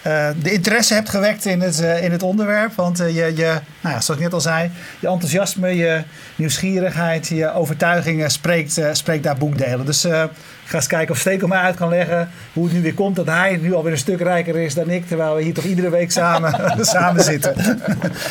uh, 0.08 0.30
de 0.42 0.52
interesse 0.52 0.94
hebt 0.94 1.10
gewekt 1.10 1.46
in 1.46 1.62
het, 1.62 1.82
uh, 1.82 2.04
in 2.04 2.12
het 2.12 2.24
onderwerp. 2.24 2.74
Want 2.76 3.02
uh, 3.02 3.08
je, 3.08 3.36
je 3.36 3.60
nou 3.82 3.96
ja, 3.96 4.02
zoals 4.02 4.20
ik 4.20 4.20
net 4.20 4.34
al 4.34 4.42
zei, 4.42 4.72
je 5.00 5.08
enthousiasme, 5.08 5.76
je 5.76 6.04
nieuwsgierigheid, 6.36 7.28
je 7.28 7.54
overtuigingen 7.54 8.32
spreekt, 8.32 8.82
spreekt 8.92 9.24
daar 9.24 9.38
boekdelen. 9.38 9.86
Dus 9.86 10.08
ga 10.66 10.78
eens 10.78 10.88
kijken 10.88 11.14
of 11.14 11.20
Stekel 11.20 11.48
mij 11.48 11.60
uit 11.60 11.76
kan 11.76 11.90
leggen 11.90 12.30
hoe 12.54 12.64
het 12.64 12.74
nu 12.74 12.82
weer 12.82 12.94
komt 12.94 13.16
dat 13.16 13.26
hij 13.26 13.60
nu 13.62 13.74
alweer 13.74 13.92
een 13.92 13.98
stuk 13.98 14.22
rijker 14.22 14.56
is 14.56 14.74
dan 14.74 14.90
ik. 14.90 15.08
Terwijl 15.08 15.36
we 15.36 15.42
hier 15.42 15.54
toch 15.54 15.64
iedere 15.64 15.90
week 15.90 16.12
samen, 16.12 16.76
samen 16.86 17.24
zitten. 17.24 17.54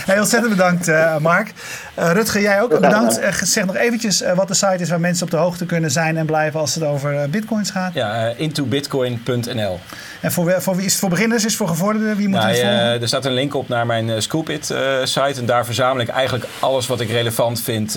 Heel 0.06 0.20
ontzettend 0.20 0.50
bedankt 0.52 0.88
uh, 0.88 1.16
Mark. 1.16 1.52
Uh, 1.98 2.12
Rutger, 2.12 2.40
jij 2.40 2.62
ook 2.62 2.80
bedankt. 2.80 3.20
Uh, 3.20 3.32
zeg 3.32 3.66
nog 3.66 3.76
eventjes 3.76 4.22
wat 4.34 4.48
de 4.48 4.54
site 4.54 4.76
is 4.78 4.88
waar 4.88 5.00
mensen 5.00 5.24
op 5.24 5.30
de 5.30 5.36
hoogte 5.36 5.66
kunnen 5.66 5.90
zijn 5.90 6.16
en 6.16 6.26
blijven 6.26 6.60
als 6.60 6.74
het 6.74 6.84
over 6.84 7.30
bitcoins 7.30 7.70
gaat. 7.70 7.94
Ja, 7.94 8.32
intobitcoin.nl. 8.36 9.80
En 10.20 10.32
voor, 10.32 10.62
voor 10.62 10.76
wie 10.76 10.84
is 10.84 10.90
het 10.90 11.00
voor 11.00 11.10
beginners, 11.10 11.44
is 11.44 11.48
het 11.48 11.58
voor 11.58 11.68
gevorderden? 11.68 12.16
Wie 12.16 12.28
moet 12.28 12.38
nou, 12.38 12.50
het 12.50 12.60
volgen? 12.60 13.00
er 13.00 13.08
staat 13.08 13.24
een 13.24 13.32
link 13.32 13.54
op 13.54 13.68
naar 13.68 13.86
mijn 13.86 14.22
Scoopit 14.22 14.64
site 15.04 15.40
en 15.40 15.46
daar 15.46 15.64
verzamel 15.64 16.02
ik 16.02 16.08
eigenlijk 16.08 16.44
alles 16.58 16.86
wat 16.86 17.00
ik 17.00 17.10
relevant 17.10 17.60
vind 17.62 17.94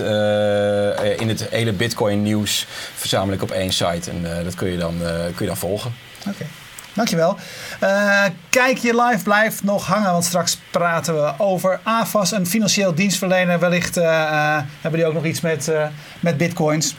in 1.18 1.28
het 1.28 1.46
hele 1.50 1.72
bitcoin 1.72 2.22
nieuws 2.22 2.66
verzamel 2.94 3.34
ik 3.34 3.42
op 3.42 3.50
één 3.50 3.72
site. 3.72 4.10
En 4.10 4.25
dat 4.44 4.54
kun 4.54 4.70
je 4.70 4.78
dan, 4.78 4.94
kun 5.34 5.34
je 5.38 5.46
dan 5.46 5.56
volgen. 5.56 5.92
Oké. 6.28 6.44
Dankjewel. 6.96 7.36
Uh, 7.82 8.24
kijk 8.50 8.78
je 8.78 9.02
live, 9.02 9.22
blijf 9.22 9.62
nog 9.62 9.86
hangen, 9.86 10.12
want 10.12 10.24
straks 10.24 10.58
praten 10.70 11.14
we 11.14 11.32
over 11.38 11.80
AFAS, 11.82 12.32
een 12.32 12.46
financieel 12.46 12.94
dienstverlener. 12.94 13.58
Wellicht 13.58 13.96
uh, 13.96 14.58
hebben 14.80 15.00
die 15.00 15.08
ook 15.08 15.14
nog 15.14 15.24
iets 15.24 15.40
met, 15.40 15.68
uh, 15.68 15.86
met 16.20 16.36
bitcoins. 16.36 16.94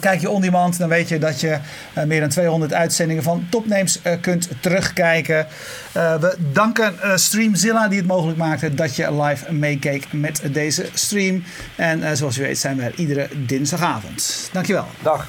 kijk 0.00 0.20
je 0.20 0.30
on 0.30 0.40
demand, 0.40 0.78
dan 0.78 0.88
weet 0.88 1.08
je 1.08 1.18
dat 1.18 1.40
je 1.40 1.58
meer 2.06 2.20
dan 2.20 2.28
200 2.28 2.72
uitzendingen 2.72 3.22
van 3.22 3.46
Topnames 3.50 4.00
kunt 4.20 4.48
terugkijken. 4.60 5.46
we 5.92 6.36
danken 6.52 6.94
Streamzilla 7.14 7.88
die 7.88 7.98
het 7.98 8.06
mogelijk 8.06 8.38
maakte 8.38 8.74
dat 8.74 8.96
je 8.96 9.22
live 9.22 9.52
meekeek 9.52 10.06
met 10.12 10.42
deze 10.52 10.86
stream. 10.94 11.44
En 11.76 12.16
zoals 12.16 12.38
u 12.38 12.42
weet 12.42 12.58
zijn 12.58 12.76
we 12.76 12.82
er 12.82 12.94
iedere 12.94 13.28
dinsdagavond. 13.46 14.48
Dankjewel. 14.52 14.86
Dag. 15.02 15.26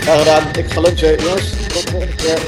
Gedaan. 0.00 0.42
Ik 0.58 0.72
ga 0.72 0.80
lunchen. 0.80 1.22
Jongens, 1.22 1.50
tot 1.68 1.82
de 1.82 1.90
volgende 1.90 2.14
keer. 2.14 2.38